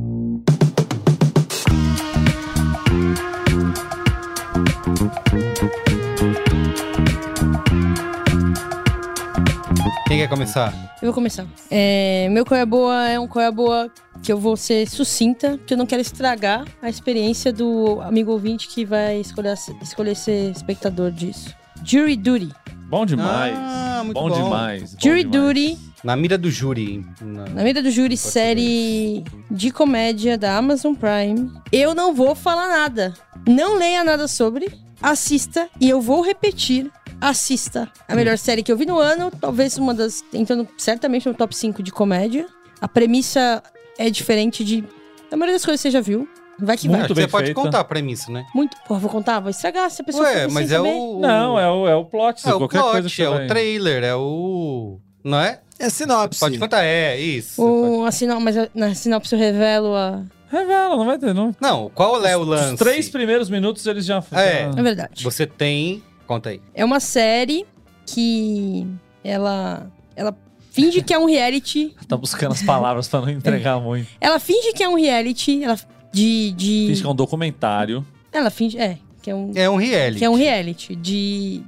[10.13, 10.71] Quem quer começar?
[11.01, 11.43] Eu vou começar.
[11.71, 13.89] É, meu Qual é Boa é um Qual é a Boa
[14.21, 18.67] que eu vou ser sucinta, porque eu não quero estragar a experiência do amigo ouvinte
[18.67, 21.51] que vai escolher, escolher ser espectador disso.
[21.83, 22.51] Jury Duty.
[22.87, 23.57] Bom demais.
[23.57, 24.43] Ah, muito bom, bom.
[24.43, 24.93] demais.
[24.93, 25.47] bom Jury demais.
[25.47, 27.03] Duty, Na mira do júri.
[27.19, 31.51] Na- na vida do júri, série de comédia da Amazon Prime.
[31.71, 33.15] Eu não vou falar nada.
[33.47, 34.71] Não leia nada sobre.
[35.01, 36.91] Assista e eu vou repetir.
[37.29, 37.89] Assista.
[38.07, 40.23] A melhor série que eu vi no ano, talvez uma das.
[40.33, 42.45] entrando certamente no top 5 de comédia.
[42.81, 43.63] A premissa
[43.97, 44.83] é diferente de.
[45.31, 46.27] A maioria das coisas você já viu.
[46.59, 47.07] Vai que Muito vai.
[47.15, 47.61] Bem você pode feita.
[47.61, 48.45] contar a premissa, né?
[48.53, 48.77] Muito.
[48.87, 51.19] Porra, vou contar, vou estragar se a pessoa Ué, for mas é o.
[51.19, 52.47] Não, é o, é o plot.
[52.47, 54.99] É o qualquer coisa que plot, é o trailer, é o.
[55.23, 55.61] Não é?
[55.79, 56.39] É sinopse.
[56.39, 57.61] Pode contar, é, isso.
[57.63, 60.21] O, a sino- mas a- na sinopse eu revelo a.
[60.51, 61.55] Revela, não vai ter, não.
[61.59, 62.73] Não, qual é o lance?
[62.73, 64.23] Os três primeiros minutos eles já...
[64.33, 64.69] É.
[64.77, 65.23] É verdade.
[65.23, 66.03] Você tem.
[66.27, 66.61] Conta aí.
[66.73, 67.65] É uma série
[68.05, 68.87] que
[69.23, 70.35] ela ela
[70.71, 71.95] finge que é um reality.
[72.07, 74.07] Tá buscando as palavras pra não entregar muito.
[74.19, 75.79] Ela finge que é um reality, ela
[76.11, 78.05] de de Finge que é um documentário.
[78.31, 80.19] ela finge é que é um É um reality.
[80.19, 81.63] que é um reality de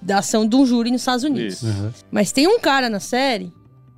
[0.00, 1.54] da ação de um júri nos Estados Unidos.
[1.62, 1.66] Isso.
[1.66, 1.90] Uhum.
[2.10, 3.50] Mas tem um cara na série,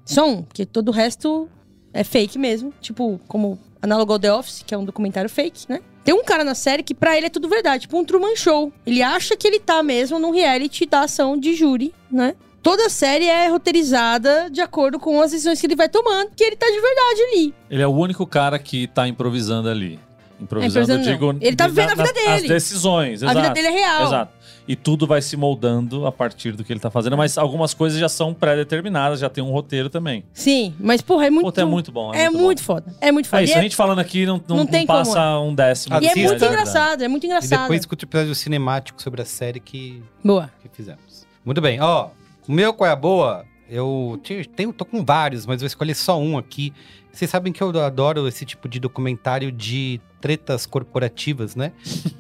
[0.05, 1.49] só um, porque todo o resto
[1.93, 5.81] é fake mesmo, tipo como análogo ao The Office, que é um documentário fake, né?
[6.05, 8.73] Tem um cara na série que pra ele é tudo verdade, tipo um Truman Show.
[8.87, 12.35] Ele acha que ele tá mesmo num reality da ação de júri, né?
[12.63, 16.43] Toda a série é roteirizada de acordo com as decisões que ele vai tomando, que
[16.45, 17.55] ele tá de verdade ali.
[17.71, 19.99] Ele é o único cara que tá improvisando ali.
[20.41, 21.33] Improvisando, É, improvisando eu digo.
[21.33, 21.39] não.
[21.41, 22.49] Ele tá vivendo a vida nas- As dele.
[22.49, 23.41] decisões, A exato.
[23.41, 24.07] vida dele é real.
[24.07, 24.33] Exato.
[24.69, 27.99] E tudo vai se moldando a partir do que ele tá fazendo, mas algumas coisas
[28.01, 30.25] já são pré-determinadas, já tem um roteiro também.
[30.33, 31.45] Sim, mas porra, é muito.
[31.47, 32.13] Puta, é muito bom.
[32.13, 32.39] É, bom.
[32.39, 32.93] muito foda.
[33.01, 33.43] É muito foda.
[33.43, 35.55] É E isso, é, a gente falando aqui não, não, Não tem não passa um
[35.55, 35.97] décimo.
[36.03, 37.61] E é muito engraçado, é muito E engraçado.
[37.63, 40.51] depois escuta o episódio cinemático sobre a série que, Boa.
[40.61, 41.27] que fizemos.
[41.45, 42.09] Muito bem, ó.
[42.49, 43.45] O meu qual é a boa?
[43.69, 44.21] Eu
[44.57, 46.73] tenho, tô com vários, mas vou escolher só um aqui.
[47.13, 51.71] Vocês sabem que eu adoro esse tipo de documentário de tretas corporativas, né?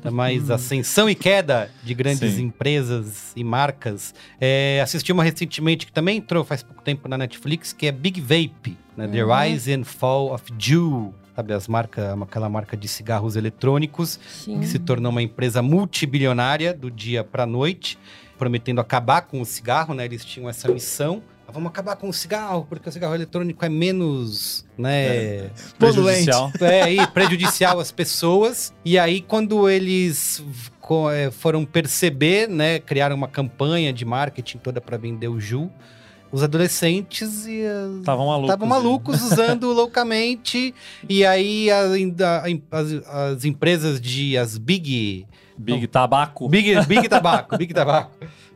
[0.00, 2.44] Da mais ascensão e queda de grandes Sim.
[2.44, 4.14] empresas e marcas.
[4.40, 8.20] É, assisti uma recentemente que também entrou faz pouco tempo na Netflix, que é Big
[8.20, 9.08] Vape, né?
[9.08, 9.34] The Uhum.
[9.36, 11.12] Rise and Fall of Juul.
[11.34, 14.60] Sabe, as marcas, aquela marca de cigarros eletrônicos Sim.
[14.60, 17.98] que se tornou uma empresa multibilionária do dia para a noite,
[18.38, 20.04] prometendo acabar com o cigarro, né?
[20.04, 21.22] Eles tinham essa missão.
[21.48, 25.50] Ah, Vamos acabar com o cigarro, porque o cigarro eletrônico é menos, né?
[25.78, 26.52] Prejudicial.
[26.60, 28.72] É, e prejudicial às pessoas.
[28.84, 30.42] E aí, quando eles
[31.14, 32.78] é, foram perceber, né?
[32.80, 35.70] Criaram uma campanha de marketing toda para vender o Ju.
[36.32, 37.60] Os adolescentes e
[38.00, 38.50] Estavam malucos.
[38.50, 40.74] Estavam malucos usando loucamente.
[41.08, 42.92] E aí a- a- as,
[43.36, 44.36] as empresas de.
[44.36, 45.24] As Big.
[45.58, 46.48] Big Tabaco.
[46.48, 48.10] Big, Big Tabaco, Big Tabaco.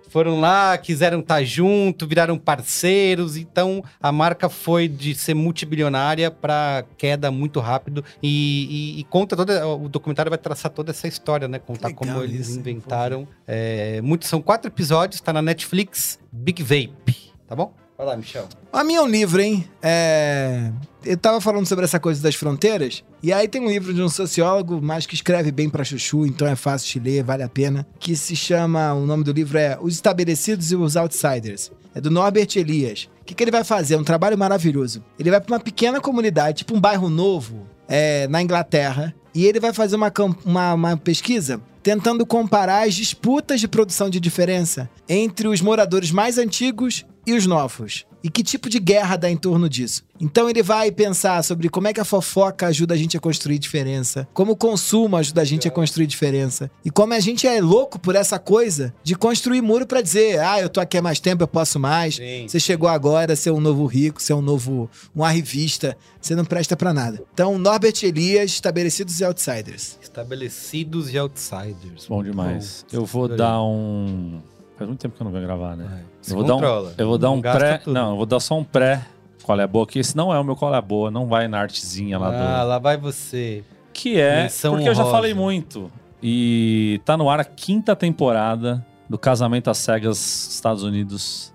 [0.08, 3.36] Foram lá, quiseram estar junto, viraram parceiros.
[3.36, 8.04] Então a marca foi de ser multibilionária para queda muito rápido.
[8.20, 9.66] E, e- e conta toda.
[9.68, 11.60] O documentário vai traçar toda essa história, né?
[11.60, 13.26] Contar Legal como eles isso, inventaram.
[13.46, 16.18] É, muito, são quatro episódios, tá na Netflix.
[16.32, 17.30] Big Vape.
[17.46, 17.72] Tá bom?
[17.96, 18.48] Vai lá, Michel.
[18.72, 19.64] A minha é um livro, hein?
[19.82, 20.72] É...
[21.04, 24.08] Eu tava falando sobre essa coisa das fronteiras, e aí tem um livro de um
[24.08, 27.86] sociólogo, mas que escreve bem pra chuchu, então é fácil de ler, vale a pena,
[27.98, 31.70] que se chama, o nome do livro é Os Estabelecidos e os Outsiders.
[31.94, 33.08] É do Norbert Elias.
[33.20, 33.96] O que, que ele vai fazer?
[33.96, 35.04] Um trabalho maravilhoso.
[35.18, 39.60] Ele vai pra uma pequena comunidade, tipo um bairro novo, é, na Inglaterra, e ele
[39.60, 40.12] vai fazer uma,
[40.44, 46.38] uma, uma pesquisa tentando comparar as disputas de produção de diferença entre os moradores mais
[46.38, 48.04] antigos e os novos.
[48.22, 50.04] E que tipo de guerra dá em torno disso.
[50.20, 53.58] Então ele vai pensar sobre como é que a fofoca ajuda a gente a construir
[53.58, 57.58] diferença, como o consumo ajuda a gente a construir diferença, e como a gente é
[57.62, 61.18] louco por essa coisa de construir muro pra dizer, ah, eu tô aqui há mais
[61.18, 62.16] tempo, eu posso mais.
[62.16, 62.46] Sim.
[62.46, 66.34] Você chegou agora, você é um novo rico, você é um novo, um arrivista, você
[66.34, 67.22] não presta pra nada.
[67.32, 69.98] Então, Norbert Elias, Estabelecidos e Outsiders.
[70.02, 72.06] Estabelecidos e outsiders.
[72.06, 72.84] Bom demais.
[72.92, 74.42] Eu vou dar um.
[74.80, 76.04] Faz muito tempo que eu não venho gravar, né?
[76.22, 77.76] Se Eu vou, dar um, eu vou dar um pré.
[77.76, 77.92] tudo.
[77.92, 79.04] Não, eu vou dar só um pré.
[79.42, 79.86] Qual é a boa?
[79.86, 81.10] Que esse não é o meu qual é a boa.
[81.10, 82.68] Não vai na artezinha lá Ah, do.
[82.70, 83.62] lá vai você.
[83.92, 84.48] Que é.
[84.70, 85.10] porque eu já honrosa.
[85.10, 85.92] falei muito.
[86.22, 90.16] E tá no ar a quinta temporada do Casamento às Cegas
[90.50, 91.52] Estados Unidos.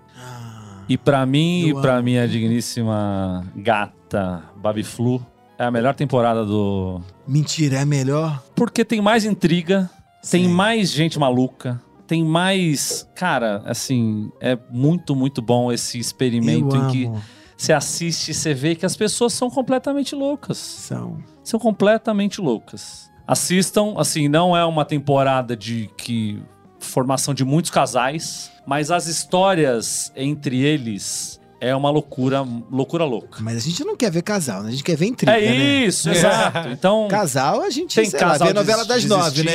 [0.88, 2.04] E pra mim, e pra amo.
[2.04, 5.20] minha digníssima gata Babi Flu,
[5.58, 7.00] é a melhor temporada do.
[7.26, 8.40] Mentira, é melhor?
[8.54, 9.90] Porque tem mais intriga,
[10.30, 10.48] tem Sim.
[10.50, 13.08] mais gente maluca, tem mais.
[13.14, 17.22] Cara, assim, é muito, muito bom esse experimento eu em que amo.
[17.56, 20.56] você assiste e você vê que as pessoas são completamente loucas.
[20.56, 21.18] São.
[21.42, 23.10] São completamente loucas.
[23.26, 26.42] Assistam, assim, não é uma temporada de que
[26.78, 33.42] formação de muitos casais, mas as histórias entre eles é uma loucura, loucura louca.
[33.42, 34.68] Mas a gente não quer ver casal, né?
[34.68, 35.86] A gente quer ver intriga, É né?
[35.86, 36.68] isso, exato.
[36.68, 39.52] Então, Casal, a gente tem sei lá, casal vê a novela das nove, né?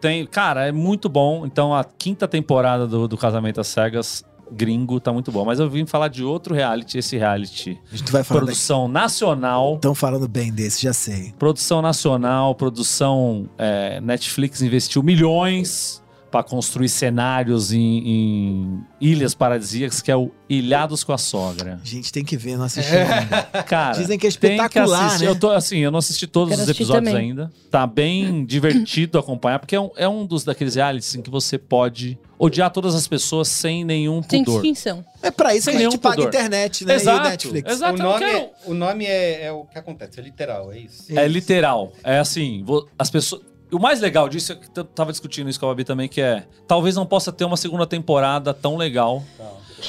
[0.00, 1.46] Tem, cara, é muito bom.
[1.46, 5.44] Então a quinta temporada do, do Casamento às Cegas gringo tá muito bom.
[5.44, 7.78] Mas eu vim falar de outro reality, esse reality.
[7.90, 8.46] A gente vai falar daqui.
[8.52, 9.76] Produção nacional.
[9.76, 11.32] Estão falando bem desse, já sei.
[11.38, 16.01] Produção nacional, produção é, Netflix investiu milhões
[16.32, 17.78] para construir cenários em,
[18.08, 21.78] em ilhas paradisíacas, que é o Ilhados com a Sogra.
[21.84, 23.42] Gente, tem que ver, não assisti ainda.
[23.64, 25.24] Cara, Dizem que é tem espetacular, assistir.
[25.24, 25.30] né?
[25.30, 27.30] Eu tô assim, eu não assisti todos Quero os episódios também.
[27.30, 27.52] ainda.
[27.70, 31.56] Tá bem divertido acompanhar, porque é um, é um dos daqueles realities em que você
[31.58, 34.62] pode odiar todas as pessoas sem nenhum Sem pudor.
[34.62, 35.04] distinção.
[35.22, 36.28] É pra isso Sem que a gente paga pudor.
[36.28, 36.94] internet, né?
[36.94, 37.72] E Exato, o Netflix.
[37.72, 37.94] exato.
[37.94, 41.04] o, nome quero- é, o nome é, é o que acontece, é literal, é isso.
[41.18, 41.92] É literal.
[42.02, 43.42] É assim, vo- as pessoas.
[43.72, 46.20] O mais legal disso é que eu tava discutindo isso com a Babi também, que
[46.20, 49.22] é talvez não possa ter uma segunda temporada tão legal.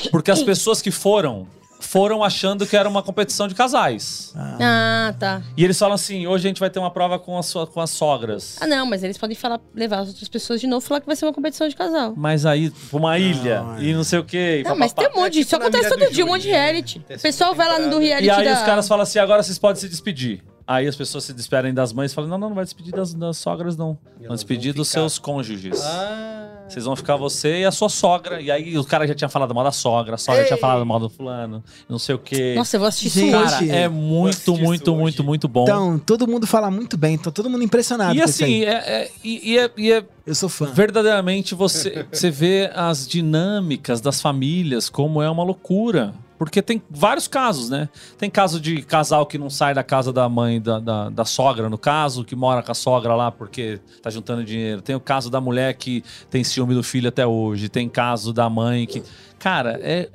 [0.10, 1.45] Porque as pessoas que foram,
[1.80, 4.34] foram achando que era uma competição de casais.
[4.60, 5.41] Ah, tá.
[5.55, 7.80] E eles falam assim: hoje a gente vai ter uma prova com, a sua- com
[7.81, 8.57] as sogras.
[8.61, 11.05] Ah, não, mas eles podem falar, levar as outras pessoas de novo e falar que
[11.05, 12.14] vai ser uma competição de casal.
[12.15, 13.84] Mas aí, uma ilha Não, é.
[13.84, 14.64] e não sei o quê.
[14.65, 16.43] Não, mas tem um monte, É isso tipo na acontece todo do dia, um monte
[16.43, 16.53] de né?
[16.64, 16.99] reality.
[17.10, 18.53] O pessoal vai lá no do reality E aí da...
[18.53, 20.41] os caras falam assim: agora vocês podem se despedir.
[20.65, 23.14] Aí as pessoas se despedem das mães e falam: não, não, não vai despedir das,
[23.14, 23.98] das sogras, não.
[24.22, 25.81] Vão despedir vão dos seus cônjuges.
[25.84, 26.44] Ah.
[26.68, 28.41] Vocês vão ficar você e a sua sogra.
[28.41, 30.99] E aí o cara já tinha falado mal da sogra, a sogra tinha falado mal
[30.99, 32.53] do fulano, não sei o quê.
[32.56, 33.68] Nossa, eu vou assistir isso Gente, hoje.
[33.68, 35.02] Cara, é muito, isso muito, hoje.
[35.02, 35.64] muito, muito bom.
[35.64, 38.65] Então, todo mundo fala muito bem, tô todo mundo impressionado e com isso assim, aí.
[38.65, 40.65] é, é- e, e é, e é Eu sou fã.
[40.68, 46.14] verdadeiramente você, você vê as dinâmicas das famílias, como é uma loucura.
[46.45, 47.90] Porque tem vários casos, né?
[48.18, 51.70] Tem caso de casal que não sai da casa da mãe, da, da, da sogra,
[51.70, 54.82] no caso, que mora com a sogra lá porque tá juntando dinheiro.
[54.82, 57.70] Tem o caso da mulher que tem ciúme do filho até hoje.
[57.70, 59.03] Tem caso da mãe que.
[59.40, 60.10] Cara, é,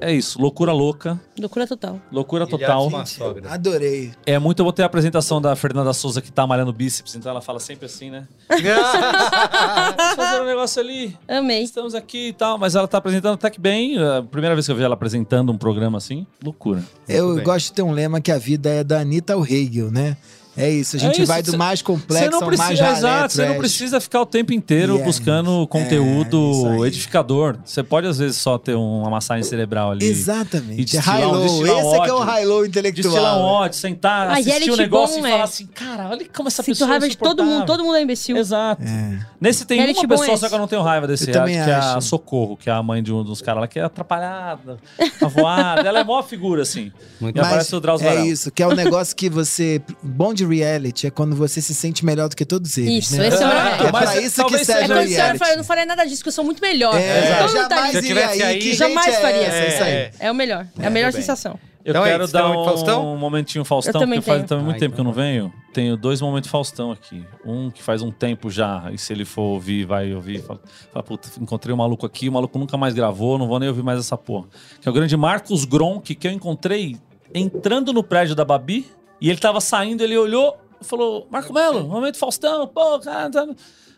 [0.00, 0.40] é, é isso.
[0.40, 1.20] Loucura louca.
[1.38, 2.00] Loucura total.
[2.12, 2.90] Loucura Ilhados total.
[2.90, 3.50] com a sogra.
[3.50, 4.12] Adorei.
[4.24, 4.60] É muito.
[4.60, 7.58] Eu vou ter a apresentação da Fernanda Souza que tá malhando bíceps, então ela fala
[7.58, 8.28] sempre assim, né?
[10.16, 11.16] Fazer um negócio ali.
[11.26, 11.62] Amei.
[11.62, 13.98] Estamos aqui e tal, mas ela tá apresentando até que bem.
[13.98, 16.82] A primeira vez que eu vi ela apresentando um programa assim, loucura.
[17.08, 20.16] Eu gosto de ter um lema que a vida é da Anitta ao Hegel, né?
[20.56, 23.06] É isso, a É gente isso, vai do mais complexo não ao precisa, mais exato,
[23.06, 23.58] raleto, você não é.
[23.58, 25.04] precisa ficar o tempo inteiro Yes.
[25.04, 27.56] buscando conteúdo É, edificador.
[27.64, 30.04] Você pode às vezes só ter uma massagem cerebral ali.
[30.04, 30.96] E Exatamente.
[30.96, 31.42] um- High-low.
[31.42, 33.12] destilar Esse um é que é o high-low intelectual.
[33.12, 33.44] Destilar um né?
[33.48, 36.48] ódio, sentar, Ah, assistir reality o negócio bom e falar é- assim, cara, olha como
[36.48, 38.36] essa Sinto pessoa raiva é de todo mundo, todo mundo é imbecil.
[38.36, 38.82] Exato.
[38.82, 39.18] É.
[39.40, 41.52] Nesse tem Reality uma é pessoa só que eu não tenho raiva desse Eu que
[41.52, 42.08] é a acho.
[42.08, 44.78] Socorro, que é a mãe de um dos caras lá, que é atrapalhada,
[45.20, 45.86] avoada.
[45.88, 46.90] ela é mó figura, assim.
[47.20, 49.80] Muito E aparece o Drauzio é isso, que é o negócio que você.
[50.02, 53.04] Bom de reality é quando você se sente melhor do que todos eles.
[53.06, 53.28] Isso, né?
[53.28, 53.86] esse é o Exato, reality.
[53.86, 55.38] É mas pra isso que serve É o reality.
[55.38, 56.94] fala, eu não faria nada disso, que eu sou muito melhor.
[56.94, 58.12] É, Todo mundo tá ali.
[58.18, 58.42] aí.
[58.42, 59.40] aí- Que Jamais é faria.
[59.46, 59.74] essa?
[59.74, 59.92] Isso aí.
[59.92, 60.10] É.
[60.20, 60.66] É o melhor.
[60.78, 61.20] É a melhor bem.
[61.20, 61.58] sensação.
[61.82, 63.16] Eu Então é quero tem dar momento um Faustão?
[63.16, 65.50] momentinho Faustão, Eu também porque faz também muito Ah, tempo que eu então não venho.
[65.72, 67.24] Tenho dois momentos Faustão aqui.
[67.42, 70.42] Um que faz um tempo já, e se ele for ouvir, vai ouvir.
[70.42, 70.60] Fala,
[70.92, 73.82] fala puta, encontrei um maluco aqui, o maluco nunca mais gravou, não vou nem ouvir
[73.82, 74.46] mais essa porra.
[74.78, 76.98] Que é o grande Marcos Gronk, que eu encontrei
[77.32, 78.86] entrando no prédio da Babi,
[79.20, 83.30] e ele tava saindo, ele olhou e falou: Marco Melo, momento Faustão, pô, cara.
[83.30, 83.46] tá-"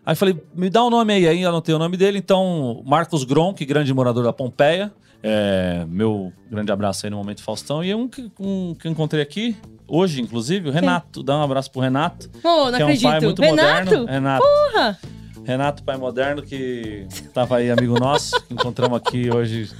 [0.05, 2.19] Aí eu falei, me dá o nome aí, aí anotei o nome dele.
[2.19, 4.93] Então, Marcos Gronk, grande morador da Pompeia.
[5.23, 7.85] É, meu grande abraço aí no Momento Faustão.
[7.85, 11.23] E um que, um que eu encontrei aqui, hoje, inclusive, o Renato.
[11.23, 12.29] Dá um abraço pro Renato.
[12.43, 13.09] Oh, não que é um acredito.
[13.09, 13.85] pai muito Renato?
[13.85, 14.07] moderno.
[14.07, 14.45] Renato.
[14.45, 14.99] Porra!
[15.45, 18.41] Renato, pai moderno, que tava aí, amigo nosso.
[18.43, 19.71] que encontramos aqui hoje.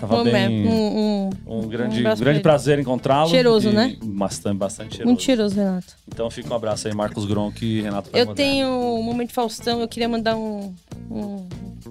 [0.00, 0.66] Tava Pô, bem.
[0.66, 2.40] um, um- Um grande, pra grande ele.
[2.40, 3.28] prazer encontrá-lo.
[3.28, 3.96] Cheiroso, E né?
[4.02, 5.06] Bastante, bastante cheiroso.
[5.08, 5.94] muito cheiroso, Renato.
[6.08, 8.34] Então fica um abraço aí, Marcos Gronk e Renato Eu Moderno.
[8.34, 10.74] tenho um momento Faustão, eu queria mandar um,
[11.10, 11.46] um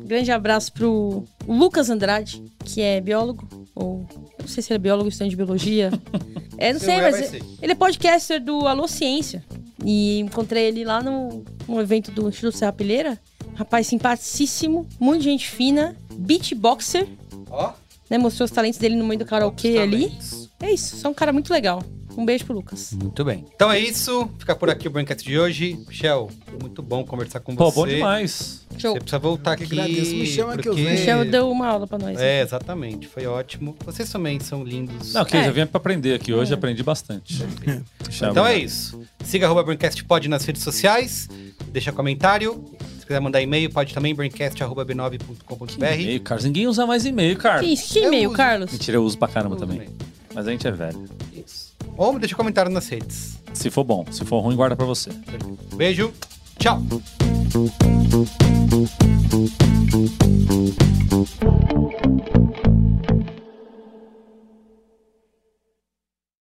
[0.06, 4.80] grande abraço pro Lucas Andrade, que é biólogo, ou eu não sei se ele é
[4.80, 5.92] biólogo estudante de biologia.
[6.58, 9.44] é, não Se sei, mas ele é podcaster do Alô Ciência.
[9.86, 13.20] E encontrei ele lá no, no evento do Instituto Serra Pilheira.
[13.56, 17.08] Rapaz simpaticíssimo, muito gente fina, beatboxer,
[17.52, 17.72] Ó,
[18.10, 18.18] né?
[18.18, 20.12] Mostrou os talentos dele no meio do karaokê ali.
[20.62, 21.82] É isso, só um cara muito legal.
[22.18, 22.92] Um beijo pro Lucas.
[22.94, 23.46] Muito bem.
[23.56, 24.30] Então é isso.
[24.40, 25.80] Fica por aqui o Braincast de hoje.
[25.88, 26.30] Michel,
[26.62, 27.76] muito bom conversar com Pô, você.
[27.80, 28.66] bom demais.
[28.78, 28.94] Show.
[28.94, 29.64] Você precisa voltar aqui.
[29.64, 30.16] agradeço.
[30.16, 31.00] Me chama que eu porque- venho.
[31.00, 32.18] Michel deu uma aula pra nós.
[32.18, 32.40] né?
[32.40, 33.08] É, exatamente.
[33.08, 33.74] Foi ótimo.
[33.86, 35.14] Vocês também são lindos.
[35.14, 35.48] Não, que É.
[35.48, 37.42] eu vim pra aprender aqui hoje, aprendi bastante.
[38.22, 39.02] Então é isso.
[39.24, 41.28] Siga arroba Braincast Pod nas redes sociais.
[41.72, 42.66] Deixa comentário.
[43.10, 45.84] Se quiser mandar e-mail, pode também, braincast.b9.com.br.
[45.84, 46.46] E-mail, Carlos.
[46.46, 47.82] Ninguém usa mais e-mail, Que, Carlos.
[47.92, 48.38] que Eu e-mail, uso.
[48.38, 48.72] Carlos?
[48.72, 49.90] Mentira, eu uso pra caramba Tudo também.
[50.32, 51.10] Mas a gente é velho.
[51.34, 51.74] Isso.
[51.98, 53.40] Ou deixa comentário nas redes.
[53.52, 55.10] Se for bom, se for ruim, guarda pra você.
[55.76, 56.14] Beijo.
[56.60, 56.84] Tchau.